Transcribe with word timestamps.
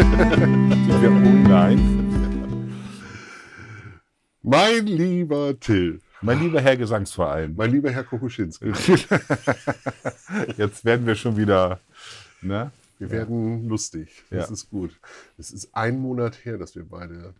Sind 0.00 1.02
wir 1.02 1.10
online? 1.10 1.82
Mein 4.42 4.86
lieber 4.86 5.60
Till, 5.60 6.00
Mein 6.22 6.40
lieber 6.40 6.62
Herr 6.62 6.78
Gesangsverein. 6.78 7.54
mein 7.54 7.70
lieber 7.70 7.90
Herr 7.90 8.04
Kokuschinski, 8.04 8.72
Jetzt 10.56 10.84
werden 10.86 11.06
wir 11.06 11.14
schon 11.16 11.36
wieder. 11.36 11.80
Ne? 12.40 12.70
wir 12.98 13.10
werden 13.10 13.68
lustig. 13.68 14.24
Das 14.30 14.48
Ja. 14.48 14.52
ist 14.54 14.70
gut. 14.70 14.98
Es 15.36 15.50
ist 15.50 15.68
ein 15.74 15.98
Monat 15.98 16.46
her, 16.46 16.56
dass 16.56 16.74
wir 16.74 16.84
beide 16.88 17.34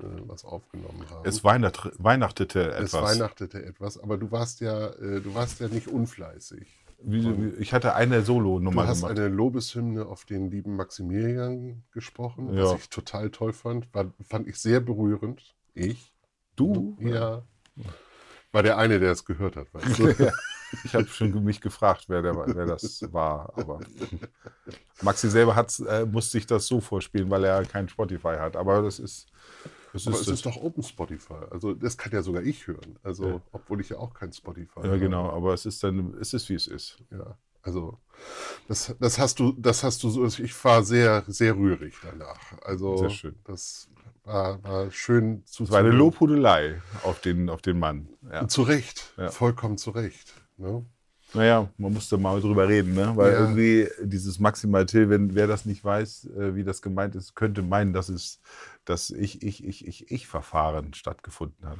äh, 0.00 0.04
was 0.26 0.44
aufgenommen 0.44 1.04
haben. 1.10 1.28
Es 1.28 1.44
Weihnacht, 1.44 1.90
weihnachtete 1.98 2.72
Es 2.72 2.92
etwas. 2.92 3.02
weihnachtete 3.14 3.64
etwas, 3.64 4.02
aber 4.02 4.16
du 4.18 4.32
warst 4.32 4.60
ja, 4.60 4.88
äh, 4.88 5.20
du 5.20 5.32
warst 5.34 5.60
ja 5.60 5.68
nicht 5.68 5.86
unfleißig. 5.86 6.66
Wie, 7.02 7.48
ich 7.58 7.72
hatte 7.72 7.94
eine 7.94 8.18
Du 8.18 8.24
Solo-Nummer 8.26 8.86
hast 8.86 9.00
gemacht. 9.02 9.18
eine 9.18 9.28
Lobeshymne 9.28 10.04
auf 10.06 10.24
den 10.24 10.50
lieben 10.50 10.76
Maximilian 10.76 11.82
gesprochen, 11.92 12.48
was 12.48 12.70
Ja. 12.70 12.76
ich 12.76 12.88
total 12.90 13.30
toll 13.30 13.52
fand. 13.52 13.92
War, 13.94 14.12
fand 14.26 14.46
ich 14.48 14.56
sehr 14.56 14.80
berührend. 14.80 15.54
Ich? 15.74 16.12
Du? 16.56 16.96
Ja. 17.00 17.42
War 18.52 18.62
der 18.62 18.76
eine, 18.78 18.98
der 19.00 19.12
es 19.12 19.24
gehört 19.24 19.56
hat, 19.56 19.72
weißt 19.72 19.98
du? 19.98 20.08
Ja. 20.24 20.32
Ich 20.84 20.94
habe 20.94 21.06
schon 21.08 21.32
mich 21.42 21.60
gefragt, 21.60 22.04
wer, 22.06 22.22
der, 22.22 22.36
wer 22.36 22.64
das 22.64 23.02
war. 23.12 23.52
Aber 23.56 23.80
Maxi 25.02 25.28
selber 25.28 25.66
äh, 25.88 26.04
musste 26.04 26.30
sich 26.30 26.46
das 26.46 26.68
so 26.68 26.80
vorspielen, 26.80 27.28
weil 27.28 27.42
er 27.42 27.64
kein 27.64 27.88
Spotify 27.88 28.36
hat. 28.38 28.54
Aber 28.56 28.80
das 28.80 29.00
ist. 29.00 29.26
Das 29.92 30.06
Aber 30.06 30.16
ist, 30.16 30.22
es 30.22 30.28
ist 30.28 30.46
doch 30.46 30.56
Open 30.56 30.82
Spotify. 30.82 31.34
Also 31.50 31.74
das 31.74 31.96
kann 31.96 32.12
ja 32.12 32.22
sogar 32.22 32.42
ich 32.42 32.66
hören. 32.66 32.98
Also, 33.02 33.26
Ja. 33.28 33.40
obwohl 33.52 33.80
ich 33.80 33.88
ja 33.88 33.98
auch 33.98 34.14
kein 34.14 34.32
Spotify 34.32 34.80
ja, 34.80 34.84
habe. 34.88 34.98
genau. 34.98 35.30
Aber 35.30 35.52
es 35.54 35.66
ist 35.66 35.82
dann, 35.82 36.14
es 36.20 36.32
ist 36.32 36.48
wie 36.48 36.54
es 36.54 36.66
ist. 36.66 36.98
Ja. 37.10 37.36
Also, 37.62 37.98
das, 38.68 38.94
das 38.98 39.18
hast 39.18 39.38
du, 39.38 39.52
das 39.52 39.84
hast 39.84 40.02
du 40.02 40.08
so. 40.08 40.24
Ich 40.26 40.64
war 40.64 40.82
sehr, 40.82 41.24
sehr 41.26 41.56
rührig 41.56 41.94
danach. 42.02 42.38
Also, 42.62 42.96
Sehr 42.96 43.10
schön. 43.10 43.34
das 43.44 43.90
war, 44.24 44.62
war 44.62 44.90
schön 44.90 45.44
zu 45.44 45.64
Es 45.64 45.70
war 45.70 45.80
eine 45.80 45.90
Lobhudelei 45.90 46.80
auf 47.02 47.20
den, 47.20 47.50
auf 47.50 47.60
den 47.60 47.78
Mann. 47.78 48.08
Ja. 48.30 48.48
Zu 48.48 48.62
Recht. 48.62 49.12
Ja. 49.18 49.30
Vollkommen 49.30 49.76
zu 49.76 49.90
Recht. 49.90 50.32
Ne? 50.56 50.86
Naja, 51.32 51.68
man 51.78 51.92
musste 51.92 52.18
mal 52.18 52.40
drüber 52.40 52.68
reden, 52.68 52.94
ne? 52.94 53.12
Weil 53.16 53.32
Ja. 53.32 53.40
irgendwie 53.40 53.88
dieses 54.02 54.38
Maximal 54.40 54.84
Till, 54.86 55.08
wenn 55.10 55.34
wer 55.34 55.46
das 55.46 55.64
nicht 55.64 55.84
weiß, 55.84 56.26
äh, 56.36 56.54
wie 56.56 56.64
das 56.64 56.82
gemeint 56.82 57.14
ist, 57.14 57.34
könnte 57.36 57.62
meinen, 57.62 57.92
dass 57.92 58.08
es 58.08 58.40
das 58.84 59.10
ich, 59.10 59.42
ich, 59.42 59.64
ich, 59.64 59.86
ich, 59.86 60.10
ich 60.10 60.26
Verfahren 60.26 60.92
stattgefunden 60.94 61.68
hat. 61.68 61.78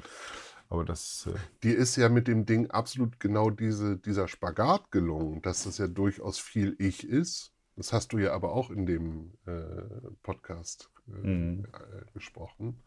Aber 0.68 0.84
das 0.84 1.26
äh, 1.28 1.38
Dir 1.62 1.76
ist 1.76 1.96
ja 1.96 2.08
mit 2.08 2.28
dem 2.28 2.46
Ding 2.46 2.70
absolut 2.70 3.20
genau 3.20 3.50
diese, 3.50 3.96
dieser 3.98 4.28
Spagat 4.28 4.90
gelungen, 4.90 5.42
dass 5.42 5.64
das 5.64 5.78
ja 5.78 5.86
durchaus 5.88 6.38
viel 6.38 6.74
Ich 6.78 7.06
ist. 7.08 7.52
Das 7.76 7.92
hast 7.92 8.12
du 8.12 8.18
ja 8.18 8.32
aber 8.32 8.52
auch 8.52 8.70
in 8.70 8.86
dem 8.86 9.32
äh, 9.46 10.10
Podcast 10.22 10.90
äh, 11.08 11.12
Mhm. 11.12 11.64
äh, 11.72 12.04
gesprochen. 12.14 12.82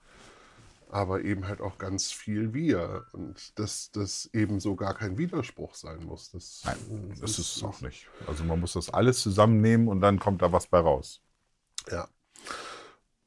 Aber 0.94 1.24
eben 1.24 1.48
halt 1.48 1.60
auch 1.60 1.80
ganz 1.80 2.12
viel 2.12 2.54
Wir. 2.54 3.06
Und 3.14 3.58
dass 3.58 3.90
das 3.92 4.30
eben 4.32 4.60
so 4.60 4.76
gar 4.76 4.94
kein 4.94 5.18
Widerspruch 5.18 5.74
sein 5.74 6.06
muss. 6.06 6.30
Das, 6.32 6.62
nein, 6.66 7.12
äh, 7.16 7.20
das 7.20 7.40
ist 7.40 7.56
es 7.58 7.64
auch 7.64 7.82
nicht. 7.82 8.08
Also 8.28 8.44
man 8.44 8.60
muss 8.60 8.74
das 8.74 8.92
alles 8.92 9.20
zusammennehmen 9.22 9.88
und 9.88 10.02
dann 10.02 10.20
kommt 10.20 10.44
da 10.44 10.52
was 10.52 10.68
bei 10.68 10.80
raus. 10.80 11.20
Ja. 11.90 12.08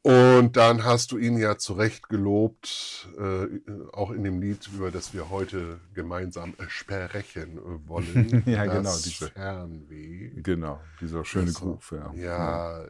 Und 0.02 0.56
dann 0.56 0.84
hast 0.84 1.10
du 1.10 1.18
ihn 1.18 1.36
ja 1.36 1.58
zu 1.58 1.72
Recht 1.72 2.08
gelobt, 2.08 3.08
äh, 3.18 3.48
auch 3.92 4.12
in 4.12 4.22
dem 4.22 4.40
Lied, 4.40 4.68
über 4.72 4.92
das 4.92 5.12
wir 5.12 5.30
heute 5.30 5.80
gemeinsam 5.92 6.54
äh, 6.58 6.68
sprechen 6.68 7.58
äh, 7.58 7.88
wollen. 7.88 8.44
Ja, 8.46 8.64
genau, 8.66 8.82
Das 8.84 9.02
diese- 9.02 9.26
Fernweh. 9.30 10.40
Genau, 10.42 10.80
dieser 11.00 11.24
schöne 11.24 11.46
Das- 11.46 11.56
Groove. 11.56 11.90
Ja. 11.90 12.12
Ja, 12.14 12.86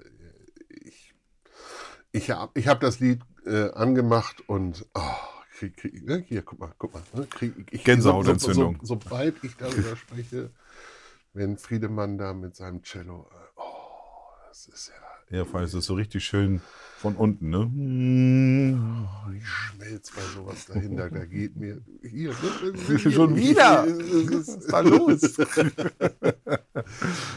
ich, 0.69 1.15
ich 2.13 2.31
habe 2.31 2.61
ich 2.61 2.69
hab 2.69 2.81
das 2.81 3.01
Lied 3.01 3.23
äh, 3.47 3.71
angemacht 3.73 4.43
und 4.49 4.85
oh, 4.95 5.01
krieg, 5.57 5.77
krieg, 5.77 6.07
ne, 6.07 6.25
hier, 6.27 6.43
guck 6.43 6.59
mal, 6.59 6.73
guck 6.79 6.93
mal. 6.95 7.03
Ne, 7.15 7.27
krieg, 7.27 7.55
ich, 7.71 7.85
Gänsehautentzündung. 7.85 8.79
So, 8.83 8.95
so, 8.95 9.01
sobald 9.01 9.43
ich 9.43 9.57
darüber 9.57 9.97
spreche, 9.97 10.51
wenn 11.33 11.57
Friedemann 11.57 12.19
da 12.19 12.33
mit 12.33 12.57
seinem 12.57 12.83
Cello, 12.83 13.29
äh, 13.31 13.61
oh, 13.61 13.63
das 14.49 14.67
ist 14.67 14.93
ja, 15.31 15.39
Ja, 15.39 15.45
vor 15.45 15.57
allem 15.57 15.67
ist 15.67 15.75
das 15.75 15.87
so 15.87 15.95
richtig 15.95 16.25
schön 16.25 16.61
von 16.99 17.15
unten, 17.15 17.51
ne? 17.51 17.71
oh, 19.27 19.33
ich 19.33 19.47
schmelz 19.47 20.11
bei 20.11 20.23
sowas 20.35 20.67
dahinter, 20.67 21.11
da 21.11 21.25
geht 21.25 21.57
mir, 21.57 21.81
hier, 22.03 22.35
ne, 22.89 22.99
Schon 22.99 23.37
wieder? 23.37 23.87
Was 23.87 24.49
ist 24.49 24.73
da 24.73 24.81
los? 24.81 25.37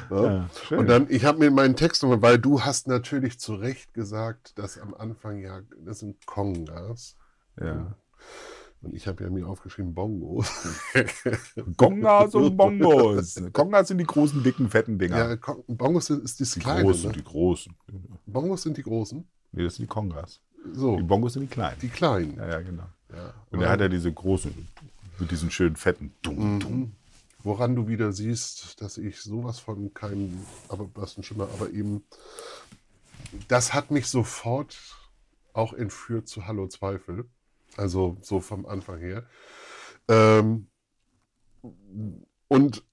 Ja. 0.09 0.50
Und 0.78 0.88
dann, 0.88 1.08
ich 1.09 1.25
habe 1.25 1.40
mir 1.40 1.52
meinen 1.52 1.75
Text 1.75 2.02
nochmal, 2.03 2.22
weil 2.22 2.38
du 2.40 2.62
hast 2.62 2.88
natürlich 2.88 3.40
zu 3.40 3.56
Recht 3.56 3.94
gesagt, 3.94 4.58
dass 4.58 4.78
am 4.80 4.94
Anfang 4.94 5.40
ja, 5.40 5.62
das 5.86 6.00
sind 6.00 6.25
Kongas. 6.25 7.16
ja. 7.59 7.96
Und 8.81 8.94
ich 8.94 9.08
habe 9.08 9.25
ja 9.25 9.30
mir 9.30 9.46
aufgeschrieben 9.46 9.94
Bongos. 9.94 10.47
Gongas 11.78 12.34
und 12.34 12.56
Bongos. 12.56 13.36
Gongas 13.52 13.90
sind 13.90 13.97
die 13.97 14.06
großen, 14.06 14.42
dicken, 14.42 14.70
fetten 14.70 14.97
Dinger. 14.97 15.18
ja, 15.18 15.36
Kon- 15.36 15.64
Bongos 15.68 16.06
sind, 16.06 16.24
ist 16.24 16.40
das 16.40 16.52
die 16.52 16.62
kleine. 16.62 16.84
großen, 16.84 17.09
ne? 17.09 17.18
die 17.18 17.24
großen. 17.24 17.76
Bongos 18.26 18.62
sind 18.64 18.78
die 18.78 18.84
großen. 18.84 19.28
Nee, 19.52 19.64
das 19.64 19.76
sind 19.76 19.84
die 19.84 19.88
Kongas. 19.90 20.40
So, 20.74 20.96
Die 20.96 21.03
Bongos 21.03 21.34
sind 21.34 21.44
die 21.44 21.47
kleinen. 21.47 21.78
die 21.81 21.90
kleinen. 21.90 22.38
Ja, 22.38 22.47
ja, 22.50 22.62
genau. 22.62 22.84
Ja. 23.14 23.34
Und 23.50 23.62
er 23.62 23.70
hat 23.70 23.81
ja 23.81 23.90
diese 23.90 24.14
großen, 24.14 24.68
mit 25.20 25.31
diesen 25.31 25.52
schönen 25.52 25.76
fetten. 25.76 26.14
Dum, 26.22 26.59
dum. 26.62 26.91
Woran 27.42 27.76
du 27.76 27.88
wieder 27.88 28.12
siehst, 28.12 28.82
dass 28.82 28.98
ich 28.98 29.22
sowas 29.22 29.60
von 29.60 29.94
keinem, 29.94 30.46
aber 30.68 30.90
was 30.96 31.18
ein 31.18 31.24
Schimmer, 31.24 31.48
aber 31.54 31.70
eben, 31.72 32.04
das 33.48 33.74
hat 33.74 33.92
mich 33.92 34.08
sofort 34.08 34.78
auch 35.54 35.74
entführt 35.74 36.28
zu 36.28 36.48
Hallo 36.48 36.68
Zweifel. 36.68 37.26
Also 37.78 38.18
so 38.22 38.42
vom 38.42 38.66
Anfang 38.66 39.00
her. 39.00 39.26
Ähm, 40.08 40.68
und 42.48 42.84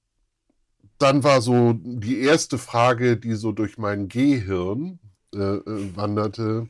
dann 0.99 1.25
war 1.25 1.41
so 1.41 1.73
die 1.75 2.21
erste 2.21 2.59
Frage, 2.59 3.17
die 3.17 3.35
so 3.35 3.53
durch 3.53 3.79
mein 3.79 4.09
Gehirn 4.09 4.99
äh, 5.35 5.39
äh, 5.39 5.97
wanderte, 5.97 6.69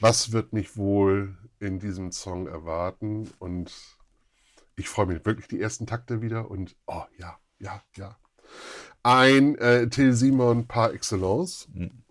was 0.00 0.32
wird 0.32 0.52
mich 0.52 0.76
wohl 0.76 1.36
in 1.58 1.78
diesem 1.78 2.12
Song 2.12 2.46
erwarten? 2.46 3.30
Und 3.38 3.72
ich 4.80 4.88
freue 4.88 5.06
mich 5.06 5.24
wirklich 5.24 5.46
die 5.46 5.60
ersten 5.60 5.86
Takte 5.86 6.22
wieder 6.22 6.50
und 6.50 6.74
oh 6.86 7.04
ja, 7.18 7.38
ja, 7.58 7.82
ja. 7.96 8.16
Ein 9.02 9.54
äh, 9.56 9.88
Till 9.88 10.14
Simon 10.14 10.66
par 10.66 10.92
excellence. 10.92 11.68
Mhm. 11.72 12.02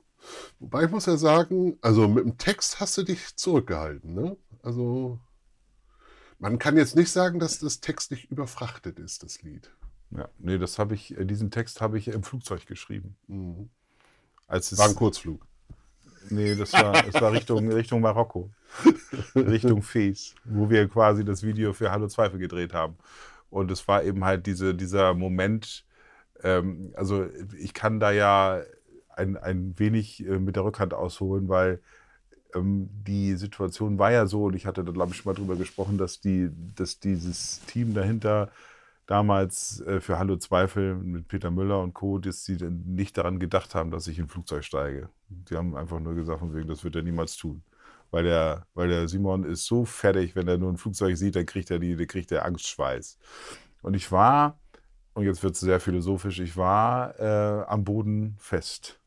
Wobei 0.59 0.83
ich 0.83 0.91
muss 0.91 1.07
ja 1.07 1.17
sagen, 1.17 1.77
also 1.81 2.07
mit 2.07 2.23
dem 2.23 2.37
Text 2.37 2.79
hast 2.79 2.97
du 2.97 3.03
dich 3.03 3.35
zurückgehalten, 3.35 4.13
ne? 4.13 4.37
Also 4.61 5.19
man 6.37 6.59
kann 6.59 6.77
jetzt 6.77 6.95
nicht 6.95 7.11
sagen, 7.11 7.39
dass 7.39 7.59
das 7.59 7.79
textlich 7.79 8.29
überfrachtet 8.29 8.99
ist, 8.99 9.23
das 9.23 9.41
Lied. 9.41 9.71
Ja, 10.11 10.29
nee, 10.37 10.57
das 10.59 10.77
habe 10.77 10.93
ich, 10.93 11.17
äh, 11.17 11.25
diesen 11.25 11.49
Text 11.49 11.81
habe 11.81 11.97
ich 11.97 12.07
im 12.07 12.23
Flugzeug 12.23 12.67
geschrieben. 12.67 13.15
Mhm. 13.27 13.69
Als 14.47 14.71
es, 14.71 14.77
War 14.77 14.89
ein 14.89 14.95
Kurzflug. 14.95 15.45
Nee, 16.31 16.55
das 16.55 16.73
war, 16.73 17.07
es 17.07 17.13
war 17.21 17.31
Richtung, 17.31 17.71
Richtung 17.71 18.01
Marokko. 18.01 18.49
Richtung 19.35 19.81
Fes, 19.81 20.35
wo 20.45 20.69
wir 20.69 20.87
quasi 20.87 21.25
das 21.25 21.43
Video 21.43 21.73
für 21.73 21.91
Hallo 21.91 22.07
Zweifel 22.07 22.39
gedreht 22.39 22.73
haben. 22.73 22.95
Und 23.49 23.71
es 23.71 23.87
war 23.87 24.03
eben 24.03 24.23
halt 24.25 24.45
diese, 24.45 24.75
dieser 24.75 25.13
Moment, 25.13 25.85
ähm, 26.43 26.93
also 26.95 27.25
ich 27.57 27.73
kann 27.73 27.99
da 27.99 28.11
ja 28.11 28.61
ein, 29.15 29.37
ein 29.37 29.73
wenig 29.77 30.25
äh, 30.25 30.39
mit 30.39 30.55
der 30.55 30.63
Rückhand 30.63 30.93
ausholen, 30.93 31.49
weil 31.49 31.81
ähm, 32.55 32.89
die 33.07 33.35
Situation 33.35 33.99
war 33.99 34.11
ja 34.11 34.25
so, 34.27 34.45
und 34.45 34.55
ich 34.55 34.65
hatte 34.65 34.83
da, 34.83 34.91
glaube 34.91 35.11
ich, 35.11 35.17
schon 35.17 35.31
mal 35.31 35.37
drüber 35.37 35.55
gesprochen, 35.55 35.97
dass, 35.97 36.21
die, 36.21 36.49
dass 36.75 36.99
dieses 36.99 37.61
Team 37.65 37.93
dahinter 37.93 38.49
damals 39.09 39.81
äh, 39.81 40.01
für 40.01 40.19
Hallo 40.19 40.37
Zweifel 40.37 40.93
mit 40.93 41.27
Peter 41.27 41.49
Müller 41.49 41.81
und 41.81 41.95
Co., 41.95 42.19
dass 42.19 42.45
sie 42.45 42.57
nicht 42.57 43.17
daran 43.17 43.39
gedacht 43.39 43.73
haben, 43.73 43.89
dass 43.89 44.07
ich 44.07 44.19
in 44.19 44.25
ein 44.25 44.29
Flugzeug 44.29 44.63
steige. 44.63 45.09
Die 45.29 45.55
haben 45.57 45.75
einfach 45.75 45.99
nur 45.99 46.13
gesagt, 46.13 46.39
von 46.39 46.53
wegen, 46.53 46.67
das 46.67 46.83
wird 46.83 46.95
er 46.95 47.01
niemals 47.01 47.35
tun. 47.35 47.63
Weil 48.11 48.23
der, 48.23 48.67
weil 48.75 48.89
der 48.89 49.07
Simon 49.07 49.43
ist 49.45 49.65
so 49.65 49.83
fertig, 49.83 50.35
wenn 50.35 50.47
er 50.47 50.59
nur 50.59 50.71
ein 50.71 50.77
Flugzeug 50.77 51.17
sieht, 51.17 51.35
dann 51.35 51.47
kriegt 51.47 51.71
er, 51.71 51.79
die, 51.79 51.95
dann 51.95 52.07
kriegt 52.07 52.31
er 52.31 52.45
Angstschweiß. 52.45 53.17
Und 53.81 53.95
ich 53.95 54.11
war, 54.11 54.59
und 55.15 55.25
jetzt 55.25 55.41
wird 55.41 55.55
es 55.55 55.59
sehr 55.59 55.79
philosophisch, 55.79 56.39
ich 56.39 56.55
war 56.55 57.19
äh, 57.19 57.63
am 57.65 57.83
Boden 57.83 58.35
fest. 58.37 58.99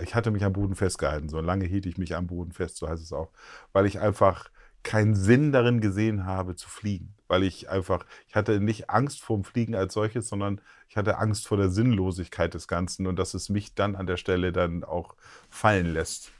Ich 0.00 0.14
hatte 0.14 0.30
mich 0.30 0.44
am 0.44 0.52
Boden 0.52 0.76
festgehalten. 0.76 1.28
So 1.28 1.40
lange 1.40 1.64
hielt 1.64 1.86
ich 1.86 1.98
mich 1.98 2.14
am 2.14 2.28
Boden 2.28 2.52
fest, 2.52 2.76
so 2.76 2.88
heißt 2.88 3.02
es 3.02 3.12
auch. 3.12 3.30
Weil 3.72 3.86
ich 3.86 3.98
einfach 3.98 4.48
keinen 4.84 5.14
Sinn 5.14 5.50
darin 5.50 5.80
gesehen 5.80 6.24
habe, 6.24 6.54
zu 6.54 6.68
fliegen. 6.68 7.14
Weil 7.32 7.44
ich 7.44 7.70
einfach, 7.70 8.04
ich 8.28 8.34
hatte 8.34 8.60
nicht 8.60 8.90
Angst 8.90 9.22
vorm 9.22 9.42
Fliegen 9.42 9.74
als 9.74 9.94
solches, 9.94 10.28
sondern 10.28 10.60
ich 10.90 10.98
hatte 10.98 11.16
Angst 11.16 11.48
vor 11.48 11.56
der 11.56 11.70
Sinnlosigkeit 11.70 12.52
des 12.52 12.68
Ganzen 12.68 13.06
und 13.06 13.18
dass 13.18 13.32
es 13.32 13.48
mich 13.48 13.74
dann 13.74 13.96
an 13.96 14.06
der 14.06 14.18
Stelle 14.18 14.52
dann 14.52 14.84
auch 14.84 15.14
fallen 15.48 15.94
lässt. 15.94 16.30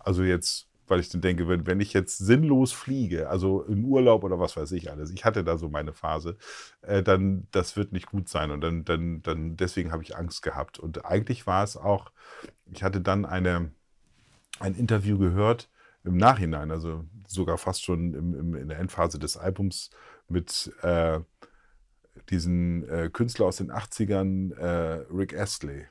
Also 0.00 0.24
jetzt, 0.24 0.66
weil 0.88 0.98
ich 0.98 1.10
dann 1.10 1.20
denke, 1.20 1.46
wenn, 1.46 1.64
wenn 1.68 1.78
ich 1.78 1.92
jetzt 1.92 2.18
sinnlos 2.18 2.72
fliege, 2.72 3.28
also 3.30 3.62
in 3.62 3.84
Urlaub 3.84 4.24
oder 4.24 4.40
was 4.40 4.56
weiß 4.56 4.72
ich 4.72 4.90
alles, 4.90 5.12
ich 5.12 5.24
hatte 5.24 5.44
da 5.44 5.56
so 5.58 5.68
meine 5.68 5.92
Phase, 5.92 6.36
äh, 6.80 7.04
dann 7.04 7.46
das 7.52 7.76
wird 7.76 7.92
nicht 7.92 8.06
gut 8.06 8.28
sein. 8.28 8.50
Und 8.50 8.62
dann, 8.62 8.84
dann, 8.84 9.22
dann 9.22 9.56
deswegen 9.56 9.92
habe 9.92 10.02
ich 10.02 10.16
Angst 10.16 10.42
gehabt. 10.42 10.76
Und 10.80 11.04
eigentlich 11.04 11.46
war 11.46 11.62
es 11.62 11.76
auch, 11.76 12.10
ich 12.72 12.82
hatte 12.82 13.00
dann 13.00 13.26
eine, 13.26 13.70
ein 14.58 14.74
Interview 14.74 15.18
gehört 15.18 15.68
im 16.02 16.16
Nachhinein, 16.16 16.72
also 16.72 17.04
sogar 17.28 17.58
fast 17.58 17.84
schon 17.84 18.14
im, 18.14 18.34
im, 18.34 18.54
in 18.56 18.68
der 18.68 18.80
Endphase 18.80 19.20
des 19.20 19.36
Albums 19.36 19.90
mit 20.32 20.72
äh, 20.82 21.20
diesen 22.30 22.88
äh, 22.88 23.10
Künstler 23.12 23.46
aus 23.46 23.56
den 23.56 23.70
80ern, 23.70 24.54
äh, 24.56 25.04
Rick 25.12 25.36
Astley. 25.38 25.86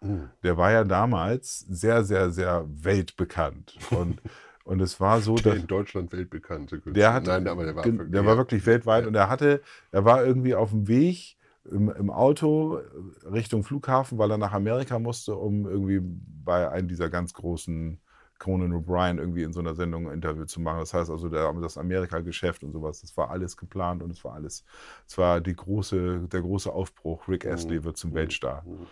Mhm. 0.00 0.30
Der 0.42 0.56
war 0.56 0.72
ja 0.72 0.84
damals 0.84 1.60
sehr, 1.60 2.04
sehr, 2.04 2.30
sehr 2.30 2.64
weltbekannt. 2.68 3.76
Und, 3.90 4.20
und 4.64 4.80
es 4.80 4.98
war 5.00 5.20
so, 5.20 5.36
Der 5.36 5.52
dass 5.52 5.60
in 5.62 5.66
Deutschland 5.68 6.12
weltbekannte 6.12 6.76
Künstler. 6.80 6.92
der 6.92 7.14
hat, 7.14 7.26
Nein, 7.26 7.46
aber 7.48 7.64
der 7.64 7.76
war, 7.76 7.84
wirklich- 7.84 8.10
der 8.10 8.26
war 8.26 8.36
wirklich 8.36 8.66
weltweit 8.66 9.02
Ja. 9.02 9.08
und 9.08 9.14
er 9.14 9.28
hatte, 9.28 9.62
er 9.90 10.04
war 10.04 10.24
irgendwie 10.24 10.54
auf 10.54 10.70
dem 10.70 10.88
Weg 10.88 11.36
im, 11.70 11.88
im 11.90 12.10
Auto 12.10 12.80
Richtung 13.24 13.62
Flughafen, 13.62 14.18
weil 14.18 14.30
er 14.32 14.38
nach 14.38 14.52
Amerika 14.52 14.98
musste, 14.98 15.36
um 15.36 15.66
irgendwie 15.66 16.00
bei 16.44 16.68
einem 16.68 16.88
dieser 16.88 17.08
ganz 17.08 17.32
großen 17.34 18.00
Conan 18.42 18.72
O'Brien 18.72 19.18
irgendwie 19.18 19.44
in 19.44 19.52
so 19.52 19.60
einer 19.60 19.76
Sendung 19.76 20.08
ein 20.08 20.14
Interview 20.14 20.44
zu 20.46 20.60
machen. 20.60 20.80
Das 20.80 20.92
heißt 20.92 21.10
also, 21.10 21.28
der, 21.28 21.52
das 21.54 21.78
Amerika-Geschäft 21.78 22.64
und 22.64 22.72
sowas, 22.72 23.00
das 23.00 23.16
war 23.16 23.30
alles 23.30 23.56
geplant 23.56 24.02
und 24.02 24.10
es 24.10 24.24
war 24.24 24.34
alles, 24.34 24.64
es 25.06 25.16
war 25.16 25.40
die 25.40 25.54
große, 25.54 26.26
der 26.26 26.40
große 26.42 26.72
Aufbruch. 26.72 27.28
Rick 27.28 27.46
Astley 27.46 27.84
wird 27.84 27.96
zum 27.96 28.14
Weltstar. 28.14 28.64
Mhm. 28.66 28.86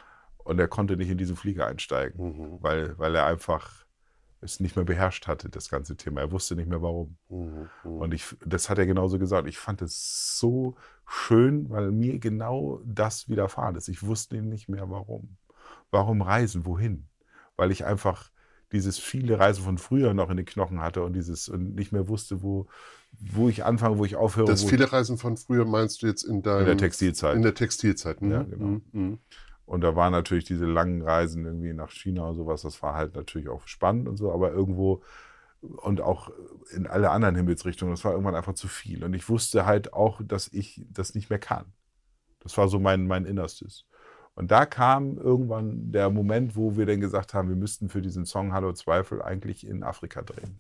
Und 0.45 0.61
er 0.61 0.69
konnte 0.69 0.97
nicht 0.97 1.11
in 1.11 1.19
diesen 1.19 1.35
Flieger 1.35 1.67
einsteigen, 1.67 2.25
Mhm. 2.25 2.59
weil, 2.61 2.97
weil 2.99 3.13
er 3.17 3.27
einfach 3.27 3.85
es 4.41 4.61
nicht 4.61 4.77
mehr 4.77 4.85
beherrscht 4.85 5.27
hatte, 5.27 5.49
das 5.49 5.69
ganze 5.69 5.97
Thema. 5.97 6.21
Er 6.21 6.31
wusste 6.31 6.55
nicht 6.55 6.69
mehr 6.69 6.81
warum. 6.81 7.17
Mhm. 7.29 7.69
Mhm. 7.83 7.91
Und 7.91 8.15
ich, 8.15 8.37
das 8.47 8.71
hat 8.71 8.79
er 8.79 8.87
genauso 8.87 9.19
gesagt. 9.19 9.49
Ich 9.49 9.59
fand 9.59 9.83
es 9.83 10.39
so 10.39 10.77
schön, 11.07 11.69
weil 11.71 11.91
mir 11.91 12.21
genau 12.21 12.81
das 12.85 13.29
widerfahren 13.29 13.75
ist. 13.75 13.89
Ich 13.89 14.07
wusste 14.07 14.41
nicht 14.43 14.69
mehr 14.69 14.89
warum. 14.89 15.37
Warum 15.91 16.23
reisen? 16.23 16.65
Wohin? 16.67 17.09
Weil 17.57 17.73
ich 17.73 17.85
einfach 17.85 18.31
dieses 18.73 18.99
viele 18.99 19.39
Reisen 19.39 19.65
von 19.65 19.79
früher 19.79 20.15
noch 20.15 20.31
in 20.31 20.37
den 20.37 20.47
Knochen 20.47 20.81
hatte 20.81 21.03
und 21.03 21.13
dieses 21.15 21.49
und 21.49 21.75
nicht 21.75 21.93
mehr 21.93 22.09
wusste, 22.09 22.43
wo, 22.43 22.67
wo 23.19 23.49
ich 23.49 23.65
anfange, 23.65 23.99
wo 23.99 24.05
ich 24.05 24.17
aufhöre. 24.17 24.47
Das 24.47 24.65
viele 24.65 24.93
Reisen 24.93 25.19
von 25.19 25.37
früher 25.37 25.65
meinst 25.65 26.03
du 26.03 26.07
jetzt 26.07 26.23
in 26.23 26.43
deinem 26.43 26.61
in 26.61 26.67
der 26.67 26.77
Textilzeit. 26.77 27.37
in 27.37 27.43
der 27.43 27.55
Textilzeit. 27.55 28.23
Mhm. 28.23 28.31
Ja, 28.31 28.43
genau. 28.43 28.81
Mhm. 28.93 29.19
Und 29.67 29.83
da 29.83 29.95
waren 29.95 30.13
natürlich 30.13 30.45
diese 30.45 30.67
langen 30.67 31.03
Reisen 31.03 31.45
irgendwie 31.45 31.73
nach 31.73 31.91
China 31.91 32.29
und 32.29 32.37
sowas, 32.37 32.63
das 32.63 32.83
war 32.83 32.95
halt 32.95 33.15
natürlich 33.15 33.49
auch 33.49 33.67
spannend 33.67 34.09
und 34.09 34.17
so, 34.17 34.33
aber 34.33 34.53
irgendwo 34.53 35.03
und 35.61 36.01
auch 36.01 36.31
in 36.73 36.87
alle 36.87 37.11
anderen 37.11 37.37
Himmelsrichtungen, 37.37 37.93
das 37.93 38.05
war 38.05 38.13
irgendwann 38.13 38.35
einfach 38.35 38.55
zu 38.55 38.67
viel. 38.67 39.05
Und 39.05 39.15
ich 39.15 39.29
wusste 39.29 39.67
halt 39.67 39.93
auch, 39.93 40.21
dass 40.25 40.49
ich 40.49 40.85
das 40.91 41.15
nicht 41.15 41.29
mehr 41.29 41.39
kann. 41.39 41.67
Das 42.41 42.57
war 42.57 42.69
so 42.69 42.81
mein, 42.81 43.07
mein 43.07 43.27
Innerstes. 43.27 43.85
Und 44.41 44.51
da 44.51 44.65
kam 44.65 45.19
irgendwann 45.19 45.93
der 45.93 46.09
Moment, 46.09 46.57
wo 46.57 46.75
wir 46.75 46.87
dann 46.87 46.99
gesagt 47.03 47.35
haben, 47.35 47.51
wir 47.51 47.57
müssten 47.57 47.91
für 47.91 48.01
diesen 48.01 48.25
Song 48.25 48.55
Hallo 48.55 48.73
Zweifel 48.73 49.21
eigentlich 49.21 49.67
in 49.67 49.83
Afrika 49.83 50.23
drehen. 50.23 50.59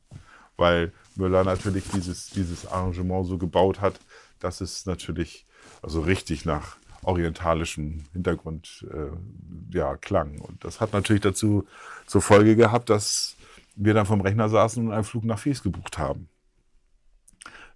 Weil 0.59 0.93
Müller 1.17 1.45
natürlich 1.45 1.89
dieses, 1.89 2.29
dieses 2.29 2.67
Arrangement 2.67 3.27
so 3.27 3.39
gebaut 3.39 3.81
hat, 3.81 3.99
dass 4.39 4.61
es 4.61 4.85
natürlich 4.85 5.47
also 5.81 6.03
richtig 6.03 6.45
nach 6.45 6.77
orientalischem 7.05 8.05
Hintergrund 8.13 8.87
äh, 8.93 9.75
ja, 9.75 9.97
klang. 9.97 10.39
Und 10.41 10.63
das 10.63 10.83
hat 10.83 10.93
natürlich 10.93 11.23
dazu 11.23 11.67
zur 12.05 12.21
Folge 12.21 12.57
gehabt, 12.57 12.91
dass 12.91 13.35
wir 13.77 13.95
dann 13.95 14.05
vom 14.05 14.21
Rechner 14.21 14.51
saßen 14.51 14.89
und 14.89 14.93
einen 14.93 15.05
Flug 15.05 15.25
nach 15.25 15.39
Fies 15.39 15.63
gebucht 15.63 15.97
haben. 15.97 16.29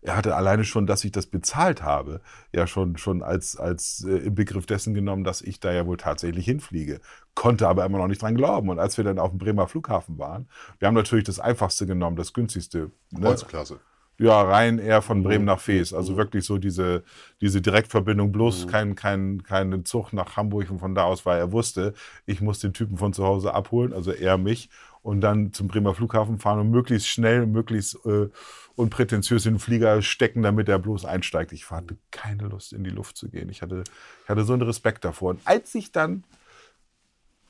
Er 0.07 0.17
hatte 0.17 0.37
alleine 0.37 0.65
schon, 0.65 0.87
dass 0.87 1.03
ich 1.05 1.13
das 1.13 1.27
bezahlt 1.27 1.83
habe, 1.83 2.21
ja 2.53 2.67
schon, 2.67 2.99
schon 2.99 3.23
als, 3.23 3.57
als 3.57 4.05
äh, 4.07 4.19
im 4.19 4.35
Begriff 4.35 4.67
dessen 4.67 4.93
genommen, 4.93 5.25
dass 5.25 5.41
ich 5.41 5.61
da 5.61 5.73
ja 5.73 5.87
wohl 5.87 5.97
tatsächlich 5.97 6.45
hinfliege. 6.45 7.01
Konnte 7.35 7.67
aber 7.69 7.87
immer 7.87 7.97
noch 7.99 8.07
nicht 8.07 8.21
dran 8.21 8.35
glauben. 8.37 8.69
Und 8.69 8.79
als 8.79 8.99
wir 8.99 9.05
dann 9.05 9.19
auf 9.19 9.31
dem 9.31 9.39
Bremer 9.39 9.67
Flughafen 9.67 10.19
waren, 10.19 10.47
wir 10.79 10.89
haben 10.89 10.95
natürlich 10.95 11.25
das 11.25 11.41
Einfachste 11.41 11.87
genommen, 11.87 12.17
das 12.17 12.35
günstigste. 12.35 12.91
Ne? 13.13 13.21
Kreuzklasse. 13.23 13.81
Ja, 14.19 14.43
rein 14.43 14.79
eher 14.79 15.03
von 15.03 15.23
Bremen 15.25 15.41
Mhm. 15.41 15.47
nach 15.47 15.59
Fes. 15.61 15.93
Also 15.95 16.17
wirklich 16.17 16.45
so 16.45 16.59
diese, 16.59 17.03
diese 17.41 17.61
Direktverbindung, 17.63 18.31
bloß 18.31 18.67
Mhm. 18.67 18.71
kein, 18.71 18.95
kein, 18.95 19.43
keinen 19.43 19.85
Zug 19.87 20.13
nach 20.13 20.37
Hamburg 20.37 20.71
und 20.71 20.79
von 20.81 20.95
da 20.95 21.05
aus, 21.05 21.25
weil 21.27 21.39
er 21.39 21.51
wusste, 21.51 21.95
ich 22.27 22.41
muss 22.43 22.61
den 22.61 22.75
Typen 22.75 22.97
von 22.99 23.13
zu 23.15 23.25
Hause 23.25 23.55
abholen, 23.55 23.93
also 23.95 24.13
er 24.13 24.37
mich, 24.39 24.69
und 25.03 25.21
dann 25.21 25.53
zum 25.53 25.67
Bremer 25.67 25.95
Flughafen 25.95 26.39
fahren 26.39 26.61
und 26.61 26.71
möglichst 26.71 27.09
schnell, 27.09 27.47
möglichst 27.47 27.99
äh, 28.07 28.29
unprätentiös 28.77 29.47
in 29.47 29.55
den 29.55 29.61
Flieger 29.61 30.03
stecken, 30.03 30.43
damit 30.43 30.69
er 30.69 30.79
bloß 30.79 31.05
einsteigt. 31.05 31.53
Ich 31.53 31.71
hatte 31.71 31.97
keine 32.11 32.49
Lust, 32.49 32.73
in 32.73 32.85
die 32.85 32.91
Luft 32.91 33.17
zu 33.17 33.29
gehen. 33.29 33.49
Ich 33.49 33.63
hatte, 33.63 33.85
ich 34.25 34.29
hatte 34.29 34.45
so 34.45 34.53
einen 34.53 34.63
Respekt 34.63 35.05
davor. 35.05 35.31
Und 35.31 35.41
als 35.45 35.75
ich 35.75 35.93
dann 35.93 36.25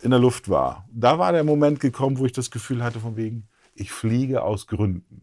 in 0.03 0.11
der 0.11 0.21
Luft 0.21 0.49
war, 0.49 0.87
da 0.93 1.19
war 1.19 1.32
der 1.32 1.44
Moment 1.44 1.81
gekommen, 1.81 2.19
wo 2.19 2.26
ich 2.26 2.32
das 2.32 2.50
Gefühl 2.50 2.82
hatte, 2.82 3.00
von 3.00 3.17
wegen, 3.17 3.49
ich 3.75 3.91
fliege 3.91 4.43
aus 4.43 4.67
Gründen. 4.67 5.23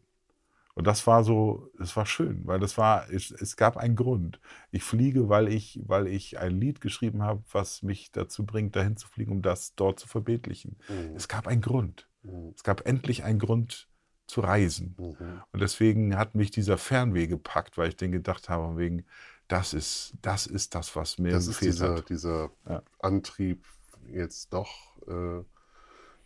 Und 0.73 0.87
das 0.87 1.05
war 1.05 1.23
so, 1.23 1.69
das 1.77 1.95
war 1.95 2.05
schön, 2.05 2.41
weil 2.45 2.59
das 2.59 2.77
war, 2.77 3.09
es, 3.11 3.31
es 3.31 3.57
gab 3.57 3.77
einen 3.77 3.95
Grund. 3.95 4.39
Ich 4.71 4.83
fliege, 4.83 5.27
weil 5.27 5.49
ich, 5.49 5.81
weil 5.85 6.07
ich 6.07 6.39
ein 6.39 6.59
Lied 6.59 6.81
geschrieben 6.81 7.21
habe, 7.21 7.43
was 7.51 7.83
mich 7.83 8.11
dazu 8.11 8.45
bringt, 8.45 8.75
dahin 8.75 8.95
zu 8.95 9.07
fliegen, 9.07 9.31
um 9.31 9.41
das 9.41 9.75
dort 9.75 9.99
zu 9.99 10.07
verbildlichen. 10.07 10.77
Mhm. 10.87 11.15
Es 11.15 11.27
gab 11.27 11.47
einen 11.47 11.61
Grund. 11.61 12.07
Mhm. 12.23 12.53
Es 12.55 12.63
gab 12.63 12.87
endlich 12.87 13.23
einen 13.23 13.39
Grund 13.39 13.89
zu 14.31 14.41
reisen. 14.41 14.95
Mhm. 14.97 15.41
Und 15.51 15.61
deswegen 15.61 16.17
hat 16.17 16.35
mich 16.35 16.51
dieser 16.51 16.77
Fernweh 16.77 17.27
gepackt, 17.27 17.77
weil 17.77 17.89
ich 17.89 17.97
den 17.97 18.11
gedacht 18.11 18.49
habe, 18.49 18.77
wegen, 18.77 19.05
das 19.47 19.73
ist, 19.73 20.13
das 20.21 20.47
ist 20.47 20.73
das, 20.73 20.95
was 20.95 21.19
mir 21.19 21.31
Das 21.31 21.47
ist 21.47 21.59
gefehlt 21.59 21.73
dieser, 21.73 21.95
hat. 21.97 22.09
dieser 22.09 22.49
Ja. 22.67 22.81
Antrieb 22.99 23.65
jetzt 24.07 24.53
doch, 24.53 24.97
äh, 25.07 25.43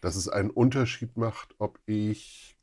dass 0.02 0.16
es 0.16 0.30
einen 0.30 0.52
Unterschied 0.52 1.18
macht, 1.18 1.56
ob 1.57 1.80
ich 1.88 2.56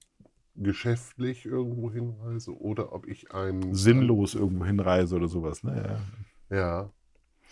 geschäftlich 0.54 1.44
irgendwo 1.44 1.90
hinreise 1.90 2.56
oder 2.56 2.92
ob 2.92 3.08
ich 3.08 3.32
einen 3.32 3.74
Sinnlos 3.74 4.34
irgendwo 4.34 4.64
hinreise 4.64 5.16
oder 5.16 5.26
sowas. 5.26 5.64
Ne? 5.64 6.00
Ja. 6.50 6.56
Ja. 6.56 6.90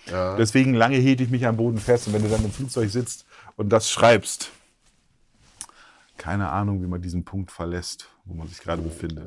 ja. 0.06 0.36
Deswegen 0.36 0.74
lange 0.74 0.96
hielt 0.98 1.20
ich 1.20 1.30
mich 1.30 1.46
am 1.46 1.56
Boden 1.56 1.78
fest. 1.78 2.06
Und 2.06 2.12
wenn 2.12 2.22
du 2.22 2.28
dann 2.28 2.44
im 2.44 2.52
Flugzeug 2.52 2.90
sitzt 2.90 3.26
und 3.56 3.70
das 3.70 3.90
schreibst, 3.90 4.52
keine 6.20 6.50
Ahnung, 6.50 6.82
wie 6.82 6.86
man 6.86 7.00
diesen 7.00 7.24
Punkt 7.24 7.50
verlässt, 7.50 8.10
wo 8.26 8.34
man 8.34 8.46
sich 8.46 8.60
gerade 8.60 8.82
befindet. 8.82 9.26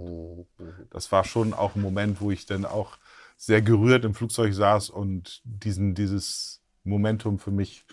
Das 0.92 1.12
war 1.12 1.24
schon 1.24 1.52
auch 1.52 1.76
ein 1.76 1.82
Moment, 1.82 2.22
wo 2.22 2.30
ich 2.30 2.46
dann 2.46 2.66
auch 2.66 3.00
sehr 3.36 3.64
gerührt 3.64 4.06
im 4.06 4.14
Flugzeug 4.14 4.54
saß 4.54 4.92
und 4.92 5.42
diesen, 5.44 5.96
dieses 5.96 6.62
Momentum 6.84 7.40
für 7.40 7.50
mich 7.50 7.84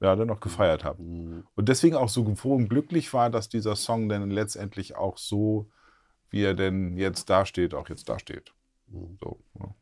ja, 0.00 0.16
dann 0.16 0.30
auch 0.30 0.40
gefeiert 0.40 0.82
habe. 0.82 1.02
Und 1.02 1.68
deswegen 1.68 1.94
auch 1.94 2.08
so 2.08 2.34
froh 2.36 2.54
und 2.54 2.70
glücklich 2.70 3.12
war, 3.12 3.28
dass 3.28 3.50
dieser 3.50 3.76
Song 3.76 4.08
dann 4.08 4.30
letztendlich 4.30 4.96
auch 4.96 5.18
so, 5.18 5.70
wie 6.30 6.42
er 6.42 6.54
denn 6.54 6.96
jetzt 6.96 7.28
dasteht, 7.28 7.74
auch 7.74 7.90
jetzt 7.90 8.08
dasteht. 8.08 8.54
So, 9.20 9.44
ja. 9.60 9.74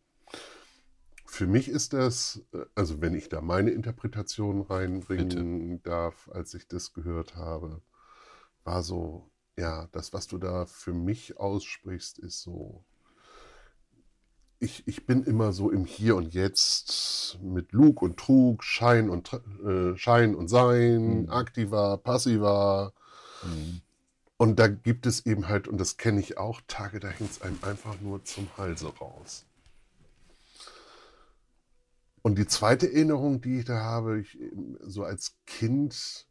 Für 1.24 1.46
mich 1.46 1.68
ist 1.68 1.92
das, 1.92 2.42
äh, 2.52 2.64
also 2.74 3.00
wenn 3.00 3.14
ich 3.14 3.28
da 3.28 3.40
meine 3.40 3.70
Interpretation 3.70 4.62
reinbringen 4.62 5.82
darf, 5.84 6.28
als 6.32 6.52
ich 6.54 6.66
das 6.66 6.92
gehört 6.94 7.36
habe, 7.36 7.80
war 8.66 8.82
so, 8.82 9.30
ja, 9.56 9.88
das, 9.92 10.12
was 10.12 10.26
du 10.26 10.38
da 10.38 10.66
für 10.66 10.92
mich 10.92 11.38
aussprichst, 11.38 12.18
ist 12.18 12.42
so, 12.42 12.84
ich, 14.58 14.86
ich 14.86 15.06
bin 15.06 15.22
immer 15.24 15.52
so 15.52 15.70
im 15.70 15.84
Hier 15.84 16.16
und 16.16 16.32
Jetzt 16.34 17.38
mit 17.42 17.72
Lug 17.72 18.02
und 18.02 18.18
Trug, 18.18 18.64
Schein 18.64 19.10
und, 19.10 19.32
äh, 19.64 19.96
Schein 19.96 20.34
und 20.34 20.48
Sein, 20.48 21.22
Mhm. 21.22 21.30
Aktiva, 21.30 21.96
Passiva. 21.98 22.92
Mhm. 23.42 23.80
Und 24.38 24.58
da 24.58 24.68
gibt 24.68 25.06
es 25.06 25.24
eben 25.24 25.48
halt, 25.48 25.68
und 25.68 25.78
das 25.78 25.96
kenne 25.96 26.20
ich 26.20 26.36
auch, 26.36 26.60
Tage, 26.68 27.00
da 27.00 27.08
hängt 27.08 27.30
es 27.30 27.42
einem 27.42 27.58
einfach 27.62 28.00
nur 28.00 28.24
zum 28.24 28.48
Halse 28.58 28.88
raus. 28.88 29.46
Und 32.22 32.36
die 32.36 32.46
zweite 32.46 32.86
Erinnerung, 32.92 33.40
die 33.40 33.60
ich 33.60 33.64
da 33.66 33.80
habe, 33.80 34.20
ich, 34.20 34.36
so 34.80 35.04
als 35.04 35.36
Kind, 35.46 36.26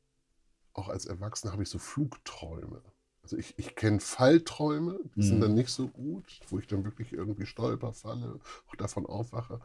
auch 0.75 0.89
als 0.89 1.05
Erwachsener, 1.05 1.53
habe 1.53 1.63
ich 1.63 1.69
so 1.69 1.79
Flugträume. 1.79 2.81
Also 3.23 3.37
ich, 3.37 3.55
ich 3.57 3.75
kenne 3.75 3.99
Fallträume, 3.99 4.99
die 5.15 5.23
sind 5.23 5.37
Mhm. 5.37 5.41
dann 5.41 5.53
nicht 5.55 5.71
so 5.71 5.87
gut, 5.87 6.39
wo 6.49 6.59
ich 6.59 6.67
dann 6.67 6.83
wirklich 6.83 7.11
irgendwie 7.11 7.47
stolper, 7.47 7.91
falle, 7.91 8.39
auch 8.67 8.75
davon 8.75 9.07
aufwache. 9.07 9.61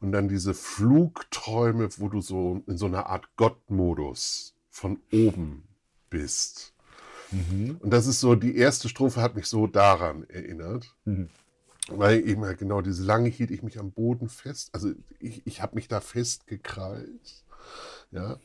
Und 0.00 0.12
dann 0.12 0.28
diese 0.28 0.52
Flugträume, 0.52 1.88
wo 1.96 2.08
du 2.10 2.20
so 2.20 2.62
in 2.66 2.76
so 2.76 2.84
einer 2.86 3.06
Art 3.06 3.34
Gottmodus 3.36 4.54
von 4.68 5.00
oben 5.10 5.68
bist. 6.10 6.74
Mhm. 7.30 7.78
Und 7.80 7.90
das 7.90 8.06
ist 8.06 8.20
so, 8.20 8.34
die 8.34 8.56
erste 8.56 8.90
Strophe 8.90 9.22
hat 9.22 9.36
mich 9.36 9.46
so 9.46 9.66
daran 9.66 10.24
erinnert. 10.28 10.94
Mhm. 11.06 11.30
Weil 11.88 12.28
eben 12.28 12.44
halt 12.44 12.58
genau 12.58 12.80
diese 12.82 13.04
lange 13.04 13.28
hielt 13.28 13.50
ich 13.50 13.62
mich 13.62 13.78
am 13.78 13.90
Boden 13.90 14.28
fest. 14.28 14.68
Also 14.72 14.92
ich, 15.18 15.46
ich 15.46 15.62
habe 15.62 15.74
mich 15.74 15.88
da 15.88 16.00
festgekrallt. 16.00 17.44
Ja. 18.10 18.38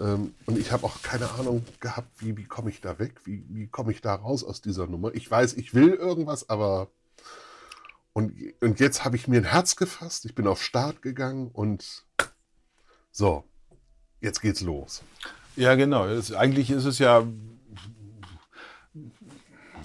Ähm, 0.00 0.34
und 0.46 0.58
ich 0.58 0.72
habe 0.72 0.84
auch 0.84 1.02
keine 1.02 1.30
Ahnung 1.30 1.64
gehabt, 1.78 2.08
wie, 2.18 2.36
wie 2.36 2.44
komme 2.44 2.70
ich 2.70 2.80
da 2.80 2.98
weg? 2.98 3.20
Wie, 3.24 3.44
wie 3.48 3.66
komme 3.68 3.92
ich 3.92 4.00
da 4.00 4.14
raus 4.14 4.42
aus 4.42 4.62
dieser 4.62 4.86
Nummer? 4.86 5.14
Ich 5.14 5.30
weiß, 5.30 5.54
ich 5.54 5.74
will 5.74 5.90
irgendwas, 5.90 6.48
aber. 6.48 6.88
Und, 8.12 8.34
und 8.60 8.80
jetzt 8.80 9.04
habe 9.04 9.14
ich 9.14 9.28
mir 9.28 9.36
ein 9.36 9.44
Herz 9.44 9.76
gefasst. 9.76 10.24
Ich 10.24 10.34
bin 10.34 10.48
auf 10.48 10.62
Start 10.62 11.00
gegangen 11.02 11.50
und 11.52 12.04
so, 13.12 13.44
jetzt 14.20 14.40
geht's 14.40 14.62
los. 14.62 15.02
Ja, 15.54 15.74
genau. 15.74 16.06
Es, 16.06 16.32
eigentlich 16.32 16.70
ist 16.70 16.86
es 16.86 16.98
ja, 16.98 17.24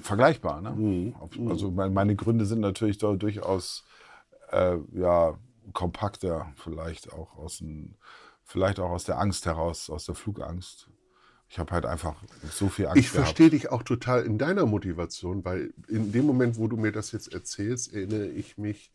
vergleichbar. 0.01 0.61
Ne? 0.61 0.71
Mhm. 0.71 1.49
Also 1.49 1.69
meine 1.71 2.15
Gründe 2.15 2.45
sind 2.45 2.61
natürlich 2.61 2.97
durchaus 2.97 3.83
äh, 4.51 4.77
ja, 4.93 5.37
kompakter, 5.73 6.51
vielleicht 6.55 7.11
auch 7.13 7.35
aus 7.37 7.57
dem, 7.59 7.95
vielleicht 8.45 8.79
auch 8.79 8.91
aus 8.91 9.03
der 9.03 9.19
Angst 9.19 9.45
heraus, 9.45 9.89
aus 9.89 10.05
der 10.05 10.15
Flugangst. 10.15 10.89
Ich 11.49 11.59
habe 11.59 11.71
halt 11.73 11.85
einfach 11.85 12.15
so 12.49 12.69
viel 12.69 12.87
Angst. 12.87 12.99
Ich 12.99 13.09
verstehe 13.09 13.49
dich 13.49 13.71
auch 13.71 13.83
total 13.83 14.23
in 14.23 14.37
deiner 14.37 14.65
Motivation, 14.65 15.45
weil 15.45 15.73
in 15.87 16.11
dem 16.11 16.25
Moment, 16.25 16.57
wo 16.57 16.67
du 16.67 16.77
mir 16.77 16.91
das 16.91 17.11
jetzt 17.11 17.33
erzählst, 17.33 17.93
erinnere 17.93 18.27
ich 18.27 18.57
mich, 18.57 18.91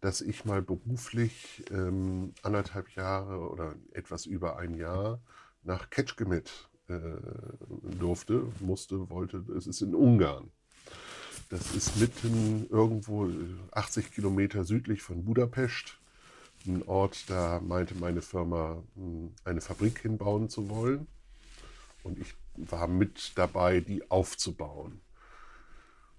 dass 0.00 0.20
ich 0.20 0.44
mal 0.44 0.60
beruflich 0.60 1.64
ähm, 1.70 2.34
anderthalb 2.42 2.90
Jahre 2.90 3.48
oder 3.48 3.74
etwas 3.92 4.26
über 4.26 4.58
ein 4.58 4.74
Jahr 4.74 5.20
nach 5.62 5.88
Ketschgemit 5.88 6.68
äh, 6.88 6.98
durfte, 7.98 8.46
musste, 8.60 9.08
wollte. 9.08 9.42
Es 9.56 9.66
ist 9.66 9.80
in 9.80 9.94
Ungarn. 9.94 10.50
Das 11.48 11.74
ist 11.74 11.96
mitten 11.96 12.66
irgendwo 12.70 13.28
80 13.72 14.12
Kilometer 14.12 14.64
südlich 14.64 15.02
von 15.02 15.24
Budapest. 15.24 15.98
Ein 16.66 16.82
Ort, 16.86 17.28
da 17.28 17.60
meinte 17.60 17.94
meine 17.94 18.22
Firma, 18.22 18.82
hm, 18.94 19.34
eine 19.44 19.60
Fabrik 19.60 19.98
hinbauen 19.98 20.48
zu 20.48 20.68
wollen. 20.70 21.06
Und 22.02 22.18
ich 22.18 22.34
war 22.56 22.86
mit 22.86 23.32
dabei, 23.36 23.80
die 23.80 24.10
aufzubauen. 24.10 25.00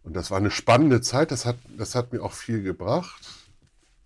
Und 0.03 0.15
das 0.15 0.29
war 0.29 0.37
eine 0.37 0.51
spannende 0.51 1.01
Zeit. 1.01 1.31
Das 1.31 1.45
hat, 1.45 1.57
das 1.77 1.95
hat 1.95 2.13
mir 2.13 2.21
auch 2.21 2.33
viel 2.33 2.61
gebracht, 2.61 3.27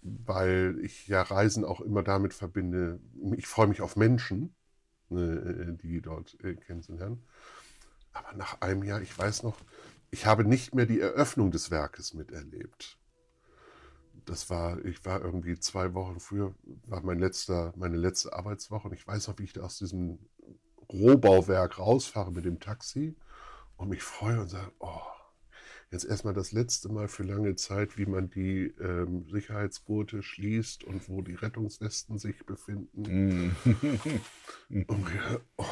weil 0.02 0.80
ich 0.82 1.08
ja 1.08 1.22
Reisen 1.22 1.66
auch 1.66 1.82
immer 1.82 2.04
damit 2.04 2.34
verbinde. 2.34 3.00
Ich 3.36 3.48
freue 3.48 3.68
mich 3.68 3.82
auf 3.82 3.96
Menschen, 3.96 4.56
äh, 5.12 5.74
die 5.82 6.02
dort 6.02 6.42
äh, 6.44 6.56
kennenzulernen. 6.56 7.22
Aber 8.14 8.34
nach 8.38 8.62
einem 8.62 8.84
Jahr, 8.84 9.02
ich 9.02 9.18
weiß 9.18 9.44
noch, 9.44 9.58
ich 10.12 10.26
habe 10.26 10.44
nicht 10.44 10.74
mehr 10.74 10.86
die 10.86 11.00
Eröffnung 11.00 11.52
des 11.52 11.72
Werkes 11.72 12.14
miterlebt. 12.14 12.99
Das 14.26 14.50
war, 14.50 14.84
ich 14.86 15.04
war 15.06 15.22
irgendwie 15.22 15.60
zwei 15.60 15.94
Wochen 15.94 16.20
früher, 16.20 16.54
war 16.86 17.02
mein 17.02 17.20
letzter, 17.20 17.74
meine 17.76 17.98
letzte 17.98 18.34
Arbeitswoche 18.34 18.88
und 18.88 18.94
ich 18.94 19.06
weiß 19.06 19.28
noch, 19.28 19.38
wie 19.40 19.44
ich 19.44 19.54
da 19.54 19.62
aus 19.62 19.78
diesem 19.78 20.20
Rohbauwerk 20.92 21.80
rausfahre 21.80 22.32
mit 22.32 22.46
dem 22.46 22.60
Taxi 22.60 23.16
und 23.78 23.90
mich 23.90 24.04
freue 24.04 24.42
und 24.42 24.50
sage, 24.50 24.72
oh, 24.80 25.02
jetzt 25.92 26.06
erstmal 26.06 26.34
das 26.34 26.52
letzte 26.52 26.90
Mal 26.90 27.08
für 27.08 27.24
lange 27.24 27.56
Zeit, 27.56 27.98
wie 27.98 28.06
man 28.06 28.30
die 28.30 28.74
ähm, 28.80 29.28
Sicherheitsgurte 29.30 30.22
schließt 30.22 30.84
und 30.84 31.08
wo 31.10 31.22
die 31.22 31.36
Rettungswesten 31.36 32.18
sich 32.18 32.46
befinden. 32.46 33.48
Mm. 33.48 33.56
und 34.88 35.04
mir, 35.04 35.42
oh, 35.58 35.66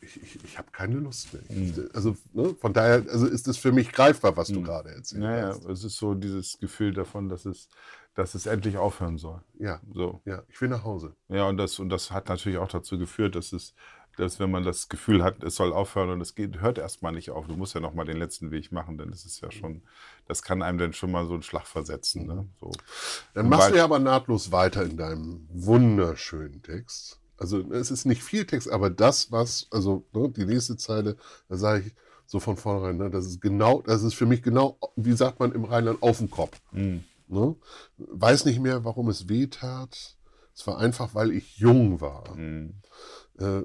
ich, 0.00 0.22
ich, 0.22 0.44
ich 0.44 0.58
habe 0.58 0.70
keine 0.72 0.96
Lust 0.96 1.32
mehr. 1.32 1.42
Mm. 1.48 1.90
Also 1.92 2.16
ne, 2.32 2.54
von 2.60 2.72
daher 2.72 3.04
also 3.08 3.26
ist 3.26 3.48
es 3.48 3.56
für 3.56 3.72
mich 3.72 3.92
greifbar, 3.92 4.36
was 4.36 4.48
du 4.48 4.60
mm. 4.60 4.64
gerade 4.64 4.88
erzählst. 4.90 5.16
naja, 5.16 5.48
hast. 5.48 5.64
es 5.66 5.84
ist 5.84 5.96
so 5.96 6.14
dieses 6.14 6.58
Gefühl 6.58 6.92
davon, 6.92 7.28
dass 7.28 7.44
es 7.44 7.68
dass 8.14 8.34
es 8.34 8.46
endlich 8.46 8.76
aufhören 8.76 9.18
soll. 9.18 9.40
Ja, 9.58 9.80
so. 9.94 10.20
ja, 10.24 10.42
ich 10.48 10.60
will 10.60 10.68
nach 10.68 10.82
Hause. 10.82 11.14
Ja, 11.28 11.48
und 11.48 11.58
das, 11.58 11.78
und 11.78 11.90
das 11.90 12.10
hat 12.10 12.28
natürlich 12.28 12.58
auch 12.58 12.68
dazu 12.68 12.98
geführt, 12.98 13.36
dass 13.36 13.52
es 13.52 13.72
dass 14.16 14.38
wenn 14.38 14.50
man 14.50 14.64
das 14.64 14.88
Gefühl 14.88 15.22
hat, 15.22 15.42
es 15.42 15.56
soll 15.56 15.72
aufhören 15.72 16.10
und 16.10 16.20
es 16.20 16.34
geht, 16.34 16.60
hört 16.60 16.78
erstmal 16.78 17.12
nicht 17.12 17.30
auf. 17.30 17.46
Du 17.46 17.56
musst 17.56 17.74
ja 17.74 17.80
noch 17.80 17.94
mal 17.94 18.04
den 18.04 18.18
letzten 18.18 18.50
Weg 18.50 18.70
machen, 18.72 18.98
denn 18.98 19.10
das 19.10 19.24
ist 19.24 19.40
ja 19.40 19.50
schon, 19.50 19.82
das 20.26 20.42
kann 20.42 20.62
einem 20.62 20.78
dann 20.78 20.92
schon 20.92 21.10
mal 21.10 21.26
so 21.26 21.34
einen 21.34 21.42
Schlag 21.42 21.66
versetzen. 21.66 22.26
Ne? 22.26 22.46
So. 22.60 22.70
Dann 23.34 23.48
machst 23.48 23.70
du 23.70 23.76
ja 23.76 23.84
aber 23.84 23.98
nahtlos 23.98 24.52
weiter 24.52 24.82
in 24.82 24.96
deinem 24.96 25.48
wunderschönen 25.50 26.62
Text. 26.62 27.20
Also 27.40 27.60
es 27.72 27.90
ist 27.90 28.04
nicht 28.04 28.22
viel 28.22 28.44
Text, 28.44 28.70
aber 28.70 28.90
das, 28.90 29.32
was, 29.32 29.66
also 29.70 30.04
ne, 30.12 30.28
die 30.28 30.44
nächste 30.44 30.76
Zeile, 30.76 31.16
da 31.48 31.56
sage 31.56 31.86
ich 31.86 31.94
so 32.26 32.38
von 32.38 32.56
vornherein, 32.56 32.98
ne, 32.98 33.10
das 33.10 33.26
ist 33.26 33.40
genau, 33.40 33.82
das 33.82 34.02
ist 34.02 34.14
für 34.14 34.26
mich 34.26 34.42
genau, 34.42 34.78
wie 34.94 35.14
sagt 35.14 35.40
man 35.40 35.52
im 35.52 35.64
Rheinland, 35.64 36.02
auf 36.02 36.18
dem 36.18 36.30
Kopf. 36.30 36.60
Mhm. 36.70 37.02
Ne? 37.26 37.56
Weiß 37.96 38.44
nicht 38.44 38.60
mehr, 38.60 38.84
warum 38.84 39.08
es 39.08 39.28
weh 39.28 39.46
tat. 39.46 40.16
Es 40.54 40.66
war 40.66 40.78
einfach, 40.78 41.14
weil 41.14 41.32
ich 41.32 41.56
jung 41.58 42.00
war. 42.00 42.36
Mhm 42.36 42.74
äh, 43.40 43.62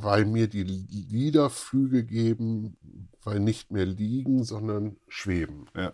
weil 0.00 0.26
mir 0.26 0.48
die 0.48 0.62
Liederflüge 0.62 2.04
geben, 2.04 2.76
weil 3.24 3.40
nicht 3.40 3.70
mehr 3.72 3.86
liegen, 3.86 4.44
sondern 4.44 4.96
schweben. 5.08 5.66
Ja. 5.74 5.92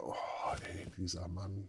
Oh, 0.00 0.14
ey, 0.62 0.90
dieser 0.96 1.28
Mann. 1.28 1.68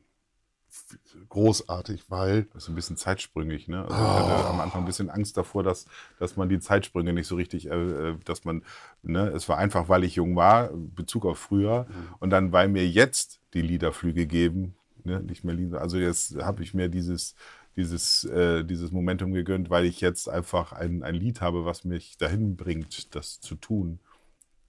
Großartig, 1.30 2.06
weil. 2.10 2.44
Das 2.54 2.64
ist 2.64 2.70
ein 2.70 2.76
bisschen 2.76 2.98
zeitsprüngig, 2.98 3.68
ne? 3.68 3.84
Also 3.84 3.96
oh. 3.96 3.98
ich 3.98 4.38
hatte 4.38 4.50
am 4.50 4.60
Anfang 4.60 4.84
ein 4.84 4.86
bisschen 4.86 5.10
Angst 5.10 5.38
davor, 5.38 5.64
dass, 5.64 5.86
dass 6.20 6.38
man 6.38 6.50
die 6.50 6.60
Zeitsprünge 6.60 7.14
nicht 7.14 7.28
so 7.28 7.36
richtig, 7.36 7.70
äh, 7.70 8.10
äh, 8.10 8.18
dass 8.26 8.46
man, 8.46 8.64
ne, 9.04 9.28
es 9.30 9.50
war 9.50 9.58
einfach, 9.58 9.90
weil 9.90 10.04
ich 10.04 10.16
jung 10.16 10.36
war, 10.36 10.70
Bezug 10.74 11.26
auf 11.26 11.40
früher, 11.40 11.86
mhm. 11.90 12.16
und 12.20 12.30
dann, 12.30 12.52
weil 12.52 12.68
mir 12.70 12.88
jetzt 12.88 13.40
die 13.54 13.62
Liederflüge 13.62 14.28
geben, 14.28 14.76
ne, 15.04 15.22
nicht 15.22 15.44
mehr 15.44 15.56
liegen. 15.56 15.76
Also 15.76 15.98
jetzt 15.98 16.36
habe 16.38 16.64
ich 16.64 16.74
mir 16.74 16.90
dieses, 16.90 17.36
dieses, 17.76 18.24
äh, 18.26 18.64
dieses 18.64 18.92
Momentum 18.92 19.34
gegönnt, 19.34 19.70
weil 19.70 19.86
ich 19.86 20.02
jetzt 20.02 20.28
einfach 20.28 20.74
ein, 20.74 21.04
ein 21.04 21.16
Lied 21.16 21.42
habe, 21.42 21.66
was 21.66 21.84
mich 21.86 22.18
dahin 22.18 22.56
bringt, 22.56 23.16
das 23.16 23.40
zu 23.40 23.56
tun. 23.56 24.00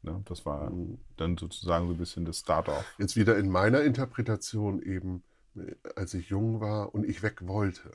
Ne? 0.02 0.20
Das 0.26 0.46
war 0.46 0.70
mhm. 0.70 0.98
dann 1.16 1.36
sozusagen 1.36 1.86
so 1.86 1.92
ein 1.92 1.98
bisschen 1.98 2.24
das 2.24 2.40
Start-off. 2.40 2.84
Jetzt 2.98 3.16
wieder 3.16 3.36
in 3.36 3.48
meiner 3.48 3.82
Interpretation 3.82 4.82
eben, 4.82 5.22
als 5.96 6.14
ich 6.14 6.28
jung 6.28 6.60
war 6.60 6.94
und 6.94 7.04
ich 7.04 7.22
weg 7.22 7.46
wollte. 7.46 7.90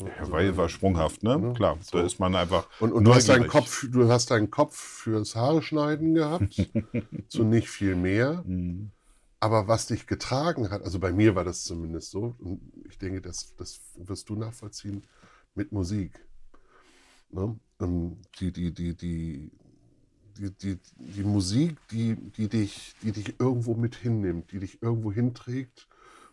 Ja, 0.00 0.06
also, 0.18 0.32
weil 0.32 0.56
war 0.56 0.68
sprunghaft, 0.68 1.24
ne? 1.24 1.38
ne? 1.38 1.52
Klar, 1.54 1.78
so. 1.80 1.98
da 1.98 2.04
ist 2.04 2.20
man 2.20 2.34
einfach. 2.36 2.68
Und, 2.78 2.92
und 2.92 3.04
du, 3.04 3.14
hast 3.14 3.28
deinen 3.28 3.48
Kopf, 3.48 3.86
du 3.90 4.08
hast 4.08 4.30
deinen 4.30 4.50
Kopf 4.50 4.76
fürs 4.76 5.34
Haareschneiden 5.34 6.14
gehabt, 6.14 6.70
so 7.28 7.42
nicht 7.42 7.68
viel 7.68 7.96
mehr. 7.96 8.44
Mhm. 8.46 8.92
Aber 9.40 9.68
was 9.68 9.86
dich 9.86 10.06
getragen 10.06 10.70
hat, 10.70 10.82
also 10.82 10.98
bei 10.98 11.12
mir 11.12 11.34
war 11.34 11.44
das 11.44 11.62
zumindest 11.64 12.10
so, 12.10 12.34
und 12.38 12.60
ich 12.88 12.98
denke, 12.98 13.20
das, 13.20 13.54
das 13.56 13.80
wirst 13.96 14.28
du 14.28 14.36
nachvollziehen, 14.36 15.04
mit 15.54 15.72
Musik. 15.72 16.12
Ne? 17.30 17.58
Ähm, 17.80 18.18
die, 18.40 18.52
die, 18.52 18.72
die, 18.72 18.96
die, 18.96 19.50
die, 20.38 20.50
die, 20.50 20.78
die 20.98 21.22
Musik, 21.22 21.76
die, 21.90 22.14
die, 22.14 22.48
dich, 22.48 22.94
die 23.02 23.12
dich 23.12 23.40
irgendwo 23.40 23.74
mit 23.74 23.96
hinnimmt, 23.96 24.52
die 24.52 24.60
dich 24.60 24.82
irgendwo 24.82 25.12
hinträgt, 25.12 25.88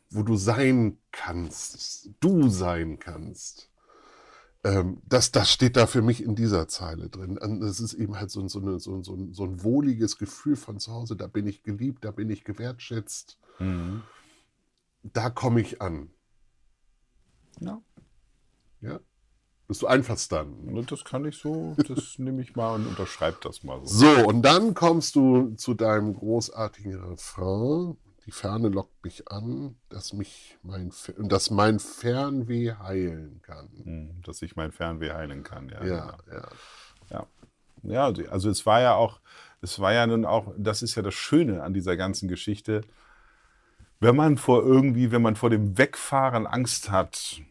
wo 0.09 0.23
du 0.23 0.35
sein 0.37 0.97
kannst, 1.11 2.09
du 2.19 2.49
sein 2.49 2.99
kannst. 2.99 3.69
Ähm, 4.63 5.01
das, 5.05 5.31
das 5.31 5.51
steht 5.51 5.77
da 5.77 5.85
für 5.85 6.01
mich 6.01 6.23
in 6.23 6.35
dieser 6.35 6.67
Zeile 6.67 7.09
drin. 7.09 7.37
Das 7.61 7.79
ist 7.79 7.93
eben 7.93 8.17
halt 8.17 8.31
so, 8.31 8.47
so, 8.47 8.59
eine, 8.59 8.79
so, 8.79 9.03
so, 9.03 9.17
so 9.31 9.43
ein 9.43 9.63
wohliges 9.63 10.17
Gefühl 10.17 10.55
von 10.55 10.79
zu 10.79 10.91
Hause. 10.91 11.15
Da 11.15 11.27
bin 11.27 11.45
ich 11.45 11.63
geliebt, 11.63 12.03
da 12.03 12.11
bin 12.11 12.29
ich 12.29 12.43
gewertschätzt. 12.43 13.37
Mhm. 13.59 14.01
Da 15.03 15.29
komme 15.29 15.61
ich 15.61 15.81
an. 15.81 16.09
Ja. 17.59 17.81
Ja. 18.81 18.99
Bist 19.67 19.81
du 19.81 19.87
einverstanden? 19.87 20.85
Das 20.87 21.03
kann 21.03 21.25
ich 21.25 21.37
so, 21.37 21.75
das 21.87 22.15
nehme 22.17 22.41
ich 22.41 22.55
mal 22.55 22.75
und 22.75 22.87
unterschreibe 22.87 23.37
das 23.41 23.63
mal 23.63 23.81
so. 23.83 24.05
So, 24.05 24.27
und 24.27 24.43
dann 24.43 24.73
kommst 24.73 25.15
du 25.15 25.55
zu 25.55 25.73
deinem 25.73 26.13
großartigen 26.13 26.95
Refrain. 27.03 27.97
Die 28.25 28.31
Ferne 28.31 28.69
lockt 28.69 29.03
mich 29.03 29.31
an, 29.31 29.75
dass, 29.89 30.13
mich 30.13 30.57
mein, 30.63 30.91
dass 31.17 31.51
mein 31.51 31.79
Fernweh 31.79 32.73
heilen 32.73 33.39
kann. 33.43 33.69
Hm, 33.83 34.21
dass 34.23 34.41
ich 34.41 34.55
mein 34.55 34.71
Fernweh 34.71 35.11
heilen 35.11 35.43
kann, 35.43 35.69
ja. 35.69 35.85
Ja, 35.85 36.17
genau. 36.25 36.37
ja. 36.39 36.49
ja. 37.11 37.27
Ja, 37.83 38.05
also 38.31 38.49
es 38.49 38.65
war 38.65 38.81
ja 38.81 38.95
auch, 38.95 39.19
es 39.61 39.79
war 39.79 39.93
ja 39.93 40.07
nun 40.07 40.25
auch, 40.25 40.51
das 40.57 40.81
ist 40.81 40.95
ja 40.95 41.03
das 41.03 41.13
Schöne 41.13 41.61
an 41.61 41.75
dieser 41.75 41.95
ganzen 41.95 42.27
Geschichte. 42.27 42.81
Wenn 43.99 44.15
man 44.15 44.37
vor 44.37 44.63
irgendwie, 44.63 45.11
wenn 45.11 45.21
man 45.21 45.35
vor 45.35 45.51
dem 45.51 45.77
Wegfahren 45.77 46.47
Angst 46.47 46.89
hat, 46.89 47.41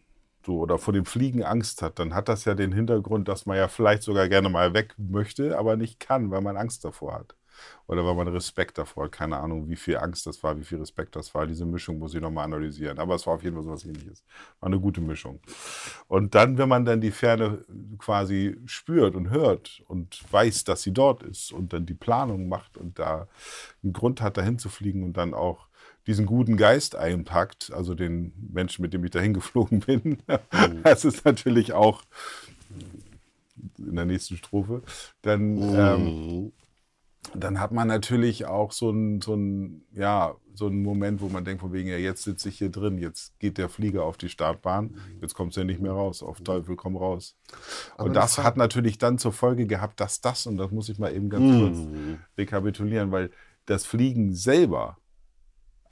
so, 0.45 0.59
oder 0.59 0.79
vor 0.79 0.93
dem 0.93 1.07
Fliegen 1.07 1.45
Angst 1.45 1.83
hat, 1.83 2.01
dann 2.01 2.15
hat 2.15 2.29
das 2.29 2.45
ja 2.47 2.55
den 2.55 2.73
Hintergrund, 2.73 3.29
dass 3.29 3.47
man 3.47 3.57
ja 3.57 3.69
vielleicht 3.69 4.03
sogar 4.03 4.29
gerne 4.29 4.49
mal 4.49 4.75
weg 4.75 4.95
möchte, 4.99 5.57
aber 5.57 5.77
nicht 5.77 6.01
kann, 6.01 6.33
weil 6.33 6.41
man 6.41 6.57
Angst 6.57 6.85
davor 6.85 7.15
hat 7.15 7.37
oder 7.87 8.05
weil 8.05 8.15
man 8.15 8.29
Respekt 8.29 8.79
davor 8.79 9.05
hat. 9.05 9.13
Keine 9.13 9.37
Ahnung, 9.37 9.69
wie 9.69 9.77
viel 9.77 9.97
Angst 9.99 10.27
das 10.27 10.43
war, 10.43 10.59
wie 10.59 10.65
viel 10.65 10.79
Respekt 10.79 11.17
das 11.17 11.35
war. 11.35 11.47
Diese 11.47 11.67
Mischung 11.67 11.99
muss 11.99 12.15
ich 12.15 12.21
nochmal 12.21 12.45
analysieren. 12.45 12.99
Aber 12.99 13.15
es 13.15 13.27
war 13.27 13.35
auf 13.35 13.43
jeden 13.43 13.57
Fall 13.57 13.65
so 13.65 13.71
was 13.71 13.85
ähnliches. 13.85 14.25
War 14.61 14.69
eine 14.69 14.81
gute 14.81 15.01
Mischung. 15.01 15.41
Und 16.09 16.35
dann, 16.35 16.57
wenn 16.57 16.69
man 16.69 16.85
dann 16.85 17.01
die 17.01 17.11
Ferne 17.11 17.65
quasi 17.99 18.57
spürt 18.67 19.15
und 19.15 19.31
hört 19.31 19.83
und 19.87 20.21
weiß, 20.33 20.65
dass 20.65 20.83
sie 20.83 20.93
dort 20.93 21.23
ist 21.23 21.53
und 21.53 21.73
dann 21.73 21.85
die 21.85 21.95
Planung 21.95 22.49
macht 22.49 22.79
und 22.79 22.99
da 22.99 23.29
einen 23.83 23.93
Grund 23.93 24.23
hat, 24.23 24.39
dahin 24.39 24.59
zu 24.59 24.69
fliegen 24.71 25.03
und 25.03 25.17
dann 25.17 25.35
auch 25.35 25.69
diesen 26.07 26.27
guten 26.27 26.57
Geist 26.57 26.97
einpackt, 26.97 27.73
also 27.73 27.95
den 27.95 28.33
Menschen, 28.53 28.83
mit 28.83 28.93
dem 28.93 29.05
ich 29.05 29.11
dahin 29.11 29.35
geflogen 29.35 29.81
bin, 29.81 30.23
mhm. 30.27 30.83
das 30.83 31.05
ist 31.05 31.25
natürlich 31.25 31.73
auch 31.73 32.03
in 33.79 33.95
der 33.95 34.05
nächsten 34.05 34.37
Strophe, 34.37 34.83
dann 35.23 35.59
ähm, 35.59 36.05
mhm 36.05 36.53
dann 37.35 37.59
hat 37.61 37.73
man 37.73 37.89
natürlich 37.89 38.45
auch 38.47 38.73
so 38.73 38.91
ein, 38.91 39.21
so 39.21 39.35
ein, 39.35 39.85
ja, 39.93 40.35
so 40.55 40.69
ein 40.69 40.83
Moment, 40.83 41.21
wo 41.21 41.29
man 41.29 41.45
denkt, 41.45 41.63
von 41.63 41.73
wegen, 41.73 41.89
ja, 41.89 41.97
jetzt 41.97 42.23
sitze 42.23 42.49
ich 42.49 42.59
hier 42.59 42.71
drin, 42.71 42.99
jetzt 42.99 43.39
geht 43.41 43.59
der 43.59 43.69
Flieger 43.69 44.05
auf 44.05 44.17
die 44.17 44.29
Startbahn, 44.29 44.95
jetzt 45.21 45.35
kommst 45.35 45.57
du 45.57 45.63
ja 45.63 45.65
nicht 45.65 45.81
mehr 45.81 45.93
raus, 45.93 46.23
auf 46.23 46.41
Teufel 46.43 46.77
komm 46.77 46.97
raus. 46.97 47.37
Aber 47.97 48.05
und 48.05 48.15
das 48.15 48.37
das 48.37 48.45
hat 48.45 48.57
natürlich 48.57 48.99
dann 48.99 49.19
zur 49.19 49.33
Folge 49.33 49.67
gehabt, 49.67 49.99
dass 50.01 50.21
das, 50.21 50.47
und 50.47 50.57
das 50.57 50.71
muss 50.71 50.89
ich 50.89 50.99
mal 50.99 51.13
eben 51.15 51.29
ganz 51.29 51.45
kurz 51.59 51.77
Mhm. 51.79 52.19
rekapitulieren, 52.39 53.11
weil 53.11 53.31
das 53.67 53.85
Fliegen 53.85 54.35
selber, 54.35 54.99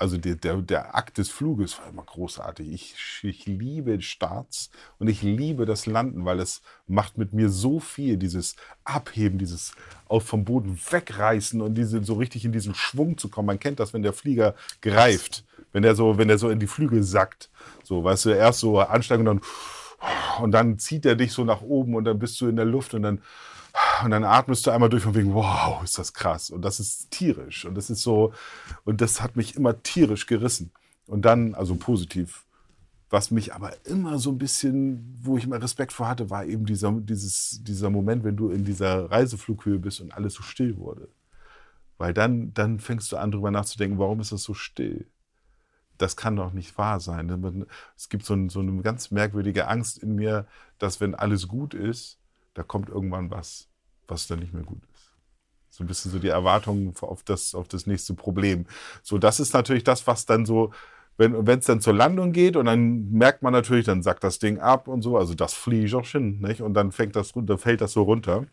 also 0.02 0.18
der, 0.18 0.34
der, 0.34 0.56
der 0.56 0.96
Akt 0.96 1.18
des 1.18 1.30
Fluges 1.30 1.78
war 1.78 1.88
immer 1.88 2.02
großartig. 2.02 2.72
Ich, 2.72 2.96
ich 3.22 3.46
liebe 3.46 4.02
Starts 4.02 4.68
und 4.98 5.06
ich 5.06 5.22
liebe 5.22 5.64
das 5.64 5.86
Landen, 5.86 6.24
weil 6.24 6.40
es 6.40 6.60
macht 6.88 7.18
mit 7.18 7.32
mir 7.32 7.48
so 7.48 7.78
viel, 7.78 8.16
dieses 8.16 8.56
Abheben, 8.82 9.38
dieses 9.38 9.76
auf 10.08 10.24
vom 10.24 10.44
Boden 10.44 10.76
wegreißen 10.90 11.60
und 11.60 11.76
diese, 11.76 12.02
so 12.02 12.14
richtig 12.14 12.44
in 12.44 12.50
diesen 12.50 12.74
Schwung 12.74 13.16
zu 13.16 13.28
kommen. 13.28 13.46
Man 13.46 13.60
kennt 13.60 13.78
das, 13.78 13.94
wenn 13.94 14.02
der 14.02 14.12
Flieger 14.12 14.56
greift, 14.80 15.44
wenn 15.70 15.84
der 15.84 15.94
so, 15.94 16.18
wenn 16.18 16.26
der 16.26 16.38
so 16.38 16.50
in 16.50 16.58
die 16.58 16.66
Flügel 16.66 17.04
sackt. 17.04 17.48
So, 17.84 18.02
weißt 18.02 18.24
du, 18.24 18.30
erst 18.30 18.58
so 18.58 18.80
ansteigen 18.80 19.28
und 19.28 19.40
dann, 19.40 20.42
und 20.42 20.50
dann 20.50 20.80
zieht 20.80 21.06
er 21.06 21.14
dich 21.14 21.30
so 21.30 21.44
nach 21.44 21.62
oben 21.62 21.94
und 21.94 22.02
dann 22.06 22.18
bist 22.18 22.40
du 22.40 22.48
in 22.48 22.56
der 22.56 22.64
Luft 22.64 22.92
und 22.94 23.02
dann 23.02 23.22
und 24.04 24.10
dann 24.10 24.24
atmest 24.24 24.66
du 24.66 24.70
einmal 24.70 24.88
durch 24.88 25.02
von 25.02 25.14
wegen, 25.14 25.34
wow, 25.34 25.82
ist 25.82 25.98
das 25.98 26.12
krass. 26.12 26.50
Und 26.50 26.62
das 26.62 26.80
ist 26.80 27.10
tierisch. 27.10 27.64
Und 27.64 27.74
das 27.74 27.90
ist 27.90 28.02
so, 28.02 28.32
und 28.84 29.00
das 29.00 29.22
hat 29.22 29.36
mich 29.36 29.56
immer 29.56 29.82
tierisch 29.82 30.26
gerissen. 30.26 30.72
Und 31.06 31.24
dann, 31.24 31.54
also 31.54 31.74
positiv. 31.76 32.44
Was 33.10 33.30
mich 33.30 33.54
aber 33.54 33.72
immer 33.86 34.18
so 34.18 34.30
ein 34.30 34.38
bisschen, 34.38 35.18
wo 35.20 35.36
ich 35.36 35.44
immer 35.44 35.62
Respekt 35.62 35.92
vor 35.92 36.08
hatte, 36.08 36.30
war 36.30 36.44
eben 36.44 36.64
dieser, 36.64 36.92
dieses, 36.92 37.60
dieser 37.62 37.90
Moment, 37.90 38.24
wenn 38.24 38.36
du 38.36 38.50
in 38.50 38.64
dieser 38.64 39.10
Reiseflughöhe 39.10 39.78
bist 39.78 40.00
und 40.00 40.14
alles 40.14 40.34
so 40.34 40.42
still 40.42 40.78
wurde. 40.78 41.08
Weil 41.98 42.14
dann, 42.14 42.54
dann 42.54 42.78
fängst 42.78 43.12
du 43.12 43.16
an, 43.16 43.30
darüber 43.30 43.50
nachzudenken, 43.50 43.98
warum 43.98 44.20
ist 44.20 44.32
das 44.32 44.42
so 44.42 44.54
still? 44.54 45.06
Das 45.98 46.16
kann 46.16 46.36
doch 46.36 46.52
nicht 46.52 46.76
wahr 46.78 47.00
sein. 47.00 47.66
Es 47.96 48.08
gibt 48.08 48.24
so, 48.24 48.34
ein, 48.34 48.48
so 48.48 48.60
eine 48.60 48.82
ganz 48.82 49.10
merkwürdige 49.10 49.68
Angst 49.68 49.98
in 49.98 50.14
mir, 50.14 50.46
dass 50.78 51.00
wenn 51.00 51.14
alles 51.14 51.48
gut 51.48 51.74
ist, 51.74 52.18
da 52.54 52.62
kommt 52.62 52.88
irgendwann 52.88 53.30
was, 53.30 53.68
was 54.08 54.26
dann 54.26 54.40
nicht 54.40 54.52
mehr 54.52 54.64
gut 54.64 54.82
ist. 54.94 55.12
So 55.70 55.84
ein 55.84 55.86
bisschen 55.86 56.10
so 56.10 56.18
die 56.18 56.28
Erwartung 56.28 56.94
auf 57.00 57.22
das, 57.22 57.54
auf 57.54 57.66
das 57.66 57.86
nächste 57.86 58.14
Problem. 58.14 58.66
So, 59.02 59.18
das 59.18 59.40
ist 59.40 59.54
natürlich 59.54 59.84
das, 59.84 60.06
was 60.06 60.26
dann 60.26 60.44
so, 60.44 60.70
wenn 61.16 61.46
es 61.58 61.66
dann 61.66 61.80
zur 61.80 61.94
Landung 61.94 62.32
geht 62.32 62.56
und 62.56 62.66
dann 62.66 63.10
merkt 63.10 63.42
man 63.42 63.52
natürlich, 63.52 63.86
dann 63.86 64.02
sackt 64.02 64.24
das 64.24 64.38
Ding 64.38 64.58
ab 64.58 64.88
und 64.88 65.02
so, 65.02 65.16
also 65.16 65.34
das 65.34 65.54
fliegt 65.54 65.94
auch 65.94 66.06
hin, 66.06 66.40
nicht? 66.40 66.60
Und 66.60 66.74
dann 66.74 66.92
fängt 66.92 67.16
das 67.16 67.34
runter, 67.34 67.58
fällt 67.58 67.80
das 67.80 67.92
so 67.92 68.02
runter. 68.02 68.46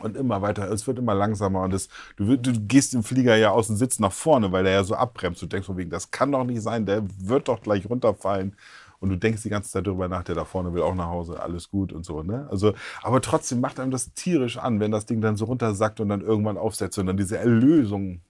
Und 0.00 0.16
immer 0.16 0.40
weiter, 0.40 0.70
es 0.70 0.86
wird 0.86 0.98
immer 0.98 1.14
langsamer 1.14 1.62
und 1.62 1.74
es, 1.74 1.88
du, 2.16 2.36
du 2.36 2.52
gehst 2.60 2.94
im 2.94 3.02
Flieger 3.02 3.36
ja 3.36 3.50
aus 3.50 3.66
dem 3.66 3.76
Sitz 3.76 3.98
nach 3.98 4.12
vorne, 4.12 4.50
weil 4.52 4.64
der 4.64 4.72
ja 4.72 4.84
so 4.84 4.94
abbremst. 4.94 5.42
Du 5.42 5.46
denkst 5.46 5.66
von 5.66 5.76
wegen, 5.76 5.90
das 5.90 6.10
kann 6.10 6.32
doch 6.32 6.44
nicht 6.44 6.62
sein, 6.62 6.86
der 6.86 7.02
wird 7.18 7.48
doch 7.48 7.60
gleich 7.60 7.88
runterfallen. 7.90 8.56
Und 9.00 9.08
du 9.08 9.16
denkst 9.16 9.42
die 9.42 9.48
ganze 9.48 9.70
Zeit 9.70 9.86
darüber 9.86 10.08
nach, 10.08 10.22
der 10.24 10.34
da 10.34 10.44
vorne 10.44 10.72
will 10.74 10.82
auch 10.82 10.94
nach 10.94 11.08
Hause, 11.08 11.42
alles 11.42 11.70
gut 11.70 11.92
und 11.92 12.04
so, 12.04 12.22
ne? 12.22 12.46
Also, 12.50 12.74
aber 13.02 13.20
trotzdem 13.22 13.60
macht 13.60 13.80
einem 13.80 13.90
das 13.90 14.12
tierisch 14.12 14.58
an, 14.58 14.78
wenn 14.78 14.90
das 14.90 15.06
Ding 15.06 15.20
dann 15.22 15.36
so 15.36 15.46
runtersackt 15.46 16.00
und 16.00 16.10
dann 16.10 16.20
irgendwann 16.20 16.58
aufsetzt 16.58 16.98
und 16.98 17.06
dann 17.06 17.16
diese 17.16 17.38
Erlösung. 17.38 18.20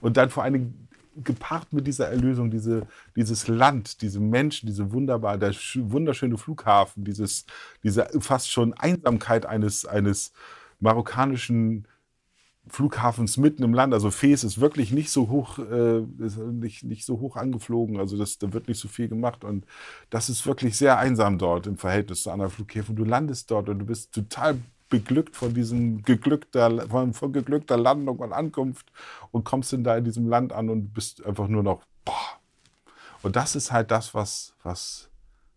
Und 0.00 0.16
dann 0.18 0.28
vor 0.28 0.42
allen 0.44 0.52
Dingen 0.52 0.88
gepaart 1.16 1.72
mit 1.72 1.86
dieser 1.86 2.08
Erlösung, 2.08 2.50
diese, 2.50 2.86
dieses 3.16 3.48
Land, 3.48 4.02
diese 4.02 4.20
Menschen, 4.20 4.66
diese 4.66 4.92
wunderbar, 4.92 5.38
der 5.38 5.52
sch- 5.54 5.90
wunderschöne 5.90 6.36
Flughafen, 6.36 7.04
dieses, 7.04 7.46
diese 7.82 8.08
fast 8.20 8.50
schon 8.50 8.74
Einsamkeit 8.74 9.46
eines, 9.46 9.86
eines 9.86 10.32
marokkanischen 10.80 11.86
Flughafens 12.68 13.36
mitten 13.36 13.62
im 13.62 13.74
Land. 13.74 13.92
Also 13.92 14.10
Fes 14.10 14.42
ist 14.44 14.60
wirklich 14.60 14.90
nicht 14.90 15.10
so 15.10 15.28
hoch, 15.28 15.58
äh, 15.58 16.00
nicht, 16.00 16.84
nicht 16.84 17.04
so 17.04 17.20
hoch 17.20 17.36
angeflogen. 17.36 17.98
Also 17.98 18.16
das, 18.16 18.38
da 18.38 18.52
wird 18.52 18.68
nicht 18.68 18.80
so 18.80 18.88
viel 18.88 19.08
gemacht. 19.08 19.44
Und 19.44 19.66
das 20.10 20.28
ist 20.28 20.46
wirklich 20.46 20.76
sehr 20.76 20.98
einsam 20.98 21.38
dort 21.38 21.66
im 21.66 21.76
Verhältnis 21.76 22.22
zu 22.22 22.30
anderen 22.30 22.50
Flughäfen. 22.50 22.96
Du 22.96 23.04
landest 23.04 23.50
dort 23.50 23.68
und 23.68 23.78
du 23.80 23.84
bist 23.84 24.12
total 24.12 24.56
beglückt 24.88 25.36
von 25.36 25.52
diesem 25.54 26.02
geglückter, 26.02 26.88
von, 26.88 27.14
von 27.14 27.32
geglückter 27.32 27.76
Landung 27.76 28.18
und 28.18 28.32
Ankunft 28.32 28.92
und 29.30 29.44
kommst 29.44 29.72
dann 29.72 29.84
da 29.84 29.96
in 29.96 30.04
diesem 30.04 30.28
Land 30.28 30.52
an 30.52 30.70
und 30.70 30.92
bist 30.92 31.24
einfach 31.24 31.48
nur 31.48 31.62
noch, 31.62 31.82
boah. 32.04 32.38
Und 33.22 33.36
das 33.36 33.56
ist 33.56 33.72
halt 33.72 33.90
das, 33.90 34.14
was, 34.14 34.54
was, 34.62 35.08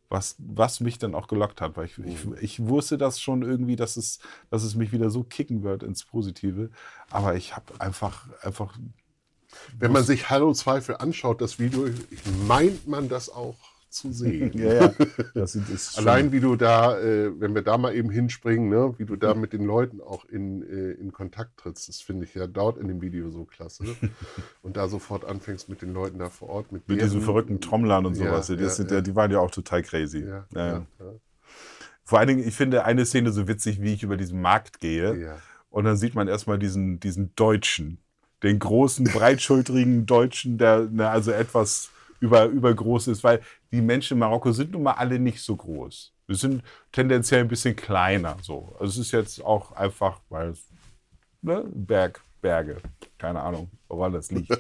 was, 0.10 0.36
was 0.40 0.80
mich 0.80 1.00
dann 1.00 1.16
auch 1.16 1.28
gelockt 1.28 1.62
hat, 1.62 1.76
weil 1.78 1.86
ich, 1.86 1.98
ich, 2.00 2.26
ich 2.42 2.68
wusste 2.68 2.98
das 2.98 3.20
schon 3.20 3.42
irgendwie, 3.42 3.76
dass 3.76 3.98
es, 3.98 4.20
dass 4.50 4.64
es 4.64 4.76
mich 4.76 4.92
wieder 4.92 5.10
so 5.10 5.24
kicken 5.24 5.64
wird 5.64 5.84
ins 5.84 6.06
Positive. 6.06 6.70
Aber 7.10 7.36
ich 7.36 7.56
habe 7.56 7.80
einfach, 7.80 8.28
einfach 8.42 8.78
Wenn 9.78 9.92
man 9.92 10.04
sich 10.04 10.30
Hallo 10.30 10.54
Zweifel 10.54 10.98
anschaut, 10.98 11.42
das 11.42 11.60
Video, 11.60 11.88
meint 12.48 12.88
man 12.88 13.10
das 13.10 13.30
auch 13.30 13.56
zu 13.98 14.12
sehen. 14.12 14.52
Ja, 14.58 14.74
ja. 14.74 14.94
Das 15.34 15.56
ist, 15.56 15.98
Allein 15.98 16.32
wie 16.32 16.40
du 16.40 16.56
da, 16.56 17.00
äh, 17.00 17.32
wenn 17.40 17.54
wir 17.54 17.62
da 17.62 17.78
mal 17.78 17.94
eben 17.94 18.10
hinspringen, 18.10 18.70
ne, 18.70 18.94
wie 18.98 19.06
du 19.06 19.16
da 19.16 19.34
mit 19.34 19.54
den 19.54 19.66
Leuten 19.66 20.02
auch 20.02 20.26
in, 20.26 20.64
äh, 20.64 20.92
in 20.94 21.12
Kontakt 21.12 21.58
trittst, 21.58 21.90
das 21.90 22.02
finde 22.02 22.26
ich 22.26 22.34
ja 22.34 22.48
dort 22.48 22.78
in 22.78 22.88
dem 22.88 23.02
Video 23.02 23.30
so 23.30 23.46
klasse. 23.46 23.84
Und 24.62 24.78
da 24.78 24.88
sofort 24.88 25.26
anfängst 25.26 25.70
mit 25.70 25.82
den 25.82 25.94
Leuten 25.94 26.20
da 26.20 26.30
vor 26.30 26.50
Ort, 26.50 26.72
mit, 26.72 26.88
mit 26.88 27.02
diesen 27.02 27.22
verrückten 27.22 27.60
Trommlern 27.62 28.06
und 28.06 28.18
Ja, 28.18 28.30
sowas. 28.30 28.48
die, 28.48 28.54
ja, 28.56 28.70
sind, 28.70 28.90
ja. 28.92 28.98
ja, 28.98 29.02
die 29.02 29.16
waren 29.16 29.32
ja 29.32 29.40
auch 29.40 29.52
total 29.52 29.84
crazy. 29.84 30.20
Ja, 30.20 30.28
Ja, 30.28 30.46
ja. 30.54 30.66
ja, 30.68 30.86
ja. 31.00 31.14
Vor 32.04 32.20
allen 32.20 32.30
Dingen, 32.30 32.48
ich 32.48 32.56
finde 32.56 32.86
eine 32.86 33.06
Szene 33.06 33.32
so 33.34 33.50
witzig, 33.50 33.82
wie 33.82 33.94
ich 33.94 34.02
über 34.04 34.16
diesen 34.16 34.40
Markt 34.42 34.80
gehe. 34.80 35.14
Ja. 35.18 35.38
Und 35.70 35.84
dann 35.84 35.98
sieht 35.98 36.16
man 36.16 36.30
erstmal 36.30 36.58
diesen, 36.58 37.02
diesen 37.02 37.36
Deutschen, 37.36 38.00
den 38.44 38.60
großen, 38.60 39.06
breitschultrigen 39.06 40.06
Deutschen, 40.06 40.58
der 40.58 40.88
na, 40.90 41.10
also 41.10 41.32
etwas 41.32 41.90
über, 42.20 42.46
übergroß 42.46 43.08
ist, 43.10 43.24
weil 43.24 43.42
die 43.72 43.82
Menschen 43.82 44.14
in 44.16 44.20
Marokko 44.20 44.52
sind 44.52 44.72
nun 44.72 44.84
mal 44.84 44.94
alle 44.94 45.20
nicht 45.20 45.42
so 45.42 45.56
groß. 45.56 46.14
Wir 46.28 46.36
sind 46.36 46.64
tendenziell 46.92 47.42
ein 47.42 47.48
bisschen 47.48 47.76
kleiner. 47.76 48.38
So. 48.42 48.76
Also 48.80 49.00
es 49.00 49.08
ist 49.08 49.12
jetzt 49.12 49.44
auch 49.44 49.72
einfach, 49.74 50.20
weil 50.30 50.50
es 50.50 50.66
ne, 51.42 51.64
Berg, 51.74 52.22
Berge, 52.42 52.78
keine 53.18 53.42
Ahnung, 53.42 53.70
woran 53.88 54.14
das 54.14 54.30
liegt. 54.32 54.52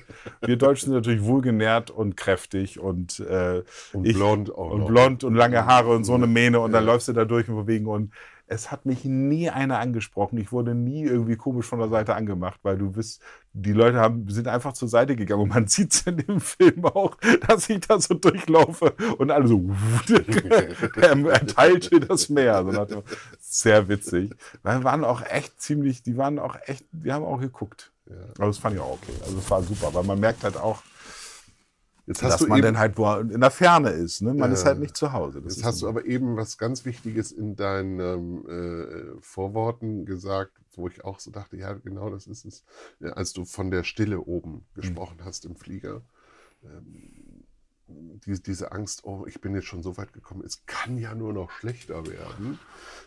Wir 0.41 0.56
Deutschen 0.58 0.86
sind 0.91 0.96
natürlich 0.96 1.24
wohlgenährt 1.24 1.91
und 1.91 2.15
kräftig 2.17 2.80
und, 2.80 3.20
äh, 3.20 3.63
Und 3.93 4.06
ich- 4.06 4.15
blond 4.15 4.52
auch 4.54 4.72
und 4.72 4.86
blond 4.88 5.24
und 5.24 5.36
lange 5.36 5.65
Haare 5.65 5.89
und 5.96 6.04
so 6.04 6.13
eine 6.15 6.28
Mähne 6.28 6.60
und 6.60 6.72
dann 6.72 6.86
läufst 6.86 7.08
du 7.08 7.13
da 7.13 7.26
durch 7.26 7.48
und 7.50 7.56
bewegen 7.56 7.86
und 7.88 8.13
es 8.49 8.71
hat 8.71 8.86
mich 8.86 9.03
nie 9.03 9.49
einer 9.49 9.79
angesprochen. 9.79 10.38
Ich 10.38 10.51
wurde 10.51 10.73
nie 10.73 11.03
irgendwie 11.03 11.36
komisch 11.36 11.65
von 11.65 11.79
der 11.79 11.89
Seite 11.89 12.15
angemacht, 12.15 12.60
weil 12.63 12.77
du 12.77 12.91
bist, 12.91 13.21
die 13.53 13.73
Leute 13.73 13.97
haben, 13.99 14.29
sind 14.29 14.47
einfach 14.47 14.71
zur 14.73 14.88
Seite 14.88 15.15
gegangen 15.15 15.43
und 15.43 15.49
man 15.49 15.67
sieht 15.67 15.93
es 15.93 16.01
in 16.07 16.17
dem 16.17 16.39
Film 16.39 16.86
auch, 16.86 17.17
dass 17.47 17.69
ich 17.69 17.81
da 17.81 17.99
so 17.99 18.13
durchlaufe 18.13 18.93
und 19.17 19.31
alle 19.31 19.47
so, 19.47 19.69
er, 20.95 21.25
er 21.25 21.47
teilte 21.47 21.99
das 21.99 22.29
Meer. 22.29 22.55
Also 22.55 22.86
dem- 22.86 23.03
sehr 23.39 23.88
witzig. 23.89 24.31
Weil 24.63 24.79
wir 24.79 24.83
waren 24.86 25.03
auch 25.03 25.21
echt 25.23 25.62
ziemlich, 25.62 26.03
die 26.03 26.17
waren 26.17 26.39
auch 26.39 26.55
echt, 26.65 26.86
die 26.91 27.12
haben 27.12 27.25
auch 27.25 27.39
geguckt. 27.39 27.91
Ja. 28.10 28.15
Aber 28.38 28.47
das 28.47 28.57
fand 28.57 28.75
ich 28.75 28.81
auch 28.81 28.93
okay. 28.93 29.13
Also 29.25 29.38
es 29.38 29.49
war 29.51 29.62
super, 29.62 29.93
weil 29.93 30.03
man 30.03 30.19
merkt 30.19 30.43
halt 30.43 30.55
auch, 30.57 30.81
Jetzt 32.08 32.24
dass 32.24 32.34
hast 32.34 32.41
du 32.41 32.48
man 32.48 32.58
eben, 32.60 32.65
dann 32.65 32.78
halt 32.80 32.98
wo- 32.98 33.15
in 33.17 33.39
der 33.41 33.52
Ferne 33.52 33.89
ist. 33.89 34.22
Ne? 34.22 34.34
Man 34.34 34.50
Ja. 34.50 34.54
ist 34.56 34.65
halt 34.65 34.80
nicht 34.80 34.96
zu 34.98 35.12
Hause. 35.13 35.41
Das 35.41 35.58
Jetzt 35.58 35.65
hast 35.65 35.82
du 35.82 35.88
aber 35.89 36.06
eben 36.06 36.36
was 36.38 36.58
ganz 36.58 36.86
Wichtiges 36.86 37.32
in 37.32 37.56
deinen 37.56 38.00
ähm, 38.00 38.48
äh, 38.50 39.22
Vorworten 39.22 40.06
gesagt, 40.06 40.54
wo 40.76 40.88
ich 40.88 41.04
auch 41.04 41.20
so 41.20 41.32
dachte, 41.32 41.58
ja, 41.58 41.74
genau 41.74 42.10
das 42.10 42.26
ist 42.28 42.46
es. 42.46 42.63
Ja, 43.02 43.10
als 43.12 43.34
du 43.34 43.43
von 43.46 43.72
der 43.72 43.84
Stille 43.84 44.22
oben 44.22 44.65
gesprochen 44.74 45.17
hast 45.26 45.46
im 45.46 45.56
Flieger. 45.58 46.02
Ähm, 46.63 47.12
die, 47.88 48.41
diese 48.41 48.71
Angst, 48.71 49.04
oh, 49.04 49.26
ich 49.28 49.39
bin 49.41 49.56
jetzt 49.56 49.67
schon 49.67 49.84
so 49.84 49.97
weit 49.97 50.13
gekommen, 50.13 50.43
es 50.45 50.65
kann 50.65 50.97
ja 50.97 51.15
nur 51.15 51.34
noch 51.34 51.52
schlechter 51.52 52.06
werden. 52.06 52.60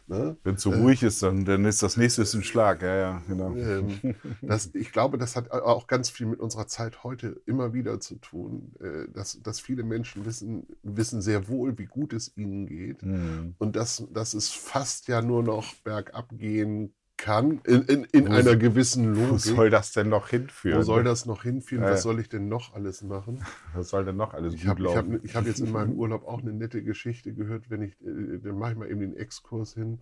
Ne? 0.07 0.37
Wenn 0.43 0.55
es 0.57 0.63
so 0.63 0.71
ruhig 0.71 1.03
ist, 1.03 1.23
dann, 1.23 1.45
dann 1.45 1.65
ist 1.65 1.83
das 1.83 1.97
nächste 1.97 2.23
ist 2.23 2.35
ein 2.35 2.43
Schlag. 2.43 2.83
Ja, 2.83 2.97
ja, 2.97 3.23
genau. 3.29 3.55
Ähm, 3.55 4.17
das, 4.43 4.71
ich 4.75 4.93
glaube, 4.93 5.19
das 5.19 5.37
hat 5.37 5.51
auch 5.51 5.87
ganz 5.87 6.11
viel 6.11 6.27
mit 6.27 6.41
unserer 6.41 6.67
Zeit 6.67 7.05
heute 7.05 7.41
immer 7.47 7.73
wieder 7.75 8.01
zu 8.01 8.17
tun, 8.17 8.73
äh, 8.81 9.11
dass, 9.13 9.41
dass 9.43 9.61
viele 9.61 9.83
Menschen 9.83 10.25
wissen, 10.25 10.67
wissen 10.83 11.23
sehr 11.23 11.49
wohl, 11.49 11.79
wie 11.79 11.87
gut 11.87 12.13
es 12.13 12.37
ihnen 12.37 12.67
geht. 12.67 13.03
Hm. 13.03 13.55
Und 13.59 13.77
dass, 13.77 14.05
dass 14.13 14.35
es 14.35 14.51
fast 14.51 15.09
ja 15.09 15.23
nur 15.23 15.43
noch 15.43 15.75
bergab 15.77 16.31
gehen 16.31 16.93
kann, 17.21 17.61
in, 17.65 17.83
in, 17.83 18.05
in 18.05 18.29
Wo 18.29 18.33
einer 18.33 18.57
gewissen 18.57 19.15
Wo 19.15 19.27
Logik. 19.27 19.41
soll 19.41 19.69
das 19.71 19.93
denn 19.93 20.09
noch 20.09 20.29
hinführen? 20.29 20.79
Wo 20.79 20.83
soll 20.83 21.05
das 21.05 21.27
noch 21.27 21.43
hinführen? 21.43 21.85
Ja, 21.85 21.91
Was 21.91 22.03
soll 22.03 22.19
ich 22.19 22.31
denn 22.31 22.49
noch 22.49 22.75
alles 22.75 23.03
machen? 23.03 23.45
Was 23.75 23.91
soll 23.91 24.07
denn 24.07 24.17
noch 24.17 24.33
alles 24.33 24.55
Ich 24.55 24.67
habe 24.67 24.83
ich 24.83 24.89
hab, 24.89 25.07
laufen? 25.07 25.21
ich 25.23 25.37
hab 25.37 25.47
jetzt 25.47 25.61
in 25.61 25.71
meinem 25.71 25.93
Urlaub 25.99 26.27
auch 26.27 26.41
eine 26.41 26.53
nette 26.53 26.83
Geschichte 26.83 27.35
gehört, 27.35 27.69
wenn 27.69 27.83
ich, 27.83 27.93
äh, 28.01 28.39
dann 28.43 28.59
mache 28.59 28.73
ich 28.73 28.79
mal 28.79 28.91
eben 28.91 29.01
den 29.01 29.17
Exkurs 29.17 29.75
hin, 29.75 29.99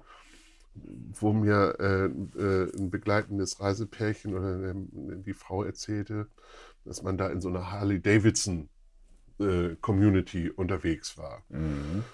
wo 1.18 1.33
mir 1.33 1.74
äh, 1.81 2.04
äh, 2.40 2.76
ein 2.78 2.90
begleitendes 2.90 3.61
Reisepärchen 3.61 4.35
oder 4.35 4.70
ähm, 4.70 4.88
die 5.26 5.35
Frau 5.35 5.64
erzählte, 5.64 6.28
dass 6.85 7.02
man 7.02 7.18
da 7.18 7.28
in 7.28 7.40
so 7.40 7.48
einer 7.48 7.72
Harley-Davidson 7.72 8.68
äh, 9.40 9.74
Community 9.81 10.50
unterwegs 10.50 11.18
war. 11.18 11.42
Mhm. 11.48 12.04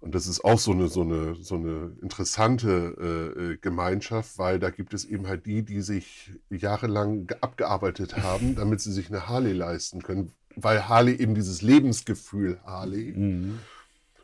Und 0.00 0.14
das 0.14 0.26
ist 0.26 0.42
auch 0.44 0.58
so 0.58 0.72
eine, 0.72 0.88
so 0.88 1.02
eine, 1.02 1.36
so 1.36 1.56
eine 1.56 1.92
interessante 2.00 2.96
äh, 3.38 3.40
äh, 3.52 3.56
Gemeinschaft, 3.58 4.38
weil 4.38 4.58
da 4.58 4.70
gibt 4.70 4.94
es 4.94 5.04
eben 5.04 5.26
halt 5.28 5.44
die, 5.44 5.62
die 5.62 5.82
sich 5.82 6.32
jahrelang 6.48 7.26
ge- 7.26 7.36
abgearbeitet 7.42 8.16
haben, 8.22 8.54
damit 8.56 8.80
sie 8.80 8.92
sich 8.92 9.08
eine 9.10 9.28
Harley 9.28 9.52
leisten 9.52 10.02
können, 10.02 10.32
weil 10.56 10.88
Harley 10.88 11.14
eben 11.16 11.34
dieses 11.34 11.60
Lebensgefühl 11.60 12.58
Harley. 12.64 13.12
Mhm. 13.14 13.58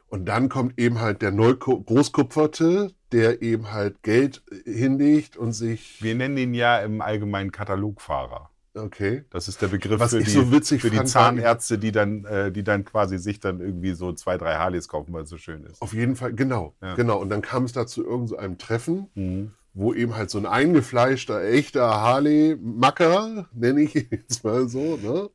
Und 0.08 0.24
dann 0.26 0.48
kommt 0.48 0.78
eben 0.78 1.00
halt 1.00 1.20
der 1.20 1.32
neu 1.32 1.54
Großkupferte, 1.54 2.92
der 3.12 3.42
eben 3.42 3.72
halt 3.72 4.02
Geld 4.02 4.42
äh, 4.50 4.72
hinlegt 4.72 5.36
und 5.36 5.52
sich. 5.52 6.02
Wir 6.02 6.14
nennen 6.14 6.38
ihn 6.38 6.54
ja 6.54 6.78
im 6.78 7.00
Allgemeinen 7.02 7.52
Katalogfahrer. 7.52 8.50
Okay. 8.76 9.24
Das 9.30 9.48
ist 9.48 9.62
der 9.62 9.68
Begriff 9.68 9.98
Was 10.00 10.10
für, 10.12 10.18
ich 10.18 10.26
die, 10.26 10.30
so 10.30 10.52
witzig 10.52 10.82
für 10.82 10.90
die 10.90 11.02
Zahnärzte, 11.04 11.78
die 11.78 11.92
dann, 11.92 12.24
äh, 12.24 12.52
die 12.52 12.62
dann 12.62 12.84
quasi 12.84 13.18
sich 13.18 13.40
dann 13.40 13.60
irgendwie 13.60 13.92
so 13.94 14.12
zwei, 14.12 14.36
drei 14.38 14.56
Harleys 14.56 14.88
kaufen, 14.88 15.12
weil 15.12 15.22
es 15.24 15.30
so 15.30 15.38
schön 15.38 15.64
ist. 15.64 15.80
Auf 15.82 15.92
jeden 15.94 16.16
Fall, 16.16 16.32
genau. 16.34 16.74
Ja. 16.82 16.94
Genau. 16.94 17.18
Und 17.20 17.30
dann 17.30 17.42
kam 17.42 17.64
es 17.64 17.72
da 17.72 17.86
zu 17.86 18.02
irgendeinem 18.02 18.26
so 18.28 18.36
einem 18.36 18.58
Treffen, 18.58 19.06
Mhm. 19.14 19.52
wo 19.74 19.92
eben 19.94 20.16
halt 20.16 20.30
so 20.30 20.38
ein 20.38 20.46
eingefleischter, 20.46 21.42
echter 21.44 22.00
Harley-Macker, 22.00 23.46
nenne 23.52 23.82
ich 23.82 23.94
ihn 23.94 24.06
jetzt 24.10 24.44
mal 24.44 24.68
so, 24.68 24.96
ne, 24.96 25.30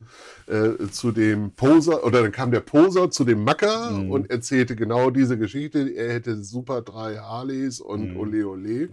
äh, 0.47 0.87
zu 0.89 1.11
dem 1.11 1.51
Poser, 1.51 2.03
oder 2.05 2.21
dann 2.21 2.31
kam 2.31 2.51
der 2.51 2.59
Poser 2.61 3.09
zu 3.11 3.23
dem 3.23 3.43
Macker 3.43 3.91
Mhm. 3.91 4.11
und 4.11 4.29
erzählte 4.31 4.75
genau 4.75 5.09
diese 5.09 5.37
Geschichte. 5.37 5.89
Er 5.89 6.13
hätte 6.13 6.43
super 6.43 6.81
drei 6.81 7.17
Harleys 7.17 7.79
und 7.79 8.11
Mhm. 8.11 8.17
ole 8.17 8.47
ole. 8.47 8.89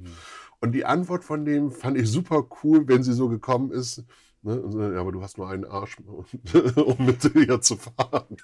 Und 0.61 0.72
die 0.72 0.84
Antwort 0.84 1.24
von 1.24 1.44
dem 1.44 1.70
fand 1.70 1.96
ich 1.96 2.11
super 2.11 2.46
cool, 2.62 2.87
wenn 2.88 3.02
sie 3.02 3.12
so 3.12 3.28
gekommen 3.28 3.70
ist. 3.70 4.02
Ne, 4.42 4.61
und 4.61 4.72
so, 4.72 4.83
ja, 4.83 5.01
aber 5.01 5.12
du 5.12 5.22
hast 5.22 5.37
nur 5.38 5.48
einen 5.48 5.64
Arsch, 5.64 5.96
um 6.77 7.07
mit 7.07 7.22
dir 7.35 7.61
zu 7.61 7.77
fahren. 7.77 8.37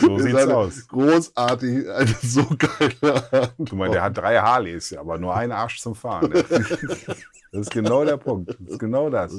So 0.00 0.18
sieht's 0.18 0.34
eine 0.34 0.56
aus. 0.56 0.88
Großartig, 0.88 1.88
eine 1.88 2.14
so 2.22 2.44
geile 2.58 3.14
Antwort. 3.32 3.54
Guck 3.58 3.72
mal, 3.72 3.90
der 3.90 4.02
hat 4.02 4.16
drei 4.16 4.38
Harleys, 4.38 4.92
aber 4.92 5.18
nur 5.18 5.34
einen 5.34 5.52
Arsch 5.52 5.80
zum 5.80 5.94
Fahren. 5.94 6.32
Das 6.32 7.66
ist 7.66 7.70
genau 7.70 8.04
der 8.04 8.16
Punkt. 8.16 8.56
Das 8.60 8.72
ist 8.72 8.78
genau 8.78 9.10
das. 9.10 9.34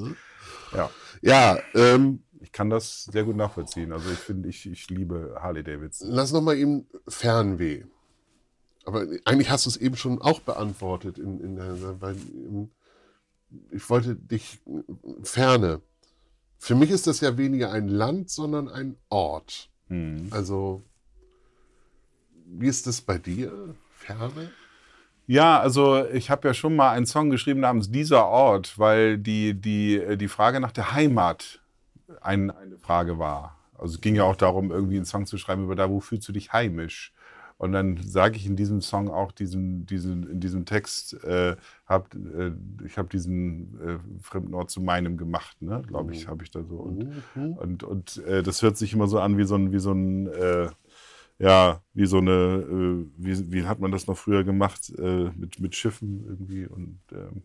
Ja, 0.73 0.89
Ja, 1.21 1.57
ähm, 1.73 2.23
ich 2.41 2.51
kann 2.51 2.69
das 2.69 3.05
sehr 3.05 3.23
gut 3.23 3.35
nachvollziehen. 3.35 3.91
Also 3.91 4.11
ich 4.11 4.19
finde, 4.19 4.49
ich, 4.49 4.69
ich 4.69 4.89
liebe 4.89 5.35
Harley 5.39 5.63
Davidson. 5.63 6.09
lass 6.09 6.31
noch 6.31 6.41
mal 6.41 6.55
eben 6.55 6.87
Fernweh. 7.07 7.83
Aber 8.85 9.05
eigentlich 9.25 9.49
hast 9.49 9.65
du 9.65 9.69
es 9.69 9.77
eben 9.77 9.95
schon 9.95 10.21
auch 10.21 10.41
beantwortet. 10.41 11.17
In, 11.17 11.39
in 11.39 11.57
ähm, 11.57 12.69
ich 13.71 13.89
wollte 13.89 14.15
dich 14.15 14.59
Ferne. 15.23 15.81
Für 16.57 16.75
mich 16.75 16.91
ist 16.91 17.07
das 17.07 17.19
ja 17.19 17.37
weniger 17.37 17.71
ein 17.71 17.87
Land, 17.87 18.29
sondern 18.29 18.69
ein 18.69 18.95
Ort. 19.09 19.69
Mhm. 19.89 20.27
Also, 20.31 20.81
wie 22.45 22.67
ist 22.67 22.87
das 22.87 23.01
bei 23.01 23.17
dir? 23.17 23.75
Ferne? 23.91 24.51
Ja, 25.25 25.59
also 25.59 26.05
ich 26.09 26.29
habe 26.29 26.47
ja 26.47 26.53
schon 26.53 26.75
mal 26.75 26.91
einen 26.91 27.05
Song 27.05 27.29
geschrieben 27.29 27.61
namens 27.61 27.89
Dieser 27.89 28.25
Ort, 28.25 28.77
weil 28.77 29.17
die, 29.17 29.53
die, 29.53 30.17
die 30.17 30.27
Frage 30.27 30.59
nach 30.59 30.71
der 30.71 30.93
Heimat 30.93 31.61
ein, 32.21 32.51
eine 32.51 32.77
Frage 32.77 33.19
war. 33.19 33.57
Also 33.77 33.95
es 33.95 34.01
ging 34.01 34.15
ja 34.15 34.23
auch 34.23 34.35
darum, 34.35 34.71
irgendwie 34.71 34.97
einen 34.97 35.05
Song 35.05 35.25
zu 35.25 35.37
schreiben 35.37 35.63
über 35.63 35.75
da, 35.75 35.89
wo 35.89 35.99
fühlst 35.99 36.27
du 36.27 36.33
dich 36.33 36.51
heimisch? 36.51 37.12
Und 37.63 37.71
dann 37.71 37.97
sage 37.97 38.35
ich 38.35 38.45
in 38.45 38.57
diesem 38.57 38.81
Song 38.81 39.09
auch 39.09 39.31
diesen, 39.31 39.85
diesen, 39.85 40.29
in 40.29 40.41
diesem 40.41 40.65
Text, 40.65 41.13
äh, 41.23 41.55
hab, 41.85 42.13
äh, 42.13 42.51
ich 42.85 42.97
habe 42.97 43.07
diesen 43.07 43.79
äh, 43.79 43.99
fremden 44.21 44.53
Ort 44.53 44.69
zu 44.69 44.81
meinem 44.81 45.15
gemacht, 45.15 45.61
ne? 45.61 45.81
glaube 45.87 46.11
ich, 46.13 46.27
habe 46.27 46.43
ich 46.43 46.51
da 46.51 46.61
so. 46.63 46.75
Und, 46.75 47.05
Mhm. 47.35 47.53
und, 47.53 47.83
und 47.83 48.17
äh, 48.25 48.43
das 48.43 48.61
hört 48.61 48.75
sich 48.75 48.91
immer 48.93 49.07
so 49.07 49.19
an 49.19 49.37
wie 49.37 49.45
so 49.45 49.55
ein, 49.55 49.71
wie 49.71 49.79
so 49.79 49.93
ein 49.93 50.27
äh, 50.27 50.67
ja, 51.39 51.81
wie 51.93 52.05
so 52.05 52.17
eine, 52.17 52.31
äh, 52.31 53.05
wie, 53.17 53.51
wie 53.53 53.63
hat 53.65 53.79
man 53.79 53.91
das 53.91 54.07
noch 54.07 54.17
früher 54.17 54.43
gemacht, 54.43 54.93
mit, 54.97 55.59
mit 55.59 55.75
Schiffen 55.75 56.25
irgendwie 56.27 56.67
und 56.67 56.99
ähm, 57.11 57.43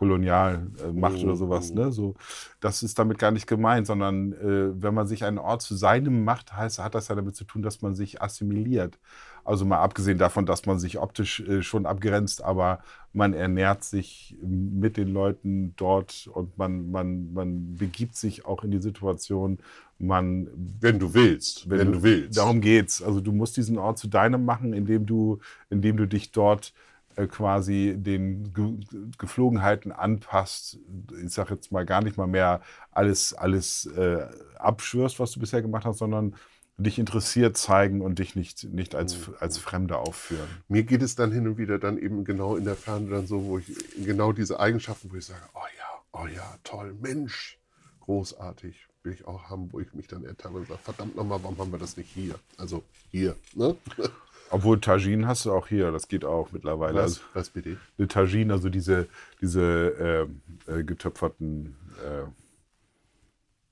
Kolonialmacht 0.00 0.80
äh, 0.82 0.92
Macht 0.94 1.22
oder 1.22 1.36
sowas. 1.36 1.74
Ne? 1.74 1.92
So, 1.92 2.14
das 2.58 2.82
ist 2.82 2.98
damit 2.98 3.18
gar 3.18 3.32
nicht 3.32 3.46
gemeint, 3.46 3.86
sondern 3.86 4.32
äh, 4.32 4.82
wenn 4.82 4.94
man 4.94 5.06
sich 5.06 5.24
einen 5.24 5.36
Ort 5.36 5.60
zu 5.60 5.74
seinem 5.74 6.24
macht, 6.24 6.56
heißt, 6.56 6.78
hat 6.78 6.94
das 6.94 7.08
ja 7.08 7.14
damit 7.14 7.36
zu 7.36 7.44
tun, 7.44 7.60
dass 7.60 7.82
man 7.82 7.94
sich 7.94 8.22
assimiliert. 8.22 8.98
Also 9.44 9.66
mal 9.66 9.80
abgesehen 9.80 10.16
davon, 10.16 10.46
dass 10.46 10.64
man 10.64 10.78
sich 10.78 10.98
optisch 10.98 11.40
äh, 11.40 11.60
schon 11.60 11.84
abgrenzt, 11.84 12.42
aber 12.42 12.78
man 13.12 13.34
ernährt 13.34 13.84
sich 13.84 14.38
mit 14.42 14.96
den 14.96 15.08
Leuten 15.08 15.74
dort 15.76 16.30
und 16.32 16.56
man, 16.56 16.90
man, 16.90 17.34
man 17.34 17.76
begibt 17.76 18.16
sich 18.16 18.46
auch 18.46 18.64
in 18.64 18.70
die 18.70 18.80
Situation, 18.80 19.58
man 19.98 20.48
Wenn 20.80 20.98
du 20.98 21.12
willst. 21.12 21.68
Wenn, 21.68 21.92
du, 21.92 22.02
willst. 22.02 22.38
Darum 22.38 22.62
geht's. 22.62 23.02
Also 23.02 23.20
du 23.20 23.32
musst 23.32 23.58
diesen 23.58 23.76
Ort 23.76 23.98
zu 23.98 24.08
deinem 24.08 24.46
machen, 24.46 24.72
indem 24.72 25.04
du, 25.04 25.40
indem 25.68 25.98
du 25.98 26.06
dich 26.06 26.32
dort 26.32 26.68
äh, 26.68 26.89
quasi 27.16 27.94
den 27.96 28.52
Ge 28.52 28.78
Geflogenheiten 29.18 29.92
anpasst. 29.92 30.78
Ich 31.22 31.32
sage 31.32 31.54
jetzt 31.54 31.72
mal 31.72 31.84
gar 31.84 32.02
nicht 32.02 32.16
mal 32.16 32.26
mehr 32.26 32.60
alles, 32.90 33.34
alles 33.34 33.86
äh, 33.86 34.26
abschwörst, 34.58 35.20
was 35.20 35.32
du 35.32 35.40
bisher 35.40 35.62
gemacht 35.62 35.84
hast, 35.84 35.98
sondern 35.98 36.34
dich 36.82 36.98
interessiert 36.98 37.56
zeigen 37.56 38.00
und 38.00 38.18
dich 38.18 38.36
nicht, 38.36 38.64
nicht 38.64 38.94
als, 38.94 39.30
als 39.38 39.58
Fremder 39.58 39.98
aufführen. 39.98 40.48
Mir 40.68 40.82
geht 40.84 41.02
es 41.02 41.14
dann 41.14 41.30
hin 41.30 41.46
und 41.46 41.58
wieder 41.58 41.78
dann 41.78 41.98
eben 41.98 42.24
genau 42.24 42.56
in 42.56 42.64
der 42.64 42.76
Ferne 42.76 43.10
dann 43.10 43.26
so, 43.26 43.44
wo 43.44 43.58
ich 43.58 43.66
genau 44.04 44.32
diese 44.32 44.60
Eigenschaften, 44.60 45.10
wo 45.12 45.16
ich 45.16 45.26
sage, 45.26 45.42
oh 45.54 45.66
ja, 45.78 46.20
oh 46.22 46.26
ja, 46.26 46.58
toll, 46.64 46.96
Mensch, 47.00 47.58
großartig, 48.00 48.88
will 49.02 49.12
ich 49.12 49.26
auch 49.26 49.50
haben, 49.50 49.72
wo 49.72 49.80
ich 49.80 49.92
mich 49.92 50.06
dann 50.06 50.24
ertappe 50.24 50.56
und 50.56 50.68
sage, 50.68 50.80
verdammt 50.82 51.16
nochmal, 51.16 51.42
warum 51.42 51.58
haben 51.58 51.72
wir 51.72 51.78
das 51.78 51.96
nicht 51.96 52.10
hier? 52.10 52.36
Also 52.56 52.82
hier, 53.10 53.36
ne? 53.54 53.76
Obwohl 54.50 54.80
Tagine 54.80 55.26
hast 55.26 55.46
du 55.46 55.52
auch 55.52 55.68
hier, 55.68 55.92
das 55.92 56.08
geht 56.08 56.24
auch 56.24 56.50
mittlerweile. 56.52 56.94
Was, 56.94 57.02
Also, 57.02 57.20
was 57.34 57.50
bitte? 57.50 57.76
eine 57.98 58.08
Tagine, 58.08 58.52
also 58.52 58.68
diese, 58.68 59.06
diese 59.40 60.28
äh, 60.68 60.78
äh, 60.78 60.84
getöpferten, 60.84 61.76
äh, 62.04 62.26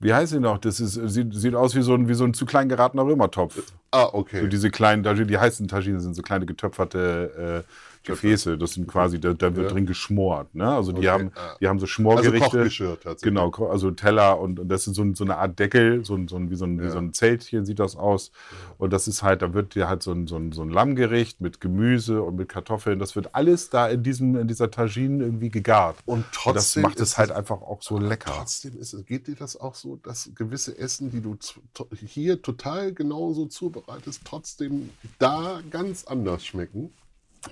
wie 0.00 0.14
heißt 0.14 0.30
sie 0.32 0.38
noch? 0.40 0.58
Das 0.58 0.78
ist, 0.78 0.92
sieht, 0.94 1.34
sieht 1.34 1.56
aus 1.56 1.74
wie 1.74 1.82
so, 1.82 1.92
ein, 1.94 2.08
wie 2.08 2.14
so 2.14 2.24
ein 2.24 2.32
zu 2.32 2.46
klein 2.46 2.68
geratener 2.68 3.04
Römertopf. 3.04 3.60
Ah, 3.90 4.08
okay. 4.12 4.40
So 4.42 4.46
diese 4.46 4.70
kleinen, 4.70 5.02
Tagine, 5.02 5.26
die 5.26 5.38
heißen 5.38 5.66
Tagine 5.66 5.98
sind 5.98 6.14
so 6.14 6.22
kleine 6.22 6.46
getöpferte 6.46 7.64
äh, 7.66 7.72
Gefäße. 8.04 8.56
Das 8.58 8.72
sind 8.74 8.86
quasi, 8.88 9.20
da, 9.20 9.34
da 9.34 9.54
wird 9.54 9.66
Ja. 9.68 9.72
drin 9.72 9.86
geschmort. 9.86 10.54
Ne? 10.54 10.68
Also 10.68 10.92
die, 10.92 10.98
Okay, 10.98 11.08
haben, 11.08 11.32
ah. 11.34 11.56
die 11.60 11.68
haben 11.68 11.78
so 11.78 11.84
also 11.84 11.92
Schmorgerichte. 11.92 12.38
Kochgeschirr 12.50 12.94
tatsächlich. 13.00 13.22
Genau, 13.22 13.50
also 13.50 13.90
Teller 13.90 14.38
und, 14.40 14.58
und 14.60 14.68
das 14.68 14.86
ist 14.86 14.94
so, 14.96 15.02
ein, 15.02 15.14
so 15.14 15.24
eine 15.24 15.36
Art 15.36 15.58
Deckel, 15.58 16.04
so, 16.04 16.14
ein, 16.14 16.28
so, 16.28 16.36
ein, 16.36 16.50
wie, 16.50 16.56
so 16.56 16.64
ein, 16.64 16.78
wie 16.80 16.84
Ja. 16.84 16.90
so 16.90 16.98
ein 16.98 17.12
Zeltchen 17.12 17.64
sieht 17.66 17.78
das 17.78 17.96
aus. 17.96 18.30
Und 18.78 18.92
das 18.92 19.08
ist 19.08 19.22
halt, 19.22 19.42
da 19.42 19.54
wird 19.54 19.74
dir 19.74 19.88
halt 19.88 20.02
so 20.02 20.12
ein, 20.12 20.26
so, 20.26 20.36
ein, 20.36 20.52
so 20.52 20.62
ein 20.62 20.70
Lammgericht 20.70 21.40
mit 21.40 21.60
Gemüse 21.60 22.22
und 22.22 22.36
mit 22.36 22.48
Kartoffeln. 22.48 22.98
Das 22.98 23.16
wird 23.16 23.34
alles 23.34 23.70
da 23.70 23.88
in, 23.88 24.02
diesem, 24.02 24.36
in 24.36 24.48
dieser 24.48 24.70
Tagine 24.70 25.24
irgendwie 25.24 25.50
gegart. 25.50 25.96
Und 26.06 26.18
Und 26.18 26.24
trotzdem 26.32 26.54
das 26.54 26.90
macht 26.90 27.00
es 27.00 27.18
halt 27.18 27.30
einfach 27.32 27.60
auch 27.62 27.82
so 27.82 27.98
lecker. 27.98 28.32
Trotzdem 28.36 28.78
ist 28.78 28.92
es, 28.94 29.04
geht 29.06 29.26
dir 29.26 29.34
das 29.36 29.58
auch 29.60 29.74
so, 29.74 29.96
dass 29.96 30.30
gewisse 30.34 30.76
Essen, 30.78 31.10
die 31.10 31.20
du 31.20 31.36
hier 32.06 32.42
total 32.42 32.92
genauso 32.92 33.46
zubereitest, 33.46 34.22
trotzdem 34.24 34.90
da 35.18 35.60
ganz 35.70 36.04
anders 36.04 36.44
schmecken? 36.44 36.90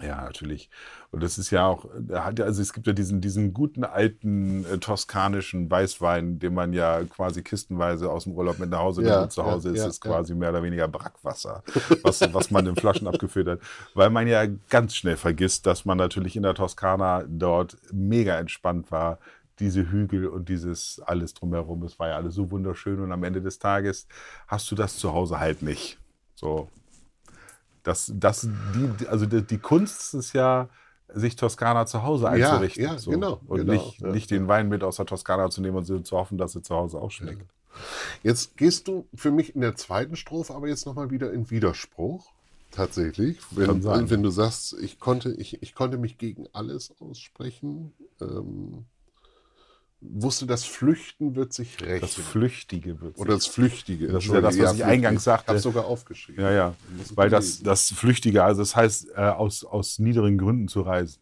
Ja, 0.03 0.23
natürlich. 0.23 0.71
Und 1.11 1.23
das 1.23 1.39
ist 1.39 1.51
ja 1.51 1.67
auch, 1.67 1.87
hat 2.13 2.39
ja, 2.39 2.45
also 2.45 2.61
es 2.61 2.73
gibt 2.73 2.87
ja 2.87 2.93
diesen, 2.93 3.21
diesen 3.21 3.55
guten 3.55 3.85
alten 3.85 4.65
äh, 4.67 4.79
toskanischen 4.79 5.71
Weißwein, 5.71 6.39
den 6.39 6.55
man 6.55 6.73
ja 6.73 7.03
quasi 7.05 7.43
kistenweise 7.43 8.11
aus 8.11 8.25
dem 8.25 8.35
Urlaub 8.35 8.59
mit 8.59 8.71
nach 8.71 8.81
Hause 8.81 9.01
nimmt. 9.01 9.15
Ja, 9.15 9.23
und 9.23 9.33
zu 9.33 9.45
Hause 9.45 9.69
ja, 9.71 9.75
ist 9.75 9.87
es 9.87 10.01
quasi 10.01 10.35
mehr 10.35 10.51
oder 10.51 10.63
weniger 10.63 10.89
Brackwasser, 10.89 11.63
was, 12.03 12.21
was 12.33 12.51
man 12.51 12.67
in 12.67 12.77
Flaschen 12.77 13.07
abgefüllt 13.07 13.49
hat. 13.49 13.61
Weil 13.95 14.11
man 14.11 14.27
ja 14.27 14.45
ganz 14.69 14.95
schnell 14.95 15.17
vergisst, 15.17 15.67
dass 15.67 15.85
man 15.85 15.99
natürlich 15.99 16.37
in 16.37 16.43
der 16.43 16.55
Toskana 16.55 17.25
dort 17.29 17.77
mega 17.93 18.39
entspannt 18.39 18.91
war. 18.91 19.19
Diese 19.59 19.91
Hügel 19.91 20.27
und 20.27 20.51
dieses 20.51 21.01
alles 21.01 21.33
drumherum, 21.33 21.83
es 21.85 21.99
war 21.99 22.09
ja 22.09 22.17
alles 22.17 22.35
so 22.35 22.51
wunderschön. 22.51 23.01
Und 23.01 23.11
am 23.11 23.25
Ende 23.25 23.41
des 23.41 23.59
Tages 23.59 24.07
hast 24.49 24.71
du 24.71 24.75
das 24.75 24.99
zu 24.99 25.15
Hause 25.15 25.41
halt 25.41 25.63
nicht. 25.63 25.99
So, 26.35 26.69
das, 27.87 28.13
das, 28.15 28.49
die, 28.75 29.07
also 29.09 29.27
die, 29.27 29.43
die 29.43 29.59
Kunst 29.59 30.15
ist 30.15 30.33
ja, 30.33 30.69
sich 31.15 31.37
Toskana 31.37 31.87
zu 31.87 32.03
Hause 32.03 32.27
Ja, 32.27 32.33
einzurichten. 32.33 32.85
ja, 32.85 32.99
so. 32.99 33.13
genau, 33.13 33.41
Und 33.47 33.59
genau, 33.59 33.73
nicht, 33.73 34.01
ja, 34.01 34.13
nicht 34.13 34.31
den 34.31 34.49
Wein 34.49 34.69
mit 34.69 34.83
aus 34.83 34.97
der 34.97 35.07
Toskana 35.07 35.51
zu 35.51 35.61
nehmen 35.61 35.77
und 35.77 36.07
zu 36.07 36.17
hoffen, 36.17 36.37
dass 36.37 36.55
er 36.55 36.63
zu 36.63 36.75
Hause 36.75 36.99
auch 36.99 37.11
schmeckt. 37.11 37.45
Jetzt 38.23 38.57
gehst 38.57 38.89
du 38.89 39.07
für 39.15 39.31
mich 39.31 39.55
in 39.55 39.61
der 39.61 39.77
zweiten 39.77 40.17
Strophe 40.17 40.55
aber 40.55 40.69
jetzt 40.69 40.87
nochmal 40.87 41.11
wieder 41.11 41.33
in 41.33 41.51
Widerspruch. 41.51 42.27
Tatsächlich. 42.73 43.39
Wenn, 43.53 43.85
wenn 43.85 44.23
du 44.23 44.31
sagst, 44.31 44.77
ich 44.81 44.99
konnte, 44.99 45.33
ich, 45.33 45.63
ich 45.63 45.75
konnte 45.75 45.97
mich 45.99 46.19
gegen 46.19 46.47
alles 46.53 46.93
aussprechen, 47.01 47.93
ähm, 48.21 48.85
wusste, 50.01 50.47
das 50.47 50.65
Flüchten 50.65 51.35
wird 51.37 51.53
sich 51.53 51.77
Das 51.77 51.87
rächen. 51.87 52.23
Flüchtige 52.23 53.01
wird 53.01 53.19
Oder 53.19 53.35
das 53.35 53.47
Flüchtige. 53.47 54.09
Das 54.09 54.25
ist 54.25 54.33
ja 54.33 54.41
das, 54.41 54.59
was 54.59 54.75
ich 54.75 54.85
eingangs 54.85 55.25
sagte. 55.25 55.45
Ich 55.45 55.49
habe 55.49 55.59
sogar 55.61 55.87
aufgeschrieben. 55.87 56.43
Ja, 56.43 56.51
ja. 56.51 56.75
Weil 57.15 57.31
das, 57.31 57.63
das 57.63 57.91
Flüchtige, 57.91 58.45
also 58.45 58.63
das 58.63 58.77
heißt, 58.77 59.09
äh, 59.17 59.21
aus, 59.21 59.65
aus 59.65 59.99
niederen 59.99 60.39
Gründen 60.39 60.69
zu 60.69 60.83
reisen. 60.83 61.21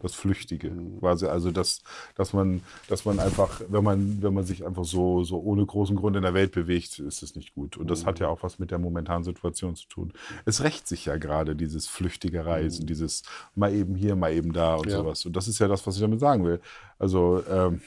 Das 0.00 0.14
Flüchtige. 0.14 0.72
Quasi, 0.98 1.26
also 1.26 1.50
dass, 1.50 1.82
dass 2.14 2.32
man, 2.32 2.62
dass 2.88 3.04
man 3.04 3.20
einfach, 3.20 3.60
wenn 3.68 3.84
man, 3.84 4.22
wenn 4.22 4.34
man 4.34 4.44
sich 4.44 4.66
einfach 4.66 4.84
so, 4.84 5.22
so 5.22 5.40
ohne 5.40 5.64
großen 5.64 5.94
Grund 5.96 6.16
in 6.16 6.22
der 6.22 6.34
Welt 6.34 6.52
bewegt, 6.52 6.98
ist 6.98 7.22
es 7.22 7.36
nicht 7.36 7.54
gut. 7.54 7.76
Und 7.76 7.88
das 7.88 8.04
hat 8.04 8.18
ja 8.18 8.28
auch 8.28 8.42
was 8.42 8.58
mit 8.58 8.70
der 8.70 8.78
momentanen 8.78 9.24
Situation 9.24 9.76
zu 9.76 9.86
tun. 9.88 10.12
Es 10.44 10.62
rächt 10.62 10.88
sich 10.88 11.04
ja 11.04 11.16
gerade, 11.16 11.54
dieses 11.54 11.86
flüchtige 11.86 12.44
Reisen, 12.44 12.86
dieses 12.86 13.22
mal 13.54 13.72
eben 13.72 13.94
hier, 13.94 14.16
mal 14.16 14.32
eben 14.32 14.52
da 14.52 14.74
und 14.74 14.88
Ja. 14.88 14.98
sowas. 14.98 15.24
Und 15.26 15.36
das 15.36 15.46
ist 15.48 15.58
ja 15.58 15.68
das, 15.68 15.86
was 15.86 15.94
ich 15.94 16.00
damit 16.00 16.20
sagen 16.20 16.44
will. 16.44 16.60
Also 16.98 17.42
ähm, 17.48 17.80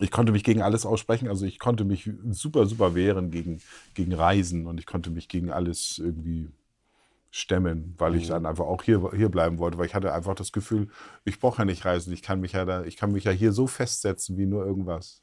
ich 0.00 0.10
konnte 0.10 0.32
mich 0.32 0.44
gegen 0.44 0.62
alles 0.62 0.84
aussprechen. 0.84 1.28
Also 1.28 1.46
ich 1.46 1.58
konnte 1.58 1.84
mich 1.84 2.10
super, 2.30 2.66
super 2.66 2.94
wehren 2.94 3.30
gegen, 3.30 3.60
gegen 3.94 4.12
Reisen 4.12 4.66
und 4.66 4.78
ich 4.78 4.86
konnte 4.86 5.10
mich 5.10 5.28
gegen 5.28 5.50
alles 5.50 5.98
irgendwie 5.98 6.48
stemmen, 7.30 7.94
weil 7.98 8.14
ich 8.16 8.28
dann 8.28 8.46
einfach 8.46 8.64
auch 8.66 8.82
hier, 8.82 9.10
hier 9.14 9.28
bleiben 9.28 9.58
wollte, 9.58 9.78
weil 9.78 9.86
ich 9.86 9.94
hatte 9.94 10.12
einfach 10.14 10.34
das 10.34 10.52
Gefühl, 10.52 10.88
ich 11.24 11.38
brauche 11.40 11.58
ja 11.58 11.64
nicht 11.64 11.84
reisen, 11.84 12.12
ich 12.12 12.22
kann 12.22 12.40
mich 12.40 12.52
ja 12.52 12.64
da, 12.64 12.84
ich 12.84 12.96
kann 12.96 13.12
mich 13.12 13.24
ja 13.24 13.32
hier 13.32 13.52
so 13.52 13.66
festsetzen 13.66 14.36
wie 14.38 14.46
nur 14.46 14.64
irgendwas. 14.64 15.22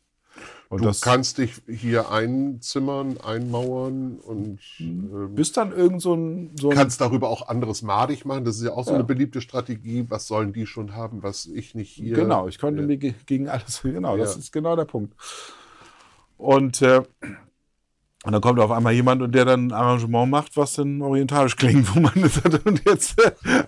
Und 0.68 0.82
Du 0.82 0.86
das 0.88 1.00
kannst 1.00 1.38
dich 1.38 1.62
hier 1.66 2.12
einzimmern, 2.12 3.18
einmauern 3.22 4.18
und 4.20 4.60
ähm, 4.80 5.34
bis 5.34 5.54
dann 5.54 5.72
irgend 5.72 6.02
so 6.02 6.14
ein, 6.14 6.52
so 6.60 6.72
ein 6.72 6.76
kannst 6.76 7.00
darüber 7.00 7.30
auch 7.30 7.48
anderes 7.48 7.82
madig 7.84 8.26
machen. 8.26 8.44
Das 8.44 8.58
ist 8.58 8.64
ja 8.64 8.72
auch 8.74 8.84
so 8.84 8.90
Ja. 8.92 8.96
eine 8.96 9.06
beliebte 9.06 9.40
Strategie. 9.40 10.06
Was 10.10 10.28
sollen 10.28 10.52
die 10.52 10.66
schon 10.68 10.94
haben, 10.94 11.24
was 11.24 11.46
ich 11.46 11.74
nicht 11.74 11.92
hier? 11.92 12.16
Genau, 12.16 12.50
ich 12.50 12.60
konnte 12.60 12.82
Ja. 12.82 12.88
mir 12.88 12.98
ge- 12.98 13.14
gegen 13.26 13.48
alles, 13.48 13.82
genau, 13.84 14.18
das 14.18 14.34
Ja. 14.34 14.40
ist 14.40 14.52
genau 14.52 14.76
der 14.76 14.86
Punkt. 14.86 15.14
Und, 16.38 16.82
äh, 16.82 17.02
und 18.26 18.32
dann 18.32 18.42
kommt 18.42 18.60
auf 18.60 18.72
einmal 18.72 18.94
jemand 18.94 19.22
und 19.22 19.34
der 19.34 19.46
dann 19.46 19.68
ein 19.68 19.72
Arrangement 19.72 20.30
macht, 20.32 20.58
was 20.58 20.74
dann 20.74 21.02
orientalisch 21.02 21.56
klingt, 21.56 21.96
wo 21.96 22.00
man 22.00 22.14
sagt, 22.30 22.66
und 22.66 22.84
jetzt 22.86 23.16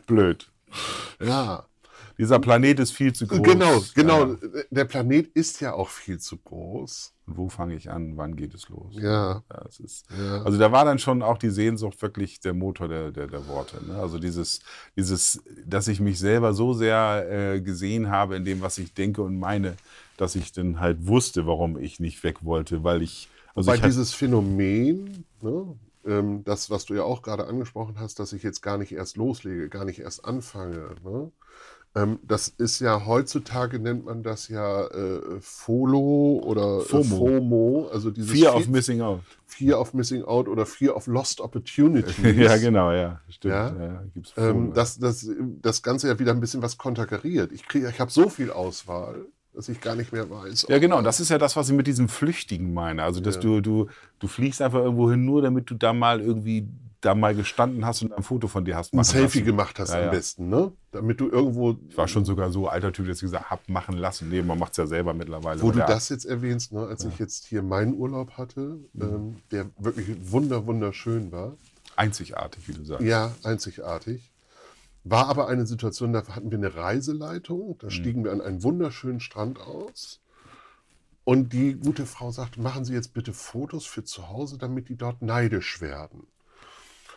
blöd. 0.08 0.50
Ja, 1.24 1.64
Dieser 2.18 2.40
Planet 2.40 2.80
ist 2.80 2.92
viel 2.92 3.14
zu 3.14 3.28
groß. 3.28 3.42
genau, 3.44 3.84
genau. 3.94 4.26
Ja. 4.26 4.38
Der 4.70 4.86
Planet 4.86 5.28
ist 5.36 5.62
ja 5.62 5.74
auch 5.74 5.90
viel 5.90 6.20
zu 6.20 6.38
groß. 6.38 7.14
Und 7.28 7.38
wo 7.38 7.50
fange 7.50 7.76
ich 7.76 7.92
an? 7.92 8.16
Wann 8.18 8.36
geht 8.36 8.54
es 8.54 8.70
los? 8.70 8.94
Ja, 8.96 9.44
Ja, 9.52 9.66
ist, 9.84 10.06
ja. 10.18 10.42
also 10.44 10.58
da 10.58 10.72
war 10.72 10.86
dann 10.86 10.98
schon 10.98 11.22
auch 11.22 11.38
die 11.38 11.50
Sehnsucht 11.50 12.02
wirklich 12.02 12.40
der 12.40 12.54
Motor 12.54 12.88
der, 12.88 13.12
der, 13.12 13.28
der 13.28 13.48
Worte. 13.48 13.84
Ne? 13.86 13.96
Also 13.96 14.18
dieses, 14.18 14.62
dieses, 14.96 15.44
dass 15.66 15.88
ich 15.88 16.00
mich 16.00 16.18
selber 16.20 16.54
so 16.54 16.74
sehr 16.74 17.28
äh, 17.30 17.62
gesehen 17.62 18.10
habe 18.10 18.36
in 18.36 18.46
dem, 18.46 18.62
was 18.62 18.78
ich 18.78 18.94
denke 18.94 19.22
und 19.22 19.38
meine, 19.38 19.76
dass 20.16 20.36
ich 20.36 20.52
dann 20.52 20.80
halt 20.80 21.06
wusste, 21.06 21.46
warum 21.46 21.78
ich 21.78 22.00
nicht 22.00 22.24
weg 22.24 22.44
wollte, 22.44 22.84
weil 22.84 23.02
ich, 23.02 23.30
also 23.58 23.72
hatte, 23.72 23.82
dieses 23.84 24.14
Phänomen, 24.14 25.26
ne, 25.42 25.76
ähm, 26.06 26.44
das, 26.46 26.70
was 26.70 26.86
du 26.86 26.94
ja 26.94 27.04
auch 27.04 27.22
gerade 27.22 27.48
angesprochen 27.48 28.00
hast, 28.00 28.20
dass 28.20 28.34
ich 28.34 28.44
jetzt 28.44 28.62
gar 28.62 28.78
nicht 28.78 28.92
erst 28.94 29.18
loslege, 29.18 29.70
gar 29.70 29.86
nicht 29.86 30.00
erst 30.00 30.24
anfange, 30.26 30.96
ne? 31.04 31.32
ähm, 31.96 32.20
das 32.24 32.48
ist 32.48 32.80
ja 32.80 33.06
heutzutage 33.06 33.80
nennt 33.80 34.06
man 34.06 34.24
das 34.24 34.48
ja 34.50 34.86
äh, 34.88 35.40
FOLO 35.42 36.42
oder 36.46 36.80
äh, 36.80 36.82
FOMO. 36.82 37.18
FOMO, 37.18 37.90
also 37.92 38.12
dieses 38.12 38.32
Fear 38.32 38.56
of 38.56 38.68
Missing 38.68 39.02
Out. 39.02 39.22
Fear 39.46 39.80
of 39.80 39.94
Missing 39.94 40.24
Out 40.24 40.48
oder 40.48 40.66
Fear 40.66 40.96
of 40.96 41.08
Lost 41.08 41.42
Opportunities. 41.42 42.16
ja, 42.38 42.58
genau, 42.58 42.92
ja, 42.92 43.20
stimmt. 43.30 43.54
Ja? 43.54 43.76
Ja? 43.76 44.04
gibt's 44.14 44.34
Ähm, 44.38 44.74
dass 44.74 45.00
das, 45.00 45.28
das 45.62 45.82
Ganze 45.82 46.08
ja 46.08 46.20
wieder 46.20 46.32
ein 46.32 46.40
bisschen 46.40 46.62
was 46.62 46.78
konterkariert. 46.78 47.52
Ich, 47.52 47.68
krieg- 47.68 47.86
ich 47.90 48.00
habe 48.00 48.12
so 48.12 48.30
viel 48.30 48.52
Auswahl, 48.52 49.26
dass 49.58 49.70
ich 49.70 49.82
gar 49.82 49.96
nicht 49.96 50.14
mehr 50.14 50.30
weiß. 50.30 50.68
Ja, 50.70 50.78
genau. 50.78 51.02
Das 51.02 51.20
ist 51.20 51.30
ja 51.30 51.38
das, 51.40 51.56
was 51.56 51.68
ich 51.70 51.76
mit 51.76 51.88
diesem 51.88 52.08
Flüchtigen 52.10 52.74
meine. 52.76 53.02
Also, 53.04 53.20
dass 53.22 53.36
Ja. 53.36 53.42
du, 53.42 53.62
du, 53.62 53.88
du 54.20 54.28
fliegst 54.28 54.62
einfach 54.62 54.80
irgendwo 54.80 55.10
hin, 55.10 55.26
nur 55.26 55.42
damit 55.42 55.70
du 55.70 55.74
da 55.74 55.94
mal 55.94 56.22
irgendwie 56.22 56.68
da 57.02 57.14
mal 57.16 57.34
gestanden 57.36 57.86
hast 57.86 58.02
und 58.02 58.12
ein 58.14 58.24
Foto 58.24 58.48
von 58.48 58.66
dir 58.66 58.76
hast. 58.76 58.94
ein 58.94 59.04
Selfie 59.04 59.40
lassen. 59.40 59.46
gemacht 59.46 59.80
hast 59.80 59.90
Ja, 59.92 59.98
am 60.00 60.06
ja. 60.06 60.12
besten, 60.12 60.50
ne? 60.50 60.72
Damit 60.92 61.20
du 61.20 61.30
irgendwo 61.30 61.76
Ich 61.90 61.98
war 61.98 62.08
schon 62.08 62.26
sogar 62.26 62.52
so 62.52 62.68
alter 62.68 62.92
Typ, 62.92 63.08
dass 63.08 63.18
ich 63.18 63.22
gesagt 63.22 63.50
habe, 63.52 63.62
machen 63.68 63.98
lassen. 63.98 64.30
Nee, 64.30 64.42
man 64.42 64.58
macht 64.60 64.72
es 64.72 64.78
ja 64.78 64.88
selber 64.88 65.14
mittlerweile. 65.14 65.62
Wo 65.62 65.72
du 65.72 65.80
das 65.80 66.10
jetzt 66.10 66.26
erwähnst, 66.26 66.72
ne, 66.74 66.86
als 66.88 67.04
ich 67.06 67.18
jetzt 67.20 67.46
hier 67.46 67.62
meinen 67.64 67.94
Urlaub 67.96 68.32
hatte, 68.38 68.80
ähm, 69.00 69.36
der 69.52 69.68
wirklich 69.80 70.18
wunder, 70.32 70.66
wunderschön 70.68 71.32
war, 71.32 71.56
Einzigartig, 71.96 72.68
wie 72.68 72.74
du 72.74 72.84
sagst. 72.84 73.04
ja, 73.06 73.32
einzigartig, 73.44 74.32
war 75.10 75.28
aber 75.28 75.48
eine 75.48 75.66
Situation, 75.66 76.14
da 76.14 76.28
hatten 76.28 76.52
wir 76.52 76.58
eine 76.58 76.76
Reiseleitung, 76.76 77.78
da 77.80 77.90
stiegen 77.90 78.24
wir 78.24 78.32
an 78.32 78.42
einen 78.42 78.64
wunderschönen 78.64 79.20
Strand 79.20 79.60
aus 79.60 80.22
und 81.24 81.54
die 81.54 81.76
gute 81.76 82.06
Frau 82.06 82.32
sagte, 82.32 82.62
machen 82.62 82.86
Sie 82.86 82.94
jetzt 82.94 83.14
bitte 83.14 83.34
Fotos 83.34 83.86
für 83.86 84.04
zu 84.04 84.30
Hause, 84.30 84.58
damit 84.58 84.90
die 84.90 84.96
dort 84.96 85.22
neidisch 85.22 85.82
werden. 85.82 86.28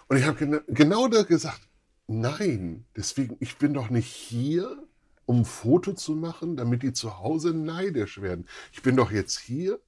Und 0.09 0.17
ich 0.17 0.25
habe 0.25 0.37
gena 0.37 0.61
genau 0.67 1.07
da 1.07 1.23
gesagt, 1.23 1.61
nein, 2.09 2.85
deswegen, 2.97 3.37
ich 3.39 3.57
bin 3.57 3.73
doch 3.73 3.89
nicht 3.89 4.09
hier, 4.09 4.83
um 5.27 5.43
ein 5.43 5.45
Foto 5.45 5.93
zu 5.93 6.17
machen, 6.17 6.57
damit 6.57 6.83
die 6.83 6.93
zu 6.93 7.21
Hause 7.21 7.55
neidisch 7.55 8.21
werden. 8.21 8.47
Ich 8.73 8.83
bin 8.83 8.97
doch 8.97 9.13
jetzt 9.13 9.39
hier, 9.39 9.79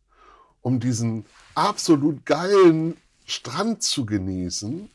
um 0.60 0.78
diesen 0.78 1.26
absolut 1.56 2.24
geilen 2.24 2.96
Strand 3.24 3.82
zu 3.82 4.06
genießen 4.06 4.88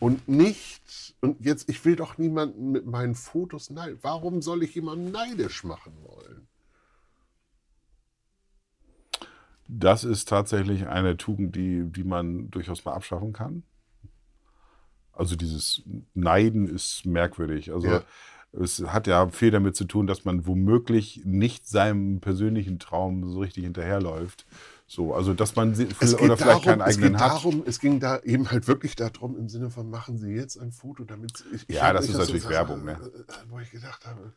und 0.00 0.28
nicht, 0.28 1.16
und 1.20 1.44
jetzt, 1.44 1.68
ich 1.68 1.84
will 1.84 1.96
doch 1.96 2.18
niemanden 2.18 2.70
mit 2.70 2.86
meinen 2.86 3.14
Fotos 3.14 3.70
neidisch. 3.70 3.98
Warum 4.02 4.42
soll 4.42 4.62
ich 4.62 4.74
jemanden 4.74 5.10
neidisch 5.10 5.64
machen 5.64 5.92
wollen? 6.04 6.46
Das 9.68 10.04
ist 10.04 10.28
tatsächlich 10.28 10.86
eine 10.86 11.16
Tugend, 11.16 11.54
die, 11.54 11.84
die 11.84 12.04
man 12.04 12.50
durchaus 12.50 12.84
mal 12.84 12.94
abschaffen 12.94 13.32
kann. 13.32 13.64
Also 15.12 15.36
dieses 15.36 15.82
Neiden 16.14 16.68
ist 16.68 17.04
merkwürdig. 17.04 17.72
Also 17.72 17.88
Ja. 17.88 18.02
es 18.52 18.80
hat 18.86 19.06
ja 19.06 19.28
viel 19.28 19.50
damit 19.50 19.76
zu 19.76 19.84
tun, 19.84 20.06
dass 20.06 20.24
man 20.24 20.46
womöglich 20.46 21.22
nicht 21.24 21.66
seinem 21.66 22.20
persönlichen 22.20 22.78
Traum 22.78 23.28
so 23.28 23.40
richtig 23.40 23.64
hinterherläuft. 23.64 24.46
So, 24.90 25.12
also 25.14 25.34
dass 25.34 25.54
man 25.54 25.74
sie- 25.74 25.86
Es 26.00 26.14
oder 26.14 26.36
vielleicht 26.38 26.64
keinen 26.64 26.78
darum, 26.78 26.90
es 26.90 26.96
eigenen 26.96 27.12
geht 27.12 27.20
hat. 27.20 27.30
darum, 27.32 27.62
es 27.66 27.78
ging 27.78 28.00
da 28.00 28.20
eben 28.20 28.50
halt 28.50 28.66
wirklich 28.68 28.96
darum, 28.96 29.36
im 29.38 29.48
Sinne 29.50 29.68
von, 29.70 29.90
machen 29.90 30.16
Sie 30.16 30.30
jetzt 30.32 30.56
ein 30.56 30.72
Foto, 30.72 31.04
damit 31.04 31.36
Sie- 31.36 31.44
ich, 31.54 31.64
ich 31.68 31.76
Ja, 31.76 31.92
das 31.92 32.08
ist 32.08 32.16
natürlich 32.16 32.44
so- 32.44 32.48
Werbung, 32.48 32.84
ne? 32.86 32.92
äh, 32.92 33.32
Wo 33.50 33.58
ich 33.60 33.70
gedacht 33.70 34.06
habe, 34.06 34.32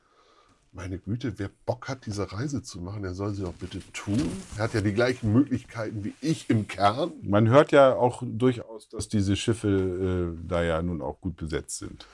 meine 0.74 0.98
Güte, 1.00 1.34
wer 1.38 1.50
Bock 1.66 1.88
hat, 1.88 2.06
diese 2.06 2.32
Reise 2.34 2.62
zu 2.64 2.80
machen, 2.82 3.02
der 3.02 3.14
soll 3.14 3.34
sie 3.34 3.44
doch 3.44 3.54
bitte 3.54 3.80
tun. 3.94 4.22
Er 4.58 4.64
hat 4.66 4.74
ja 4.74 4.82
die 4.82 4.94
gleichen 4.94 5.32
Möglichkeiten 5.34 6.04
wie 6.04 6.14
ich 6.22 6.50
im 6.50 6.68
Kern. 6.68 7.12
Man 7.24 7.48
hört 7.50 7.72
ja 7.72 7.94
auch 7.96 8.22
durchaus, 8.26 8.88
dass 8.90 9.08
diese 9.08 9.36
Schiffe 9.38 10.34
äh, 10.38 10.48
da 10.48 10.64
ja 10.64 10.82
nun 10.82 11.02
auch 11.02 11.20
gut 11.22 11.38
besetzt 11.38 11.78
sind. 11.80 12.06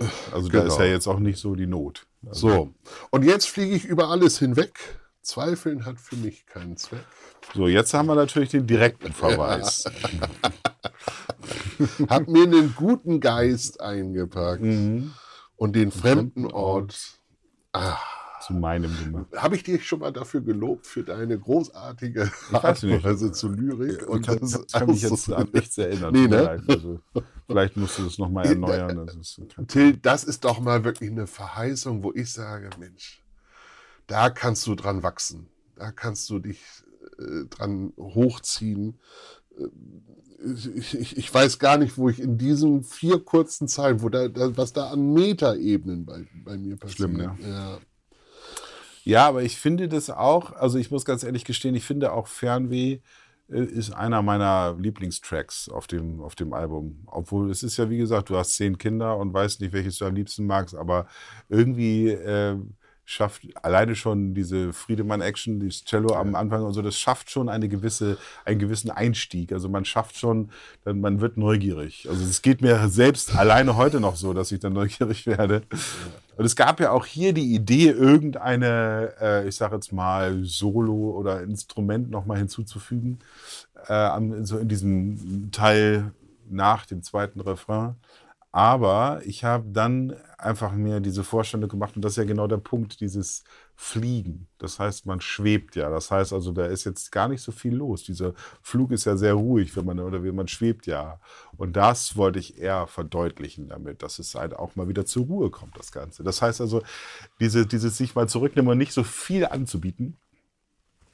Ne? 0.00 0.08
Also 0.32 0.48
da 0.48 0.58
ist 0.58 0.72
Genau. 0.74 0.78
ja 0.80 0.84
jetzt 0.86 1.06
auch 1.06 1.18
nicht 1.20 1.38
so 1.38 1.54
die 1.54 1.66
Not. 1.68 2.06
Also, 2.26 2.48
So, 2.48 2.74
und 3.10 3.24
jetzt 3.24 3.46
fliege 3.48 3.74
ich 3.76 3.84
über 3.84 4.08
alles 4.08 4.38
hinweg. 4.40 4.98
Zweifeln 5.24 5.84
hat 5.86 5.98
für 6.00 6.16
mich 6.16 6.46
keinen 6.46 6.76
Zweck. 6.76 7.04
so, 7.54 7.66
jetzt 7.66 7.92
haben 7.94 8.06
wir 8.06 8.14
natürlich 8.14 8.50
den 8.50 8.66
direkten 8.66 9.12
Verweis. 9.12 9.84
Hab 12.08 12.28
mir 12.28 12.44
einen 12.44 12.74
guten 12.76 13.20
Geist 13.20 13.80
eingepackt 13.80 14.62
Mhm. 14.62 15.12
und 15.56 15.74
den 15.74 15.90
fremden 15.90 16.46
Ort. 16.46 17.18
Zu 18.46 18.52
meinem 18.52 18.94
gemacht. 19.02 19.26
Habe 19.34 19.56
ich 19.56 19.62
dich 19.62 19.86
schon 19.88 20.00
mal 20.00 20.12
dafür 20.12 20.42
gelobt 20.42 20.86
für 20.86 21.02
deine 21.02 21.38
großartige. 21.38 22.30
Weise 22.50 23.32
zu 23.32 23.48
Lyrik? 23.48 24.02
Ich 24.02 24.06
Und 24.06 24.26
kann, 24.26 24.38
das 24.38 24.52
kann, 24.52 24.66
kann 24.70 24.86
mich 24.90 25.00
jetzt 25.02 25.32
an 25.32 25.48
nichts 25.52 25.78
erinnern. 25.78 26.12
Nee, 26.12 26.28
ne? 26.28 26.62
Also, 26.68 27.00
vielleicht 27.46 27.76
musst 27.78 27.98
du 27.98 28.04
das 28.04 28.18
nochmal 28.18 28.46
erneuern. 28.52 29.06
Das 29.06 29.16
ist, 29.16 29.40
Till, 29.68 29.96
das 29.96 30.24
ist 30.24 30.44
doch 30.44 30.60
mal 30.60 30.84
wirklich 30.84 31.10
eine 31.10 31.26
Verheißung, 31.26 32.02
wo 32.04 32.12
ich 32.14 32.30
sage, 32.30 32.68
Mensch, 32.78 33.23
da 34.06 34.30
kannst 34.30 34.66
du 34.66 34.74
dran 34.74 35.02
wachsen. 35.02 35.48
Da 35.76 35.90
kannst 35.92 36.28
du 36.30 36.38
dich 36.38 36.60
äh, 37.18 37.46
dran 37.50 37.92
hochziehen. 37.98 38.98
Äh, 39.58 39.68
Ich, 40.76 40.94
ich, 40.94 41.16
ich 41.16 41.32
weiß 41.32 41.58
gar 41.58 41.78
nicht, 41.78 41.96
wo 41.96 42.10
ich 42.10 42.20
in 42.20 42.36
diesen 42.36 42.84
vier 42.84 43.18
kurzen 43.24 43.66
Zeilen, 43.66 44.02
wo 44.02 44.10
da, 44.10 44.28
was 44.58 44.74
da 44.74 44.90
an 44.90 45.14
Metaebenen 45.14 46.04
bei, 46.04 46.26
bei 46.44 46.58
mir 46.58 46.76
passiert. 46.76 46.96
Schlimm, 46.96 47.16
ne? 47.16 47.34
Ja. 47.40 47.78
Ja, 49.04 49.26
aber 49.28 49.42
ich 49.42 49.56
finde 49.58 49.88
das 49.88 50.10
auch, 50.10 50.52
also 50.52 50.78
ich 50.78 50.90
muss 50.90 51.04
ganz 51.04 51.24
ehrlich 51.24 51.44
gestehen, 51.44 51.74
ich 51.74 51.84
finde 51.84 52.12
auch 52.12 52.26
Fernweh 52.26 53.00
äh, 53.48 53.64
ist 53.64 53.92
einer 53.92 54.22
meiner 54.22 54.76
Lieblingstracks 54.78 55.68
auf 55.68 55.86
dem, 55.86 56.20
auf 56.20 56.34
dem 56.34 56.52
Album. 56.52 57.02
Obwohl 57.06 57.50
es 57.50 57.62
ist 57.62 57.76
ja, 57.76 57.88
wie 57.90 57.98
gesagt, 57.98 58.30
du 58.30 58.36
hast 58.36 58.56
zehn 58.56 58.78
Kinder 58.78 59.16
und 59.18 59.32
weißt 59.32 59.60
nicht, 59.60 59.72
welches 59.72 59.98
du 59.98 60.06
am 60.06 60.14
liebsten 60.14 60.46
magst, 60.46 60.74
aber 60.74 61.06
irgendwie 61.48 62.08
äh, 62.08 62.56
schafft 63.04 63.42
alleine 63.62 63.94
schon 63.94 64.34
diese 64.34 64.72
Friedemann-Action, 64.72 65.60
dieses 65.60 65.84
Cello 65.84 66.14
am 66.14 66.34
Anfang 66.34 66.62
und 66.62 66.72
so, 66.72 66.82
das 66.82 66.98
schafft 66.98 67.30
schon 67.30 67.48
eine 67.48 67.68
gewisse, 67.68 68.16
einen 68.44 68.58
gewissen 68.58 68.90
Einstieg. 68.90 69.52
Also 69.52 69.68
man 69.68 69.84
schafft 69.84 70.16
schon, 70.16 70.50
dann, 70.84 71.00
man 71.00 71.20
wird 71.20 71.36
neugierig. 71.36 72.08
Also 72.08 72.24
es 72.24 72.42
geht 72.42 72.62
mir 72.62 72.88
selbst 72.88 73.36
alleine 73.36 73.76
heute 73.76 74.00
noch 74.00 74.16
so, 74.16 74.32
dass 74.32 74.52
ich 74.52 74.60
dann 74.60 74.72
neugierig 74.72 75.26
werde. 75.26 75.62
Und 76.36 76.44
es 76.44 76.56
gab 76.56 76.80
ja 76.80 76.90
auch 76.90 77.06
hier 77.06 77.32
die 77.32 77.54
Idee, 77.54 77.90
irgendeine, 77.90 79.12
äh, 79.20 79.48
ich 79.48 79.56
sage 79.56 79.76
jetzt 79.76 79.92
mal, 79.92 80.42
Solo 80.44 81.10
oder 81.10 81.42
Instrument 81.42 82.10
nochmal 82.10 82.38
hinzuzufügen, 82.38 83.20
äh, 83.86 84.10
so 84.42 84.58
in 84.58 84.68
diesem 84.68 85.50
Teil 85.52 86.12
nach 86.48 86.86
dem 86.86 87.02
zweiten 87.02 87.40
Refrain. 87.40 87.96
Aber 88.54 89.20
ich 89.24 89.42
habe 89.42 89.64
dann 89.72 90.14
einfach 90.38 90.70
mir 90.74 91.00
diese 91.00 91.24
Vorstellung 91.24 91.68
gemacht, 91.68 91.96
und 91.96 92.04
das 92.04 92.12
ist 92.12 92.18
ja 92.18 92.24
genau 92.24 92.46
der 92.46 92.58
Punkt, 92.58 93.00
dieses 93.00 93.42
Fliegen. 93.74 94.46
Das 94.58 94.78
heißt, 94.78 95.06
man 95.06 95.20
schwebt 95.20 95.74
ja. 95.74 95.90
Das 95.90 96.12
heißt 96.12 96.32
also, 96.32 96.52
da 96.52 96.66
ist 96.66 96.84
jetzt 96.84 97.10
gar 97.10 97.26
nicht 97.26 97.42
so 97.42 97.50
viel 97.50 97.74
los. 97.74 98.04
Dieser 98.04 98.32
Flug 98.62 98.92
ist 98.92 99.06
ja 99.06 99.16
sehr 99.16 99.34
ruhig, 99.34 99.76
wenn 99.76 99.84
man, 99.84 99.98
oder 99.98 100.22
wie 100.22 100.30
man 100.30 100.46
schwebt 100.46 100.86
ja. 100.86 101.18
Und 101.56 101.74
das 101.74 102.16
wollte 102.16 102.38
ich 102.38 102.56
eher 102.56 102.86
verdeutlichen 102.86 103.70
damit, 103.70 104.04
dass 104.04 104.20
es 104.20 104.36
halt 104.36 104.54
auch 104.54 104.76
mal 104.76 104.86
wieder 104.86 105.04
zur 105.04 105.26
Ruhe 105.26 105.50
kommt, 105.50 105.76
das 105.76 105.90
Ganze. 105.90 106.22
Das 106.22 106.40
heißt 106.40 106.60
also, 106.60 106.80
diese, 107.40 107.66
dieses 107.66 107.96
sich 107.96 108.14
mal 108.14 108.28
zurücknehmen 108.28 108.70
und 108.70 108.78
nicht 108.78 108.92
so 108.92 109.02
viel 109.02 109.46
anzubieten, 109.46 110.16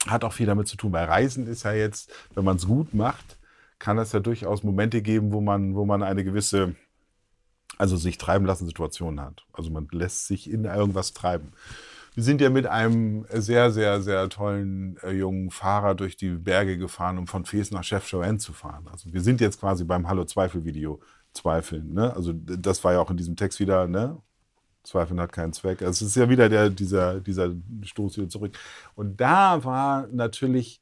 hat 0.07 0.25
auch 0.25 0.35
viel 0.35 0.45
damit 0.45 0.69
zu 0.69 0.77
tun. 0.77 0.93
Weil 0.93 1.07
Reisen 1.07 1.47
ist 1.47 1.63
ja 1.63 1.73
jetzt, 1.73 2.13
wenn 2.35 2.45
man 2.45 2.57
es 2.57 2.67
gut 2.67 2.93
macht, 2.93 3.39
kann 3.79 3.97
es 3.97 4.13
ja 4.13 4.21
durchaus 4.21 4.63
Momente 4.63 5.01
geben, 5.01 5.33
wo 5.33 5.41
man, 5.41 5.75
wo 5.75 5.87
man 5.87 6.03
eine 6.03 6.23
gewisse 6.23 6.77
also 7.79 7.97
sich 7.97 8.19
treiben 8.19 8.47
lassen 8.47 8.67
Situationen 8.67 9.21
hat. 9.21 9.45
Also 9.53 9.71
man 9.71 9.89
lässt 9.91 10.27
sich 10.27 10.51
in 10.51 10.65
irgendwas 10.65 11.13
treiben. 11.13 11.53
Wir 12.15 12.25
sind 12.25 12.41
ja 12.41 12.51
mit 12.51 12.67
einem 12.67 13.25
sehr, 13.33 13.71
sehr, 13.71 14.03
sehr 14.03 14.29
tollen 14.29 14.97
äh, 15.03 15.13
jungen 15.13 15.51
Fahrer 15.51 15.95
durch 15.95 16.17
die 16.17 16.31
Berge 16.31 16.77
gefahren, 16.77 17.19
um 17.19 17.27
von 17.27 17.45
Fes 17.45 17.71
nach 17.71 17.85
Chef 17.85 18.11
Joanne 18.11 18.39
zu 18.39 18.53
fahren. 18.53 18.89
Also 18.91 19.13
wir 19.13 19.21
sind 19.21 19.41
jetzt 19.41 19.61
quasi 19.61 19.85
beim 19.85 20.09
Hallo 20.09 20.25
Zweifel 20.25 20.65
Video 20.65 21.01
zweifeln. 21.33 21.95
Ne? 21.95 22.15
Also 22.15 22.33
das 22.35 22.83
war 22.83 22.93
ja 22.95 23.01
auch 23.01 23.11
in 23.11 23.17
diesem 23.17 23.37
Text 23.37 23.61
wieder, 23.61 23.87
ne? 23.87 24.21
Zweifeln 24.83 25.21
hat 25.21 25.33
keinen 25.33 25.53
Zweck. 25.53 25.83
Also 25.83 26.05
es 26.05 26.13
ist 26.13 26.17
ja 26.17 26.29
wieder 26.29 26.49
der, 26.49 26.71
dieser, 26.71 27.21
dieser 27.21 27.53
Stoß 27.83 28.17
wieder 28.17 28.31
zurück. 28.31 28.59
Und 28.95 29.21
da 29.21 29.63
war 29.63 30.07
natürlich 30.09 30.81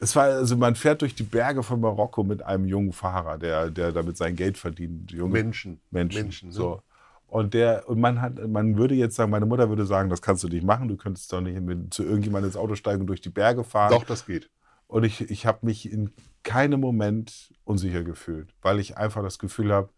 es 0.00 0.16
war, 0.16 0.24
also 0.24 0.56
man 0.56 0.74
fährt 0.74 1.02
durch 1.02 1.14
die 1.14 1.22
Berge 1.22 1.62
von 1.62 1.80
Marokko 1.80 2.24
mit 2.24 2.42
einem 2.42 2.64
jungen 2.64 2.92
Fahrer, 2.92 3.36
der, 3.36 3.70
der 3.70 3.92
damit 3.92 4.16
sein 4.16 4.34
Geld 4.34 4.56
verdient. 4.56 5.12
Junge 5.12 5.32
Menschen. 5.32 5.80
Menschen. 5.90 6.22
Menschen 6.22 6.48
ne? 6.48 6.54
so. 6.54 6.82
Und 7.26 7.54
der, 7.54 7.88
und 7.88 8.00
man 8.00 8.20
hat, 8.20 8.44
man 8.48 8.76
würde 8.76 8.94
jetzt 8.94 9.14
sagen, 9.14 9.30
meine 9.30 9.46
Mutter 9.46 9.68
würde 9.68 9.86
sagen, 9.86 10.08
das 10.08 10.22
kannst 10.22 10.42
du 10.42 10.48
nicht 10.48 10.64
machen, 10.64 10.88
du 10.88 10.96
könntest 10.96 11.32
doch 11.32 11.40
nicht 11.40 11.60
mit, 11.60 11.94
zu 11.94 12.02
irgendjemandem 12.02 12.48
ins 12.48 12.56
Auto 12.56 12.74
steigen 12.74 13.02
und 13.02 13.06
durch 13.06 13.20
die 13.20 13.28
Berge 13.28 13.62
fahren. 13.62 13.92
Doch, 13.92 14.04
das 14.04 14.26
geht. 14.26 14.50
Und 14.88 15.04
ich, 15.04 15.30
ich 15.30 15.46
habe 15.46 15.64
mich 15.66 15.92
in 15.92 16.12
keinem 16.42 16.80
Moment 16.80 17.52
unsicher 17.64 18.02
gefühlt, 18.02 18.52
weil 18.62 18.80
ich 18.80 18.96
einfach 18.96 19.22
das 19.22 19.38
Gefühl 19.38 19.72
habe, 19.72 19.90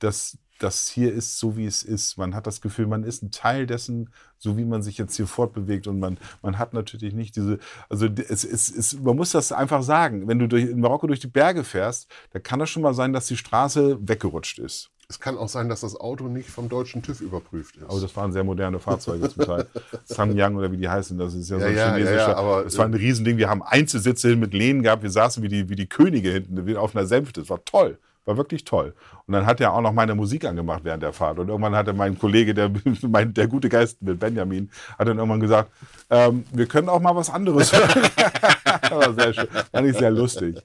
dass 0.00 0.38
das 0.58 0.88
hier 0.88 1.12
ist 1.12 1.38
so, 1.38 1.56
wie 1.56 1.66
es 1.66 1.82
ist. 1.82 2.16
Man 2.16 2.34
hat 2.34 2.46
das 2.46 2.60
Gefühl, 2.60 2.86
man 2.86 3.04
ist 3.04 3.22
ein 3.22 3.30
Teil 3.30 3.66
dessen, 3.66 4.10
so 4.38 4.56
wie 4.56 4.64
man 4.64 4.82
sich 4.82 4.98
jetzt 4.98 5.16
hier 5.16 5.26
fortbewegt. 5.26 5.86
Und 5.86 5.98
man, 5.98 6.18
man 6.42 6.58
hat 6.58 6.74
natürlich 6.74 7.14
nicht 7.14 7.36
diese, 7.36 7.58
also 7.88 8.06
es, 8.06 8.44
es, 8.44 8.70
es, 8.70 9.00
man 9.00 9.16
muss 9.16 9.32
das 9.32 9.52
einfach 9.52 9.82
sagen. 9.82 10.28
Wenn 10.28 10.38
du 10.38 10.48
durch, 10.48 10.64
in 10.64 10.80
Marokko 10.80 11.06
durch 11.06 11.20
die 11.20 11.26
Berge 11.26 11.64
fährst, 11.64 12.08
da 12.32 12.38
kann 12.38 12.58
das 12.58 12.70
schon 12.70 12.82
mal 12.82 12.94
sein, 12.94 13.12
dass 13.12 13.26
die 13.26 13.36
Straße 13.36 13.98
weggerutscht 14.00 14.58
ist. 14.58 14.90
Es 15.08 15.20
kann 15.20 15.36
auch 15.36 15.48
sein, 15.48 15.68
dass 15.68 15.82
das 15.82 15.96
Auto 15.96 16.28
nicht 16.28 16.48
vom 16.48 16.68
deutschen 16.68 17.02
TÜV 17.02 17.20
überprüft 17.20 17.76
ist. 17.76 17.84
Aber 17.84 18.00
das 18.00 18.16
waren 18.16 18.32
sehr 18.32 18.44
moderne 18.44 18.78
Fahrzeuge 18.78 19.28
zum 19.28 19.44
Teil. 19.44 19.66
Samyang 20.04 20.56
oder 20.56 20.72
wie 20.72 20.78
die 20.78 20.88
heißen, 20.88 21.18
das 21.18 21.34
ist 21.34 21.50
ja, 21.50 21.58
so 21.58 21.64
ein 21.64 21.76
ja, 21.76 21.92
chinesischer. 21.92 22.16
Ja, 22.16 22.28
ja, 22.30 22.36
aber, 22.36 22.64
das 22.64 22.78
war 22.78 22.86
ein 22.86 22.94
Riesending. 22.94 23.36
Wir 23.36 23.50
haben 23.50 23.62
Einzelsitze 23.62 24.34
mit 24.36 24.54
Lehnen 24.54 24.82
gehabt. 24.82 25.02
Wir 25.02 25.10
saßen 25.10 25.42
wie 25.42 25.48
die, 25.48 25.68
wie 25.68 25.76
die 25.76 25.88
Könige 25.88 26.30
hinten, 26.30 26.76
auf 26.76 26.96
einer 26.96 27.06
Sänfte. 27.06 27.40
Das 27.40 27.50
war 27.50 27.62
toll. 27.64 27.98
War 28.24 28.36
wirklich 28.36 28.64
toll. 28.64 28.94
Und 29.26 29.34
dann 29.34 29.44
hat 29.46 29.60
er 29.60 29.72
auch 29.72 29.80
noch 29.80 29.92
meine 29.92 30.14
Musik 30.14 30.44
angemacht 30.44 30.84
während 30.84 31.02
der 31.02 31.12
Fahrt. 31.12 31.38
Und 31.38 31.48
irgendwann 31.48 31.74
hatte 31.74 31.92
mein 31.92 32.18
Kollege, 32.18 32.54
der, 32.54 32.70
mein, 33.02 33.34
der 33.34 33.48
gute 33.48 33.68
Geist 33.68 34.00
mit 34.02 34.18
Benjamin, 34.18 34.70
hat 34.98 35.08
dann 35.08 35.18
irgendwann 35.18 35.40
gesagt, 35.40 35.70
ähm, 36.10 36.44
wir 36.52 36.66
können 36.66 36.88
auch 36.88 37.00
mal 37.00 37.14
was 37.14 37.30
anderes 37.30 37.72
hören. 37.72 38.10
war 38.90 39.14
sehr 39.14 39.34
schön. 39.34 39.48
Fand 39.72 39.86
ich 39.86 39.96
sehr 39.96 40.10
lustig. 40.10 40.56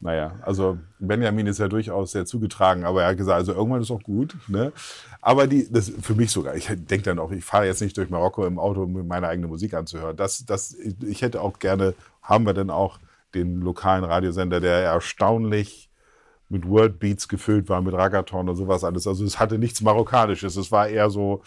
Naja, 0.00 0.36
also 0.42 0.78
Benjamin 0.98 1.46
ist 1.46 1.58
ja 1.58 1.68
durchaus 1.68 2.12
sehr 2.12 2.24
zugetragen, 2.24 2.84
aber 2.84 3.02
er 3.02 3.10
hat 3.10 3.16
gesagt, 3.16 3.36
also 3.36 3.52
irgendwann 3.52 3.82
ist 3.82 3.90
auch 3.90 4.02
gut. 4.02 4.36
Ne? 4.48 4.72
Aber 5.20 5.46
die, 5.46 5.70
das 5.70 5.90
für 6.00 6.14
mich 6.14 6.30
sogar, 6.30 6.54
ich 6.54 6.66
denke 6.66 7.02
dann 7.02 7.18
auch, 7.18 7.30
ich 7.30 7.44
fahre 7.44 7.66
jetzt 7.66 7.80
nicht 7.80 7.96
durch 7.96 8.10
Marokko 8.10 8.46
im 8.46 8.58
Auto, 8.58 8.82
um 8.82 9.06
meine 9.06 9.28
eigene 9.28 9.48
Musik 9.48 9.74
anzuhören. 9.74 10.16
Das, 10.16 10.44
das, 10.44 10.74
ich 10.74 11.22
hätte 11.22 11.40
auch 11.40 11.58
gerne, 11.58 11.94
haben 12.22 12.46
wir 12.46 12.54
denn 12.54 12.70
auch 12.70 12.98
den 13.34 13.60
lokalen 13.60 14.04
Radiosender, 14.04 14.60
der 14.60 14.82
erstaunlich 14.82 15.88
mit 16.52 16.68
Worldbeats 16.68 17.28
gefüllt 17.28 17.68
war, 17.68 17.80
mit 17.80 17.94
Ragaton 17.94 18.48
und 18.48 18.56
sowas 18.56 18.84
alles. 18.84 19.06
Also 19.06 19.24
es 19.24 19.40
hatte 19.40 19.58
nichts 19.58 19.80
Marokkanisches. 19.80 20.56
Es 20.56 20.70
war 20.70 20.86
eher 20.86 21.08
so 21.08 21.42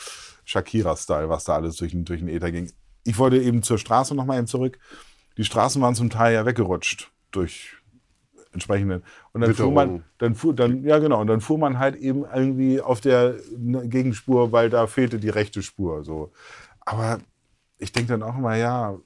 Shakira-Style, 0.45 1.29
was 1.29 1.45
da 1.45 1.55
alles 1.55 1.75
durch, 1.77 1.93
durch 1.95 2.19
den 2.19 2.27
Äther 2.27 2.51
ging. 2.51 2.71
Ich 3.03 3.17
wollte 3.19 3.37
eben 3.37 3.61
zur 3.61 3.77
Straße 3.77 4.15
nochmal 4.15 4.39
eben 4.39 4.47
zurück. 4.47 4.79
Die 5.37 5.45
Straßen 5.45 5.81
waren 5.81 5.95
zum 5.95 6.09
Teil 6.09 6.33
ja 6.33 6.45
weggerutscht 6.45 7.11
durch 7.31 7.75
entsprechenden. 8.51 9.03
Und 9.31 9.41
dann 9.41 9.53
fuhr 9.53 9.71
man, 9.71 10.03
dann 10.17 10.33
fuhr, 10.33 10.55
dann, 10.55 10.83
ja 10.83 10.97
genau, 10.97 11.21
und 11.21 11.27
dann 11.27 11.41
fuhr 11.41 11.59
man 11.59 11.77
halt 11.77 11.95
eben 11.95 12.25
irgendwie 12.25 12.81
auf 12.81 12.99
der 12.99 13.35
Gegenspur, 13.53 14.51
weil 14.51 14.69
da 14.69 14.87
fehlte 14.87 15.19
die 15.19 15.29
rechte 15.29 15.61
Spur. 15.61 16.03
So. 16.03 16.31
Aber 16.79 17.19
ich 17.77 17.91
denke 17.91 18.13
dann 18.13 18.23
auch 18.23 18.37
immer, 18.37 18.55
ja, 18.55 18.97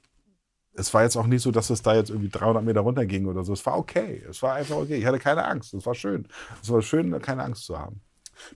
es 0.74 0.94
war 0.94 1.02
jetzt 1.02 1.16
auch 1.16 1.26
nicht 1.26 1.42
so, 1.42 1.50
dass 1.50 1.70
es 1.70 1.82
da 1.82 1.94
jetzt 1.94 2.10
irgendwie 2.10 2.28
300 2.28 2.64
Meter 2.64 2.80
runter 2.80 3.06
ging 3.06 3.26
oder 3.26 3.44
so. 3.44 3.52
Es 3.52 3.64
war 3.66 3.76
okay. 3.76 4.22
Es 4.28 4.42
war 4.42 4.54
einfach 4.54 4.76
okay. 4.76 4.96
Ich 4.96 5.06
hatte 5.06 5.18
keine 5.18 5.44
Angst. 5.44 5.74
Es 5.74 5.84
war 5.84 5.94
schön. 5.94 6.26
Es 6.62 6.70
war 6.70 6.82
schön, 6.82 7.20
keine 7.20 7.42
Angst 7.44 7.64
zu 7.64 7.78
haben. 7.78 8.00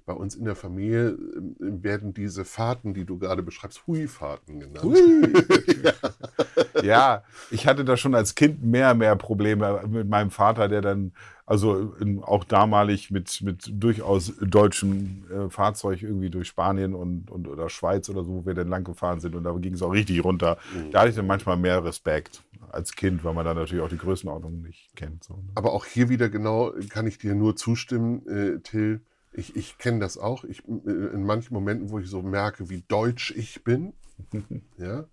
Bei 0.06 0.14
uns 0.14 0.34
in 0.34 0.44
der 0.44 0.56
Familie 0.56 1.08
ähm, 1.10 1.82
werden 1.82 2.14
diese 2.14 2.44
Fahrten, 2.44 2.94
die 2.94 3.04
du 3.04 3.18
gerade 3.18 3.42
beschreibst, 3.42 3.86
Hui-Fahrten 3.86 4.60
genannt. 4.60 4.82
Hui. 4.82 5.32
ja. 5.82 6.82
ja, 6.82 7.24
ich 7.50 7.66
hatte 7.66 7.84
da 7.84 7.96
schon 7.96 8.14
als 8.14 8.34
Kind 8.34 8.62
mehr, 8.62 8.94
mehr 8.94 9.16
Probleme 9.16 9.82
mit 9.86 10.08
meinem 10.08 10.30
Vater, 10.30 10.68
der 10.68 10.80
dann 10.80 11.12
also 11.46 11.94
in, 12.00 12.22
auch 12.22 12.44
damalig 12.44 13.10
mit, 13.10 13.42
mit 13.42 13.70
durchaus 13.70 14.32
deutschem 14.40 15.24
äh, 15.30 15.50
Fahrzeug 15.50 16.02
irgendwie 16.02 16.30
durch 16.30 16.48
Spanien 16.48 16.94
und, 16.94 17.30
und 17.30 17.48
oder 17.48 17.68
Schweiz 17.68 18.08
oder 18.08 18.24
so, 18.24 18.30
wo 18.30 18.46
wir 18.46 18.54
dann 18.54 18.68
lang 18.68 18.84
gefahren 18.84 19.20
sind. 19.20 19.34
Und 19.34 19.44
da 19.44 19.52
ging 19.52 19.74
es 19.74 19.82
auch 19.82 19.92
richtig 19.92 20.24
runter. 20.24 20.56
Mhm. 20.74 20.90
Da 20.90 21.00
hatte 21.00 21.10
ich 21.10 21.16
dann 21.16 21.26
manchmal 21.26 21.56
mehr 21.56 21.84
Respekt 21.84 22.42
als 22.70 22.92
Kind, 22.92 23.24
weil 23.24 23.34
man 23.34 23.44
dann 23.44 23.56
natürlich 23.56 23.84
auch 23.84 23.88
die 23.88 23.98
Größenordnung 23.98 24.62
nicht 24.62 24.96
kennt. 24.96 25.24
So, 25.24 25.34
ne? 25.34 25.42
Aber 25.54 25.72
auch 25.72 25.84
hier 25.84 26.08
wieder 26.08 26.28
genau 26.28 26.72
kann 26.88 27.06
ich 27.06 27.18
dir 27.18 27.34
nur 27.34 27.56
zustimmen, 27.56 28.26
äh, 28.26 28.60
Till. 28.60 29.00
Ich, 29.32 29.56
ich 29.56 29.78
kenne 29.78 29.98
das 29.98 30.16
auch. 30.16 30.44
Ich, 30.44 30.62
äh, 30.66 30.90
in 30.90 31.24
manchen 31.24 31.52
Momenten, 31.52 31.90
wo 31.90 31.98
ich 31.98 32.08
so 32.08 32.22
merke, 32.22 32.70
wie 32.70 32.84
deutsch 32.88 33.32
ich 33.36 33.64
bin, 33.64 33.92
ja, 34.78 35.04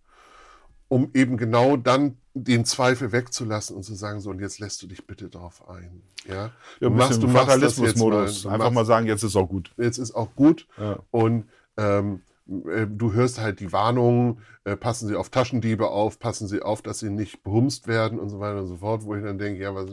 um 0.92 1.10
eben 1.14 1.38
genau 1.38 1.78
dann 1.78 2.18
den 2.34 2.66
Zweifel 2.66 3.14
wegzulassen 3.14 3.78
und 3.78 3.84
zu 3.84 3.96
sagen, 3.96 4.20
so, 4.20 4.30
und 4.30 4.42
jetzt 4.42 4.60
lässt 4.60 4.82
du 4.82 4.88
dich 4.88 5.08
bitte 5.08 5.30
darauf 5.30 5.70
ein. 5.70 6.02
Ja, 6.28 6.52
du 6.82 6.90
machst, 6.90 7.24
du 7.24 7.30
Fatalismus-Modus. 7.30 8.46
Einfach 8.46 8.58
machst, 8.58 8.74
mal 8.74 8.86
sagen, 8.86 9.08
jetzt 9.08 9.24
ist 9.24 9.38
auch 9.38 9.48
gut. 9.48 9.72
Jetzt 9.78 10.00
ist 10.00 10.14
auch 10.14 10.36
gut. 10.36 10.68
Ja. 10.78 11.00
Und 11.10 11.46
ähm, 11.78 12.24
äh, 12.70 12.88
du 12.88 13.14
hörst 13.14 13.40
halt 13.40 13.62
die 13.62 13.72
Warnungen, 13.72 14.40
äh, 14.66 14.76
passen 14.76 15.08
Sie 15.08 15.16
auf 15.16 15.30
Taschendiebe 15.30 15.88
auf, 15.88 16.20
passen 16.20 16.50
Sie 16.50 16.62
auf, 16.62 16.82
dass 16.82 17.00
Sie 17.00 17.10
nicht 17.10 17.42
behumst 17.42 17.88
werden 17.88 18.20
und 18.20 18.28
so 18.28 18.42
weiter 18.42 18.60
und 18.60 18.68
so 18.68 18.76
fort, 18.76 19.06
wo 19.06 19.16
ich 19.16 19.24
dann 19.24 19.38
denke, 19.38 19.62
ja, 19.62 19.74
was, 19.74 19.92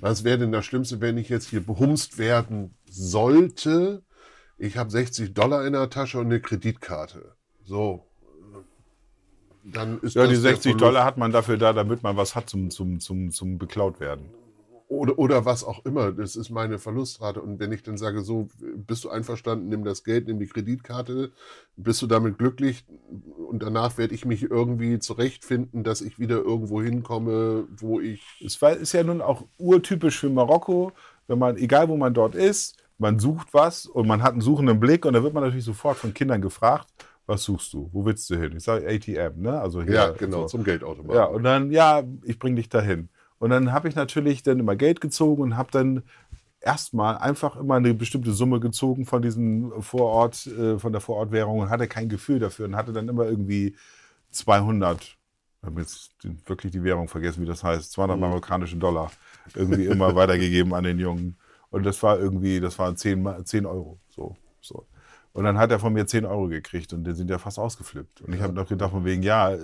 was 0.00 0.24
wäre 0.24 0.38
denn 0.38 0.52
das 0.52 0.64
Schlimmste, 0.64 1.02
wenn 1.02 1.18
ich 1.18 1.28
jetzt 1.28 1.48
hier 1.48 1.60
behumst 1.60 2.16
werden 2.16 2.74
sollte? 2.88 4.02
Ich 4.56 4.78
habe 4.78 4.88
60 4.88 5.34
Dollar 5.34 5.66
in 5.66 5.74
der 5.74 5.90
Tasche 5.90 6.18
und 6.18 6.26
eine 6.26 6.40
Kreditkarte. 6.40 7.36
So, 7.64 8.06
dann 9.64 10.00
ist 10.00 10.16
ja, 10.16 10.26
die 10.26 10.36
60 10.36 10.76
Dollar 10.76 11.04
hat 11.04 11.18
man 11.18 11.32
dafür 11.32 11.56
da, 11.56 11.72
damit 11.72 12.02
man 12.02 12.16
was 12.16 12.34
hat 12.34 12.50
zum, 12.50 12.70
zum, 12.70 13.00
zum, 13.00 13.30
zum 13.30 13.58
beklaut 13.58 14.00
werden. 14.00 14.26
Oder, 14.88 15.18
oder 15.18 15.44
was 15.46 15.64
auch 15.64 15.86
immer. 15.86 16.12
Das 16.12 16.36
ist 16.36 16.50
meine 16.50 16.78
Verlustrate. 16.78 17.40
Und 17.40 17.58
wenn 17.60 17.72
ich 17.72 17.82
dann 17.82 17.96
sage, 17.96 18.20
so, 18.20 18.48
bist 18.58 19.04
du 19.04 19.08
einverstanden, 19.08 19.70
nimm 19.70 19.84
das 19.84 20.04
Geld, 20.04 20.26
nimm 20.26 20.38
die 20.38 20.46
Kreditkarte, 20.46 21.32
bist 21.76 22.02
du 22.02 22.06
damit 22.06 22.36
glücklich? 22.36 22.84
Und 23.48 23.62
danach 23.62 23.96
werde 23.96 24.14
ich 24.14 24.26
mich 24.26 24.42
irgendwie 24.42 24.98
zurechtfinden, 24.98 25.82
dass 25.82 26.02
ich 26.02 26.18
wieder 26.18 26.36
irgendwo 26.36 26.82
hinkomme, 26.82 27.66
wo 27.74 28.00
ich. 28.00 28.22
Es 28.44 28.60
ist 28.60 28.92
ja 28.92 29.02
nun 29.02 29.22
auch 29.22 29.44
urtypisch 29.56 30.18
für 30.18 30.28
Marokko, 30.28 30.92
wenn 31.26 31.38
man, 31.38 31.56
egal 31.56 31.88
wo 31.88 31.96
man 31.96 32.12
dort 32.12 32.34
ist, 32.34 32.76
man 32.98 33.18
sucht 33.18 33.48
was 33.52 33.86
und 33.86 34.06
man 34.06 34.22
hat 34.22 34.32
einen 34.32 34.42
suchenden 34.42 34.78
Blick 34.78 35.06
und 35.06 35.14
da 35.14 35.22
wird 35.22 35.32
man 35.32 35.42
natürlich 35.42 35.64
sofort 35.64 35.96
von 35.96 36.12
Kindern 36.12 36.42
gefragt 36.42 36.86
was 37.26 37.44
suchst 37.44 37.72
du? 37.72 37.88
Wo 37.92 38.04
willst 38.04 38.28
du 38.30 38.36
hin? 38.36 38.54
Ich 38.56 38.64
sage 38.64 38.86
ATM, 38.88 39.40
ne? 39.40 39.60
Also 39.60 39.82
hier, 39.82 39.94
ja, 39.94 40.10
genau, 40.10 40.42
so. 40.42 40.46
zum 40.48 40.64
Geldautomaten. 40.64 41.14
Ja, 41.14 41.24
und 41.24 41.44
dann, 41.44 41.70
ja, 41.70 42.02
ich 42.24 42.38
bringe 42.38 42.56
dich 42.56 42.68
dahin. 42.68 43.08
Und 43.38 43.50
dann 43.50 43.72
habe 43.72 43.88
ich 43.88 43.94
natürlich 43.94 44.42
dann 44.42 44.60
immer 44.60 44.76
Geld 44.76 45.00
gezogen 45.00 45.42
und 45.42 45.56
habe 45.56 45.70
dann 45.72 46.02
erstmal 46.60 47.18
einfach 47.18 47.56
immer 47.56 47.74
eine 47.74 47.94
bestimmte 47.94 48.32
Summe 48.32 48.60
gezogen 48.60 49.04
von 49.04 49.22
diesem 49.22 49.82
Vorort, 49.82 50.46
äh, 50.46 50.78
von 50.78 50.92
der 50.92 51.00
Vorortwährung 51.00 51.58
und 51.58 51.70
hatte 51.70 51.88
kein 51.88 52.08
Gefühl 52.08 52.38
dafür 52.38 52.66
und 52.66 52.76
hatte 52.76 52.92
dann 52.92 53.08
immer 53.08 53.24
irgendwie 53.24 53.76
200, 54.30 55.00
ich 55.02 55.16
habe 55.62 55.80
jetzt 55.80 56.12
wirklich 56.46 56.72
die 56.72 56.84
Währung 56.84 57.08
vergessen, 57.08 57.42
wie 57.42 57.46
das 57.46 57.64
heißt, 57.64 57.92
200 57.92 58.16
mhm. 58.16 58.20
marokkanische 58.20 58.76
Dollar 58.76 59.10
irgendwie 59.54 59.86
immer 59.86 60.14
weitergegeben 60.16 60.72
an 60.74 60.84
den 60.84 60.98
Jungen. 60.98 61.36
Und 61.70 61.84
das 61.84 62.02
war 62.02 62.18
irgendwie, 62.18 62.60
das 62.60 62.78
waren 62.78 62.96
10, 62.96 63.44
10 63.44 63.66
Euro. 63.66 63.98
So, 64.10 64.36
so. 64.60 64.86
Und 65.34 65.44
dann 65.44 65.56
hat 65.56 65.70
er 65.70 65.78
von 65.78 65.92
mir 65.92 66.06
10 66.06 66.26
Euro 66.26 66.48
gekriegt 66.48 66.92
und 66.92 67.04
die 67.04 67.12
sind 67.14 67.30
ja 67.30 67.38
fast 67.38 67.58
ausgeflippt. 67.58 68.20
Und 68.20 68.34
ich 68.34 68.42
habe 68.42 68.52
noch 68.52 68.68
gedacht, 68.68 68.90
von 68.90 69.04
wegen, 69.04 69.22
ja, 69.22 69.54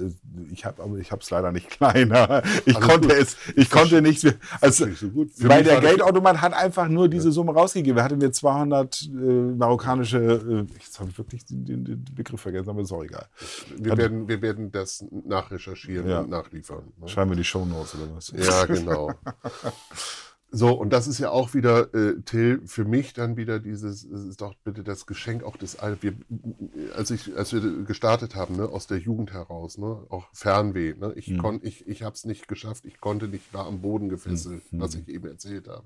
ich 0.50 0.58
ich 0.58 0.64
habe 0.64 0.82
aber 0.82 0.96
ich 0.96 1.12
habe 1.12 1.22
es 1.22 1.30
leider 1.30 1.52
nicht 1.52 1.68
kleiner. 1.78 2.42
Ich 2.64 2.76
Alles 2.76 2.88
konnte 2.88 3.08
gut. 3.08 3.16
es, 3.16 3.36
ich 3.54 3.70
konnte 3.70 4.02
nicht. 4.02 4.26
Also, 4.60 4.86
nicht 4.86 4.98
so 4.98 5.48
weil 5.48 5.62
der 5.62 5.80
Geldautomat 5.80 6.40
hat 6.40 6.54
einfach 6.54 6.88
nur 6.88 7.08
diese 7.08 7.30
Summe 7.32 7.52
rausgegeben. 7.52 7.98
Er 7.98 8.04
hatte 8.04 8.16
mir 8.16 8.32
200 8.32 9.02
äh, 9.02 9.08
marokkanische, 9.08 10.18
äh, 10.18 10.72
jetzt 10.74 10.98
habe 11.00 11.10
ich 11.10 11.18
wirklich 11.18 11.44
den, 11.46 11.64
den, 11.64 11.84
den, 11.84 12.04
Begriff 12.14 12.40
vergessen, 12.40 12.70
aber 12.70 12.80
ist 12.80 12.92
auch 12.92 13.04
egal. 13.04 13.26
Wir, 13.76 13.92
also, 13.92 14.02
werden, 14.02 14.28
wir 14.28 14.42
werden 14.42 14.72
das 14.72 15.04
nachrecherchieren 15.10 16.08
ja. 16.08 16.20
und 16.20 16.30
nachliefern. 16.30 16.82
Ne? 16.98 17.08
Schreiben 17.08 17.30
wir 17.30 17.36
die 17.36 17.44
Shownotes 17.44 17.94
oder 17.94 18.16
was? 18.16 18.32
Ja, 18.36 18.64
genau. 18.64 19.12
So, 20.50 20.72
und 20.72 20.90
das 20.94 21.06
ist 21.06 21.18
ja 21.18 21.30
auch 21.30 21.52
wieder, 21.52 21.92
äh, 21.94 22.22
Till, 22.22 22.62
für 22.64 22.86
mich 22.86 23.12
dann 23.12 23.36
wieder 23.36 23.58
dieses, 23.58 24.02
es 24.04 24.24
ist 24.24 24.40
doch 24.40 24.54
bitte 24.64 24.82
das 24.82 25.04
Geschenk 25.04 25.42
auch 25.42 25.58
des 25.58 25.76
wir, 26.00 26.14
als 26.96 27.10
ich, 27.10 27.36
als 27.36 27.52
wir 27.52 27.60
gestartet 27.84 28.34
haben, 28.34 28.56
ne, 28.56 28.66
aus 28.66 28.86
der 28.86 28.98
Jugend 28.98 29.32
heraus, 29.32 29.76
ne, 29.76 30.06
auch 30.08 30.26
Fernweh, 30.32 30.94
ne, 30.94 31.12
ich 31.16 31.28
mhm. 31.28 31.60
ich, 31.62 31.86
ich 31.86 32.02
habe 32.02 32.14
es 32.14 32.24
nicht 32.24 32.48
geschafft, 32.48 32.86
ich 32.86 32.98
konnte 32.98 33.28
nicht, 33.28 33.52
war 33.52 33.66
am 33.66 33.82
Boden 33.82 34.08
gefesselt, 34.08 34.62
mhm. 34.72 34.80
was 34.80 34.94
ich 34.94 35.06
eben 35.08 35.28
erzählt 35.28 35.68
habe. 35.68 35.84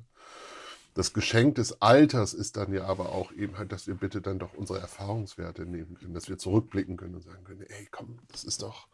Das 0.94 1.12
Geschenk 1.12 1.56
des 1.56 1.80
Alters 1.82 2.32
ist 2.32 2.56
dann 2.56 2.72
ja 2.72 2.84
aber 2.84 3.10
auch 3.12 3.32
eben 3.32 3.58
halt, 3.58 3.72
dass 3.72 3.88
wir 3.88 3.94
bitte 3.94 4.20
dann 4.20 4.38
doch 4.38 4.54
unsere 4.54 4.78
Erfahrungswerte 4.78 5.66
nehmen 5.66 5.94
können, 5.94 6.14
dass 6.14 6.28
wir 6.28 6.38
zurückblicken 6.38 6.96
können 6.96 7.16
und 7.16 7.24
sagen 7.24 7.42
können, 7.44 7.62
ey, 7.62 7.88
komm, 7.90 8.18
das 8.28 8.44
ist 8.44 8.62
doch, 8.62 8.86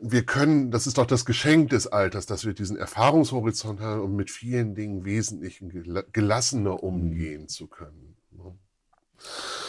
wir 0.00 0.24
können, 0.24 0.70
das 0.70 0.86
ist 0.86 0.98
doch 0.98 1.06
das 1.06 1.24
Geschenk 1.24 1.70
des 1.70 1.86
Alters, 1.86 2.26
dass 2.26 2.44
wir 2.44 2.52
diesen 2.52 2.76
Erfahrungshorizont 2.76 3.80
haben, 3.80 4.02
um 4.02 4.16
mit 4.16 4.30
vielen 4.30 4.74
Dingen 4.74 5.04
wesentlich 5.04 5.62
gelassener 6.12 6.82
umgehen 6.82 7.48
zu 7.48 7.66
können. 7.66 8.16
Ne? 8.32 8.54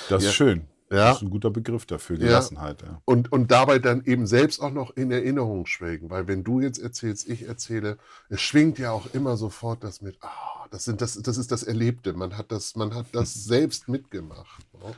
Das 0.10 0.24
ja. 0.24 0.30
ist 0.30 0.36
schön. 0.36 0.68
Ja. 0.92 1.10
Das 1.10 1.18
ist 1.18 1.24
ein 1.24 1.30
guter 1.30 1.52
Begriff 1.52 1.86
dafür, 1.86 2.18
Gelassenheit. 2.18 2.82
Ja. 2.82 3.02
Und, 3.06 3.32
und 3.32 3.52
dabei 3.52 3.78
dann 3.78 4.04
eben 4.06 4.26
selbst 4.26 4.60
auch 4.60 4.72
noch 4.72 4.96
in 4.96 5.12
Erinnerung 5.12 5.68
schwelgen. 5.68 6.10
Weil 6.10 6.28
wenn 6.28 6.44
du 6.44 6.62
jetzt 6.62 6.80
erzählst, 6.80 7.30
ich 7.30 7.48
erzähle, 7.48 8.00
es 8.30 8.42
schwingt 8.42 8.80
ja 8.80 8.92
auch 8.92 9.14
immer 9.14 9.38
sofort 9.38 9.84
das 9.84 10.02
mit, 10.02 10.18
ah, 10.22 10.66
das, 10.72 10.86
sind 10.86 11.02
das, 11.02 11.14
das 11.22 11.38
ist 11.38 11.52
das 11.52 11.62
Erlebte. 11.62 12.14
Man 12.14 12.38
hat 12.38 12.52
das, 12.52 12.76
man 12.76 12.96
hat 12.96 13.06
das 13.12 13.34
selbst 13.46 13.88
mitgemacht. 13.88 14.66
Ne? 14.74 14.96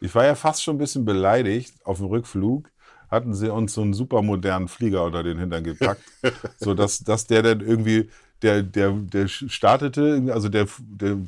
Ich 0.00 0.14
war 0.14 0.24
ja 0.24 0.34
fast 0.34 0.62
schon 0.62 0.74
ein 0.74 0.78
bisschen 0.78 1.04
beleidigt 1.04 1.74
auf 1.84 1.98
dem 1.98 2.06
Rückflug, 2.06 2.70
hatten 3.10 3.34
sie 3.34 3.52
uns 3.52 3.74
so 3.74 3.82
einen 3.82 3.94
super 3.94 4.22
modernen 4.22 4.68
Flieger 4.68 5.04
unter 5.04 5.22
den 5.22 5.38
Hintern 5.38 5.64
gepackt, 5.64 6.02
so 6.58 6.74
dass, 6.74 7.02
der 7.26 7.42
dann 7.42 7.60
irgendwie, 7.60 8.10
der, 8.42 8.62
der, 8.62 8.92
der 8.92 9.28
startete, 9.28 10.30
also 10.32 10.48
der, 10.48 10.66
der 10.80 11.18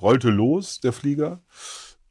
rollte 0.00 0.30
los, 0.30 0.80
der 0.80 0.92
Flieger. 0.92 1.40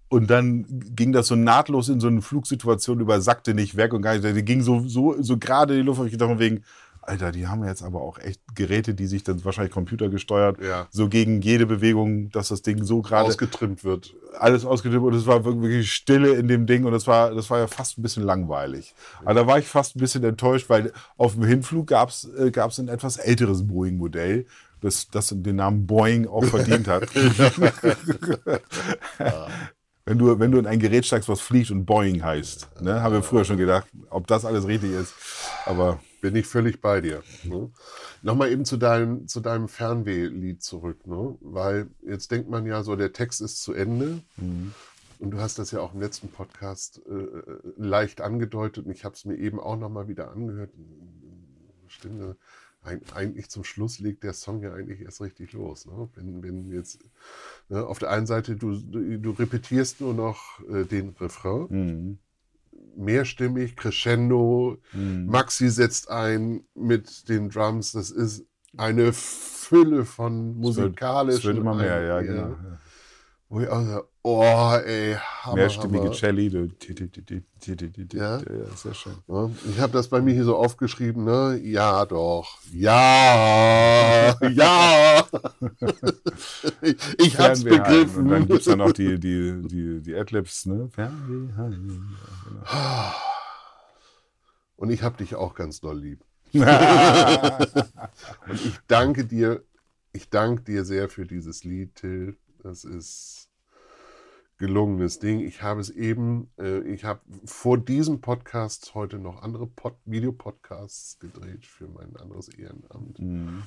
Und 0.09 0.29
dann 0.29 0.65
ging 0.93 1.13
das 1.13 1.27
so 1.27 1.35
nahtlos 1.35 1.87
in 1.87 2.01
so 2.01 2.07
eine 2.07 2.21
Flugsituation 2.21 2.99
über, 2.99 3.21
sackte 3.21 3.53
nicht 3.53 3.77
weg 3.77 3.93
und 3.93 4.01
gar 4.01 4.13
nicht, 4.13 4.25
der 4.25 4.33
ging 4.43 4.61
so, 4.61 4.85
so, 4.85 5.15
so 5.21 5.37
gerade 5.37 5.73
in 5.73 5.79
die 5.81 5.85
Luft, 5.85 5.99
habe 5.99 6.07
ich 6.09 6.11
gedacht, 6.11 6.37
wegen, 6.37 6.63
Alter, 7.03 7.31
die 7.31 7.47
haben 7.47 7.65
jetzt 7.65 7.81
aber 7.81 8.01
auch 8.01 8.19
echt 8.19 8.41
Geräte, 8.53 8.93
die 8.93 9.07
sich 9.07 9.23
dann 9.23 9.43
wahrscheinlich 9.43 9.73
computergesteuert, 9.73 10.61
ja. 10.61 10.87
so 10.91 11.09
gegen 11.09 11.41
jede 11.41 11.65
Bewegung, 11.65 12.29
dass 12.29 12.49
das 12.49 12.61
Ding 12.61 12.83
so 12.83 13.01
gerade 13.01 13.27
ausgetrimmt 13.27 13.83
wird. 13.83 14.13
Alles 14.39 14.65
ausgetrimmt 14.65 15.05
und 15.05 15.15
es 15.15 15.25
war 15.25 15.43
wirklich 15.43 15.91
Stille 15.91 16.33
in 16.33 16.47
dem 16.47 16.67
Ding 16.67 16.85
und 16.85 16.91
das 16.91 17.07
war, 17.07 17.33
das 17.33 17.49
war 17.49 17.59
ja 17.59 17.67
fast 17.67 17.97
ein 17.97 18.03
bisschen 18.03 18.23
langweilig. 18.23 18.93
Ja. 19.15 19.21
Aber 19.25 19.33
da 19.33 19.47
war 19.47 19.57
ich 19.57 19.67
fast 19.67 19.95
ein 19.95 19.99
bisschen 19.99 20.23
enttäuscht, 20.23 20.69
weil 20.69 20.93
auf 21.17 21.33
dem 21.33 21.43
Hinflug 21.43 21.87
gab 21.87 22.09
es 22.09 22.29
äh, 22.37 22.51
gab's 22.51 22.79
ein 22.79 22.87
etwas 22.87 23.17
älteres 23.17 23.67
Boeing-Modell, 23.67 24.45
das, 24.81 25.07
das 25.09 25.33
den 25.35 25.55
Namen 25.55 25.87
Boeing 25.87 26.27
auch 26.27 26.45
verdient 26.45 26.87
hat. 26.87 27.09
ja. 29.19 29.47
Wenn 30.05 30.17
du, 30.17 30.39
wenn 30.39 30.51
du 30.51 30.57
in 30.57 30.65
ein 30.65 30.79
Gerät 30.79 31.05
steigst, 31.05 31.29
was 31.29 31.41
fliegt 31.41 31.71
und 31.71 31.85
Boeing 31.85 32.23
heißt, 32.23 32.81
ne, 32.81 33.01
haben 33.01 33.13
wir 33.13 33.23
früher 33.23 33.45
schon 33.45 33.57
gedacht, 33.57 33.87
ob 34.09 34.27
das 34.27 34.45
alles 34.45 34.65
richtig 34.67 34.91
ist. 34.91 35.13
Aber 35.65 35.99
bin 36.21 36.35
ich 36.35 36.47
völlig 36.47 36.81
bei 36.81 37.01
dir. 37.01 37.23
Ne? 37.43 37.71
Nochmal 38.21 38.51
eben 38.51 38.65
zu 38.65 38.77
deinem, 38.77 39.27
zu 39.27 39.41
deinem 39.41 39.67
Fernweh-Lied 39.67 40.61
zurück, 40.63 41.05
ne? 41.05 41.35
weil 41.41 41.89
jetzt 42.01 42.31
denkt 42.31 42.49
man 42.49 42.65
ja 42.65 42.83
so, 42.83 42.95
der 42.95 43.13
Text 43.13 43.41
ist 43.41 43.61
zu 43.61 43.73
Ende. 43.73 44.21
Mhm. 44.37 44.73
Und 45.19 45.31
du 45.31 45.39
hast 45.39 45.59
das 45.59 45.69
ja 45.69 45.81
auch 45.81 45.93
im 45.93 45.99
letzten 45.99 46.29
Podcast 46.29 47.01
äh, 47.07 47.27
leicht 47.77 48.21
angedeutet 48.21 48.85
und 48.85 48.91
ich 48.91 49.05
habe 49.05 49.13
es 49.13 49.25
mir 49.25 49.35
eben 49.35 49.59
auch 49.59 49.77
nochmal 49.77 50.07
wieder 50.07 50.31
angehört. 50.31 50.71
Stimmt, 51.87 52.37
eigentlich 52.83 53.49
zum 53.49 53.63
Schluss 53.63 53.99
legt 53.99 54.23
der 54.23 54.33
Song 54.33 54.63
ja 54.63 54.73
eigentlich 54.73 55.01
erst 55.01 55.21
richtig 55.21 55.53
los. 55.53 55.85
Ne? 55.85 56.09
Wenn, 56.15 56.41
wenn 56.41 56.71
jetzt 56.71 56.99
ne, 57.71 57.85
auf 57.85 57.99
der 57.99 58.11
einen 58.11 58.27
Seite 58.27 58.55
du, 58.55 58.77
du, 58.77 59.31
repetierst 59.31 60.01
nur 60.01 60.13
noch 60.13 60.59
äh, 60.69 60.85
den 60.85 61.09
Refrain. 61.19 61.67
Mhm 61.69 62.19
mehrstimmig, 62.95 63.75
crescendo. 63.75 64.77
Mhm. 64.93 65.27
Maxi 65.27 65.69
setzt 65.69 66.09
ein 66.09 66.63
mit 66.75 67.29
den 67.29 67.49
Drums. 67.49 67.93
Das 67.93 68.11
ist 68.11 68.45
eine 68.77 69.13
Fülle 69.13 70.05
von 70.05 70.57
musikalischen. 70.57 71.39
Es 71.39 71.45
wird, 71.45 71.57
immer 71.57 71.75
mehr, 71.75 72.01
ja, 72.01 72.21
genau. 72.21 72.49
Ja. 72.49 72.79
Wo 73.49 73.59
ich 73.61 73.69
auch 73.69 73.85
sage, 73.85 74.07
oh, 74.23 74.73
ey, 74.85 75.15
Hammer, 75.41 75.55
Mehrstimmige 75.55 76.03
Hammer. 76.05 76.13
Celli. 76.13 76.47
Ja? 78.13 78.37
ja, 78.37 78.75
sehr 78.75 78.93
schön. 78.93 79.13
Ich 79.69 79.79
habe 79.79 79.93
das 79.93 80.07
bei 80.07 80.21
mir 80.21 80.33
hier 80.33 80.43
so 80.43 80.55
aufgeschrieben, 80.55 81.23
ne? 81.23 81.59
Ja, 81.63 82.05
doch. 82.05 82.59
Ja, 82.73 84.35
ja. 84.49 85.25
ich 86.81 86.97
ich 87.17 87.39
hab's 87.39 87.63
begriffen. 87.63 88.23
Und 88.23 88.29
dann 88.29 88.47
gibt's 88.47 88.65
dann 88.65 88.79
noch 88.79 88.91
die, 88.91 89.19
die, 89.19 89.61
die, 89.67 90.01
die 90.01 90.15
Adlibs, 90.15 90.65
ne? 90.65 90.89
Und 94.75 94.89
ich 94.89 95.03
hab 95.03 95.17
dich 95.17 95.35
auch 95.35 95.53
ganz 95.53 95.79
doll 95.79 95.99
lieb. 95.99 96.23
Und 96.53 96.63
ich 98.53 98.77
danke 98.87 99.25
dir, 99.25 99.63
ich 100.11 100.29
danke 100.29 100.63
dir 100.63 100.83
sehr 100.83 101.07
für 101.07 101.25
dieses 101.25 101.63
Lied, 101.63 101.95
Till. 101.95 102.37
Das 102.63 102.83
ist 102.83 103.40
gelungenes 104.61 105.17
Ding. 105.17 105.39
Ich 105.39 105.63
habe 105.63 105.81
es 105.81 105.89
eben, 105.89 106.51
äh, 106.59 106.81
ich 106.81 107.03
habe 107.03 107.19
vor 107.45 107.79
diesem 107.79 108.21
Podcast 108.21 108.93
heute 108.93 109.17
noch 109.17 109.41
andere 109.41 109.65
Pod 109.65 109.95
Videopodcasts 110.05 111.17
gedreht 111.17 111.65
für 111.65 111.87
mein 111.87 112.15
anderes 112.15 112.47
Ehrenamt. 112.47 113.19
Mhm. 113.19 113.63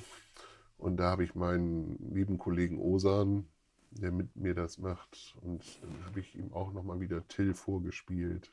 Und 0.77 0.97
da 0.97 1.11
habe 1.11 1.25
ich 1.25 1.35
meinen 1.35 2.13
lieben 2.13 2.37
Kollegen 2.37 2.79
Osan, 2.79 3.45
der 3.91 4.13
mit 4.13 4.37
mir 4.37 4.55
das 4.55 4.77
macht, 4.77 5.35
und 5.41 5.61
dann 5.81 6.05
habe 6.05 6.21
ich 6.21 6.33
ihm 6.35 6.53
auch 6.53 6.71
nochmal 6.71 7.01
wieder 7.01 7.27
Till 7.27 7.53
vorgespielt. 7.53 8.49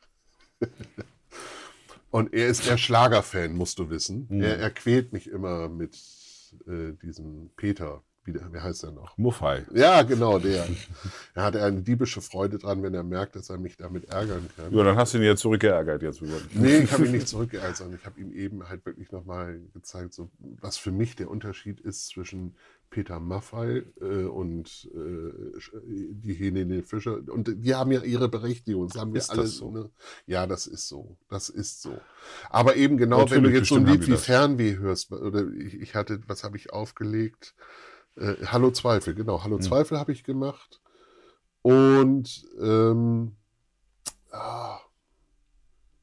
und 2.11 2.34
er 2.34 2.49
ist 2.49 2.68
der 2.68 2.76
Schlagerfan, 2.76 3.55
musst 3.55 3.78
du 3.78 3.88
wissen. 3.88 4.26
Mhm. 4.28 4.43
Er, 4.43 4.59
er 4.59 4.70
quält 4.70 5.12
mich 5.12 5.28
immer 5.28 5.68
mit 5.68 5.97
äh, 6.66 6.93
diesem 7.03 7.51
Peter 7.55 8.03
wie, 8.24 8.34
wie 8.34 8.60
heißt 8.60 8.84
er 8.84 8.92
noch? 8.92 9.16
Muffai. 9.18 9.64
Ja, 9.74 10.02
genau, 10.02 10.38
der. 10.38 10.66
er 11.34 11.42
hatte 11.42 11.62
eine 11.62 11.82
diebische 11.82 12.20
Freude 12.20 12.58
dran, 12.58 12.82
wenn 12.82 12.94
er 12.94 13.02
merkt, 13.02 13.36
dass 13.36 13.50
er 13.50 13.58
mich 13.58 13.76
damit 13.76 14.10
ärgern 14.10 14.48
kann. 14.56 14.72
Ja, 14.72 14.84
dann 14.84 14.96
hast 14.96 15.14
du 15.14 15.18
ihn 15.18 15.24
ja 15.24 15.36
zurückgeärgert 15.36 16.02
jetzt. 16.02 16.22
nee, 16.54 16.78
ich 16.78 16.92
habe 16.92 17.06
ihn 17.06 17.12
nicht 17.12 17.28
zurückgeärgert, 17.28 17.76
sondern 17.76 17.98
ich 17.98 18.06
habe 18.06 18.20
ihm 18.20 18.32
eben 18.32 18.68
halt 18.68 18.86
wirklich 18.86 19.10
nochmal 19.10 19.60
gezeigt, 19.74 20.14
so, 20.14 20.30
was 20.60 20.76
für 20.76 20.92
mich 20.92 21.16
der 21.16 21.30
Unterschied 21.30 21.80
ist 21.80 22.08
zwischen 22.08 22.54
Peter 22.92 23.18
Maffei 23.18 23.84
äh, 24.00 24.24
und 24.24 24.88
äh, 24.94 25.58
die 25.72 26.34
Helene 26.34 26.82
Fischer. 26.82 27.20
Und 27.26 27.50
die 27.64 27.74
haben 27.74 27.90
ja 27.90 28.02
ihre 28.02 28.28
Berechtigung. 28.28 28.86
Das 28.86 29.00
haben 29.00 29.14
wir 29.14 29.22
alles. 29.30 29.56
So? 29.56 29.70
Ne? 29.70 29.90
Ja, 30.26 30.46
das 30.46 30.66
ist 30.66 30.88
so. 30.88 31.16
Das 31.28 31.48
ist 31.48 31.82
so. 31.82 31.98
Aber 32.50 32.76
eben 32.76 32.98
genau, 32.98 33.20
Natürlich 33.20 33.44
wenn 33.44 33.50
du 33.50 33.58
jetzt 33.58 33.68
so 33.68 33.76
ein 33.76 33.86
Lied 33.86 34.06
wie 34.06 34.16
Fernweh 34.16 34.76
hörst, 34.76 35.10
oder 35.10 35.48
ich, 35.58 35.80
ich 35.80 35.94
hatte, 35.94 36.20
was 36.28 36.44
habe 36.44 36.56
ich 36.56 36.72
aufgelegt? 36.72 37.54
Äh, 38.16 38.34
Hallo 38.46 38.70
Zweifel, 38.70 39.14
genau. 39.14 39.42
Hallo 39.42 39.56
mhm. 39.56 39.62
Zweifel 39.62 39.98
habe 39.98 40.12
ich 40.12 40.24
gemacht. 40.24 40.80
Und 41.62 42.44
ähm, 42.60 43.36
ah, 44.32 44.78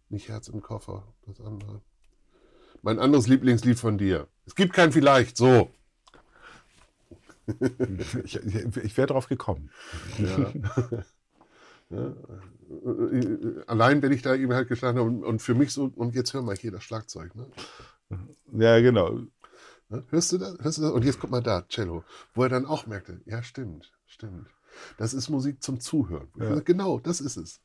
nicht 0.10 0.30
Herz 0.30 0.48
im 0.48 0.62
Koffer, 0.62 1.04
das 1.28 1.40
andere. 1.42 1.82
Mein 2.82 3.00
anderes 3.00 3.28
Lieblingslied 3.28 3.78
von 3.78 3.98
dir. 3.98 4.28
Es 4.46 4.56
gibt 4.56 4.74
kein 4.74 4.92
Vielleicht, 4.92 5.38
so. 5.38 5.70
ich, 8.24 8.36
ich 8.36 8.98
wäre 8.98 9.08
drauf 9.08 9.28
gekommen. 9.28 9.70
Ja. 10.18 10.54
ja. 11.90 12.14
Allein 13.68 14.02
wenn 14.02 14.12
ich 14.12 14.22
da 14.22 14.36
eben 14.36 14.54
halt 14.54 14.70
gestanden 14.70 15.00
habe 15.04 15.10
und, 15.10 15.24
und, 15.24 15.42
für 15.42 15.56
mich 15.56 15.74
so, 15.74 15.92
und 15.96 16.16
jetzt 16.16 16.34
hör 16.34 16.42
mal 16.42 16.56
hier 16.56 16.72
das 16.72 16.84
Schlagzeug. 16.84 17.36
Ne? 17.36 17.48
Ja, 18.54 18.80
genau. 18.80 19.22
Ne? 19.90 20.06
Hörst 20.10 20.32
du 20.32 20.38
das? 20.38 20.58
Hörst 20.60 20.78
du 20.78 20.84
das? 20.84 20.92
Und 20.92 21.04
jetzt 21.04 21.20
guck 21.20 21.32
mal 21.32 21.42
da, 21.42 21.68
Cello. 21.68 22.04
Wo 22.34 22.44
er 22.44 22.50
dann 22.50 22.66
auch 22.66 22.86
merkte, 22.86 23.22
ja, 23.26 23.44
stimmt, 23.44 23.92
stimmt. 24.06 24.48
Das 24.98 25.14
ist 25.14 25.30
Musik 25.30 25.64
zum 25.64 25.80
Zuhören. 25.80 26.30
Ja. 26.38 26.60
Genau, 26.60 27.00
das 27.00 27.22
ist 27.22 27.38
es. 27.38 27.60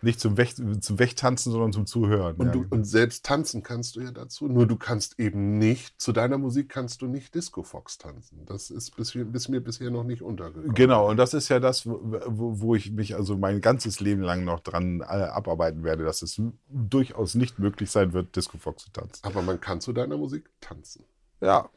Nicht 0.00 0.20
zum, 0.20 0.36
Weg, 0.36 0.54
zum 0.54 0.98
Wegtanzen, 0.98 1.50
sondern 1.50 1.72
zum 1.72 1.86
Zuhören. 1.86 2.36
Und, 2.36 2.46
ja. 2.46 2.52
du, 2.52 2.66
und 2.70 2.84
selbst 2.84 3.24
tanzen 3.24 3.62
kannst 3.62 3.96
du 3.96 4.00
ja 4.00 4.12
dazu. 4.12 4.46
Nur 4.46 4.66
du 4.66 4.76
kannst 4.76 5.18
eben 5.18 5.58
nicht, 5.58 6.00
zu 6.00 6.12
deiner 6.12 6.38
Musik 6.38 6.68
kannst 6.68 7.02
du 7.02 7.06
nicht 7.06 7.34
Disco 7.34 7.62
Fox 7.62 7.98
tanzen. 7.98 8.44
Das 8.46 8.70
ist 8.70 8.96
bis, 8.96 9.12
bis 9.14 9.48
mir 9.48 9.60
bisher 9.60 9.90
noch 9.90 10.04
nicht 10.04 10.22
untergekommen. 10.22 10.74
Genau, 10.74 11.08
und 11.08 11.16
das 11.16 11.34
ist 11.34 11.48
ja 11.48 11.58
das, 11.58 11.86
wo, 11.86 12.60
wo 12.60 12.74
ich 12.74 12.92
mich 12.92 13.16
also 13.16 13.36
mein 13.36 13.60
ganzes 13.60 14.00
Leben 14.00 14.22
lang 14.22 14.44
noch 14.44 14.60
dran 14.60 15.00
äh, 15.00 15.04
abarbeiten 15.04 15.82
werde, 15.82 16.04
dass 16.04 16.22
es 16.22 16.40
durchaus 16.68 17.34
nicht 17.34 17.58
möglich 17.58 17.90
sein 17.90 18.12
wird, 18.12 18.36
Disco 18.36 18.58
Fox 18.58 18.84
zu 18.84 18.92
tanzen. 18.92 19.24
Aber 19.24 19.42
man 19.42 19.60
kann 19.60 19.80
zu 19.80 19.92
deiner 19.92 20.16
Musik 20.16 20.48
tanzen. 20.60 21.04
Ja, 21.40 21.68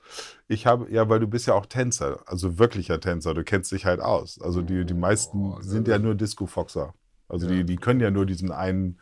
ich 0.47 0.65
habe, 0.65 0.91
ja, 0.91 1.07
weil 1.07 1.19
du 1.19 1.27
bist 1.27 1.45
ja 1.45 1.53
auch 1.53 1.67
Tänzer, 1.67 2.23
also 2.25 2.57
wirklicher 2.57 2.99
Tänzer, 2.99 3.33
du 3.33 3.43
kennst 3.43 3.71
dich 3.71 3.85
halt 3.85 3.99
aus. 3.99 4.41
Also 4.41 4.61
die, 4.61 4.85
die 4.85 4.93
meisten 4.93 5.53
Oh, 5.53 5.61
sind 5.61 5.87
ja. 5.87 5.95
ja 5.95 5.99
nur 5.99 6.15
Disco-Foxer. 6.15 6.93
Also 7.31 7.47
Ja. 7.47 7.53
die, 7.53 7.63
die 7.63 7.77
können 7.77 7.99
ja 7.99 8.11
nur 8.11 8.25
diesen 8.25 8.51
einen 8.51 8.99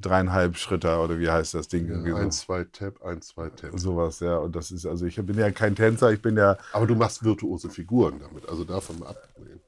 dreieinhalb 0.00 0.56
Schritter 0.56 1.02
oder 1.02 1.18
wie 1.18 1.28
heißt 1.30 1.54
das 1.54 1.68
Ding? 1.68 1.88
Ja, 1.88 2.00
so. 2.10 2.16
ein, 2.16 2.30
zwei 2.30 2.64
Tap, 2.64 3.02
ein, 3.02 3.20
zwei 3.22 3.50
Tap. 3.50 3.78
Sowas, 3.78 4.20
ja. 4.20 4.36
Und 4.38 4.54
das 4.54 4.70
ist, 4.70 4.86
also 4.86 5.06
ich 5.06 5.16
bin 5.16 5.36
ja 5.38 5.50
kein 5.50 5.74
Tänzer, 5.74 6.12
ich 6.12 6.22
bin 6.22 6.36
ja, 6.36 6.56
Aber 6.72 6.86
du 6.86 6.94
machst 6.94 7.24
virtuose 7.24 7.70
Figuren 7.70 8.20
damit, 8.20 8.48
also 8.48 8.64
davon 8.64 8.98
mal 9.00 9.08
abgesehen. 9.08 9.60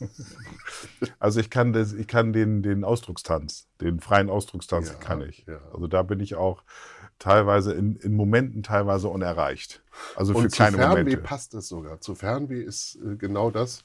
also 1.18 1.40
ich 1.40 1.50
kann 1.50 1.72
das, 1.72 1.92
ich 1.92 2.08
kann 2.08 2.32
den, 2.32 2.62
den 2.62 2.84
Ausdruckstanz, 2.84 3.68
den 3.80 4.00
freien 4.00 4.28
Ausdruckstanz 4.30 4.88
Ja, 4.88 4.94
kann 4.94 5.22
ich. 5.22 5.44
ja. 5.46 5.60
Also 5.72 5.86
da 5.86 6.02
bin 6.02 6.20
ich 6.20 6.34
auch 6.34 6.62
teilweise 7.18 7.72
in, 7.72 7.96
in 7.96 8.14
Momenten 8.14 8.62
teilweise 8.62 9.08
unerreicht. 9.08 9.82
Also 10.16 10.32
für 10.32 10.38
Und 10.38 10.50
zu 10.50 10.56
kleine 10.56 10.76
Fernweh 10.76 10.98
Momente. 10.98 11.16
passt 11.18 11.54
es 11.54 11.68
sogar. 11.68 12.00
Zu 12.00 12.14
Fernweh 12.14 12.60
ist 12.62 12.96
äh, 12.96 13.16
genau 13.16 13.50
das. 13.50 13.84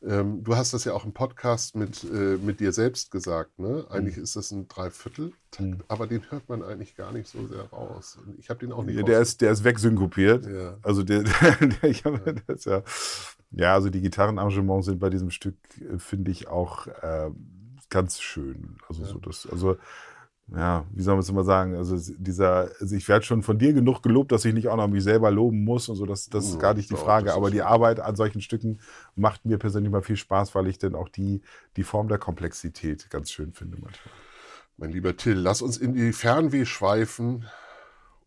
Ähm, 0.00 0.44
du 0.44 0.54
hast 0.56 0.72
das 0.74 0.84
ja 0.84 0.92
auch 0.92 1.04
im 1.04 1.12
Podcast 1.12 1.74
mit, 1.74 2.04
äh, 2.04 2.36
mit 2.36 2.60
dir 2.60 2.72
selbst 2.72 3.10
gesagt. 3.10 3.58
Ne? 3.58 3.84
Eigentlich 3.90 4.16
Mhm. 4.16 4.22
ist 4.22 4.36
das 4.36 4.52
ein 4.52 4.68
Dreiviertel-Takt, 4.68 5.84
aber 5.88 6.06
den 6.06 6.22
hört 6.30 6.48
man 6.48 6.62
eigentlich 6.62 6.94
gar 6.94 7.12
nicht 7.12 7.28
so 7.28 7.46
sehr 7.48 7.64
raus. 7.64 8.16
Und 8.24 8.38
Ich 8.38 8.48
habe 8.48 8.60
den 8.60 8.70
auch 8.72 8.84
nicht 8.84 8.96
Ja, 8.96 9.02
der, 9.02 9.20
ist, 9.20 9.40
der 9.40 9.50
ist 9.50 9.64
wegsynkopiert. 9.64 10.46
Ja. 10.46 10.78
Also 10.82 11.02
der, 11.02 11.22
der, 11.82 11.90
ich 11.90 12.04
hab, 12.04 12.20
das 12.46 12.64
ja, 12.64 12.82
ja, 13.50 13.74
also 13.74 13.90
die 13.90 14.00
Gitarrenarrangements 14.00 14.86
sind 14.86 15.00
bei 15.00 15.10
diesem 15.10 15.30
Stück, 15.30 15.56
äh, 15.80 15.98
finde 15.98 16.30
ich, 16.30 16.46
auch 16.48 16.86
äh, 16.86 17.30
ganz 17.90 18.20
schön. 18.20 18.76
Also 18.88 19.04
so 19.04 19.18
das, 19.18 19.48
also 19.50 19.78
ja, 20.54 20.86
wie 20.92 21.02
soll 21.02 21.14
man 21.14 21.20
es 21.22 21.28
immer 21.28 21.44
sagen? 21.44 21.74
Also 21.76 21.94
es- 21.96 22.14
dieser, 22.16 22.70
also 22.80 22.96
ich 22.96 23.06
werde 23.08 23.24
schon 23.24 23.42
von 23.42 23.58
dir 23.58 23.72
genug 23.72 24.02
gelobt, 24.02 24.32
dass 24.32 24.44
ich 24.44 24.54
nicht 24.54 24.68
auch 24.68 24.76
noch 24.76 24.88
mich 24.88 25.02
selber 25.04 25.30
loben 25.30 25.62
muss 25.64 25.88
und 25.88 25.96
so. 25.96 26.06
Das, 26.06 26.28
das 26.30 26.44
ist 26.46 26.54
Ja, 26.54 26.58
gar 26.58 26.74
nicht 26.74 26.90
die 26.90 26.96
Frage. 26.96 27.34
Aber 27.34 27.50
die 27.50 27.62
Arbeit 27.62 28.00
an 28.00 28.16
solchen 28.16 28.40
Stücken 28.40 28.80
macht 29.14 29.44
mir 29.44 29.58
persönlich 29.58 29.92
mal 29.92 30.02
viel 30.02 30.16
Spaß, 30.16 30.54
weil 30.54 30.66
ich 30.68 30.78
dann 30.78 30.94
auch 30.94 31.08
die, 31.08 31.42
die 31.76 31.82
Form 31.84 32.08
der 32.08 32.18
Komplexität 32.18 33.10
ganz 33.10 33.30
schön 33.30 33.52
finde 33.52 33.76
manchmal. 33.80 34.14
Mein 34.78 34.92
lieber 34.92 35.16
Till, 35.16 35.34
lass 35.38 35.60
uns 35.60 35.76
in 35.76 35.92
die 35.92 36.12
Fernweh 36.12 36.64
schweifen 36.64 37.44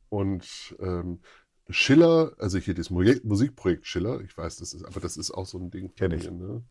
und 0.09 0.75
ähm, 0.79 1.19
Schiller, 1.69 2.33
also 2.37 2.57
hier 2.57 2.73
das 2.73 2.89
Mu- 2.89 3.15
Musikprojekt 3.23 3.87
Schiller, 3.87 4.19
ich 4.21 4.37
weiß, 4.37 4.57
das 4.57 4.73
ist, 4.73 4.83
aber 4.83 4.99
das 4.99 5.15
ist 5.17 5.31
auch 5.31 5.45
so 5.45 5.57
ein 5.57 5.71
Ding. 5.71 5.87
von 5.87 5.95
Kenn 5.95 6.11
ich. 6.11 6.29
mir, 6.29 6.31
Ne? 6.31 6.63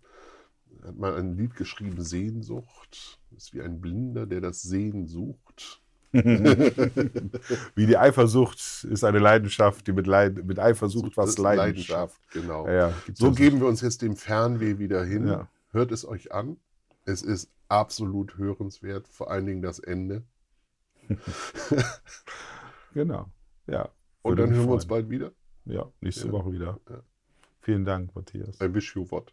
Hat 0.85 0.97
mal 0.97 1.17
ein 1.17 1.37
Lied 1.37 1.57
geschrieben, 1.57 2.03
Sehnsucht. 2.03 3.21
Ist 3.37 3.55
wie 3.55 3.63
ein 3.63 3.81
Blinder, 3.81 4.27
der 4.27 4.41
das 4.41 4.63
Sehen 4.63 5.07
sucht. 5.07 5.83
Wie 6.13 7.87
die 7.87 7.97
Eifersucht 7.97 8.85
ist 8.91 9.05
eine 9.05 9.21
Leidenschaft, 9.21 9.87
die 9.87 9.93
mit, 9.93 10.09
Leid, 10.09 10.45
mit 10.45 10.59
Eifersucht 10.59 11.17
was 11.17 11.31
ist 11.31 11.39
Leidenschaft. 11.39 12.21
Genau. 12.33 12.67
Ja, 12.67 12.89
ja, 12.89 12.95
So 13.15 13.31
geben 13.31 13.61
wir 13.61 13.69
uns 13.69 13.81
jetzt 13.81 14.03
dem 14.03 14.17
Fernweh 14.17 14.79
wieder 14.79 15.05
hin. 15.05 15.29
Ja. 15.29 15.49
Hört 15.71 15.93
es 15.93 16.05
euch 16.05 16.33
an. 16.33 16.57
Es 17.05 17.23
ist 17.23 17.49
absolut 17.69 18.39
hörenswert, 18.39 19.07
vor 19.07 19.31
allen 19.31 19.47
Dingen 19.47 19.63
das 19.63 19.79
Ende. 19.79 20.25
Genau. 22.93 23.31
Ja. 23.69 23.89
Und 24.23 24.39
dann 24.39 24.51
hören 24.51 24.67
wir 24.67 24.75
uns 24.75 24.87
bald 24.87 25.09
wieder. 25.11 25.33
Ja, 25.65 25.87
nächste. 26.01 26.31
Woche 26.33 26.53
wieder. 26.53 26.81
Vielen 27.61 27.85
Dank, 27.85 28.15
Matthias. 28.15 28.61
I 28.61 28.73
wish 28.75 28.97
you 28.97 29.09
what. 29.11 29.33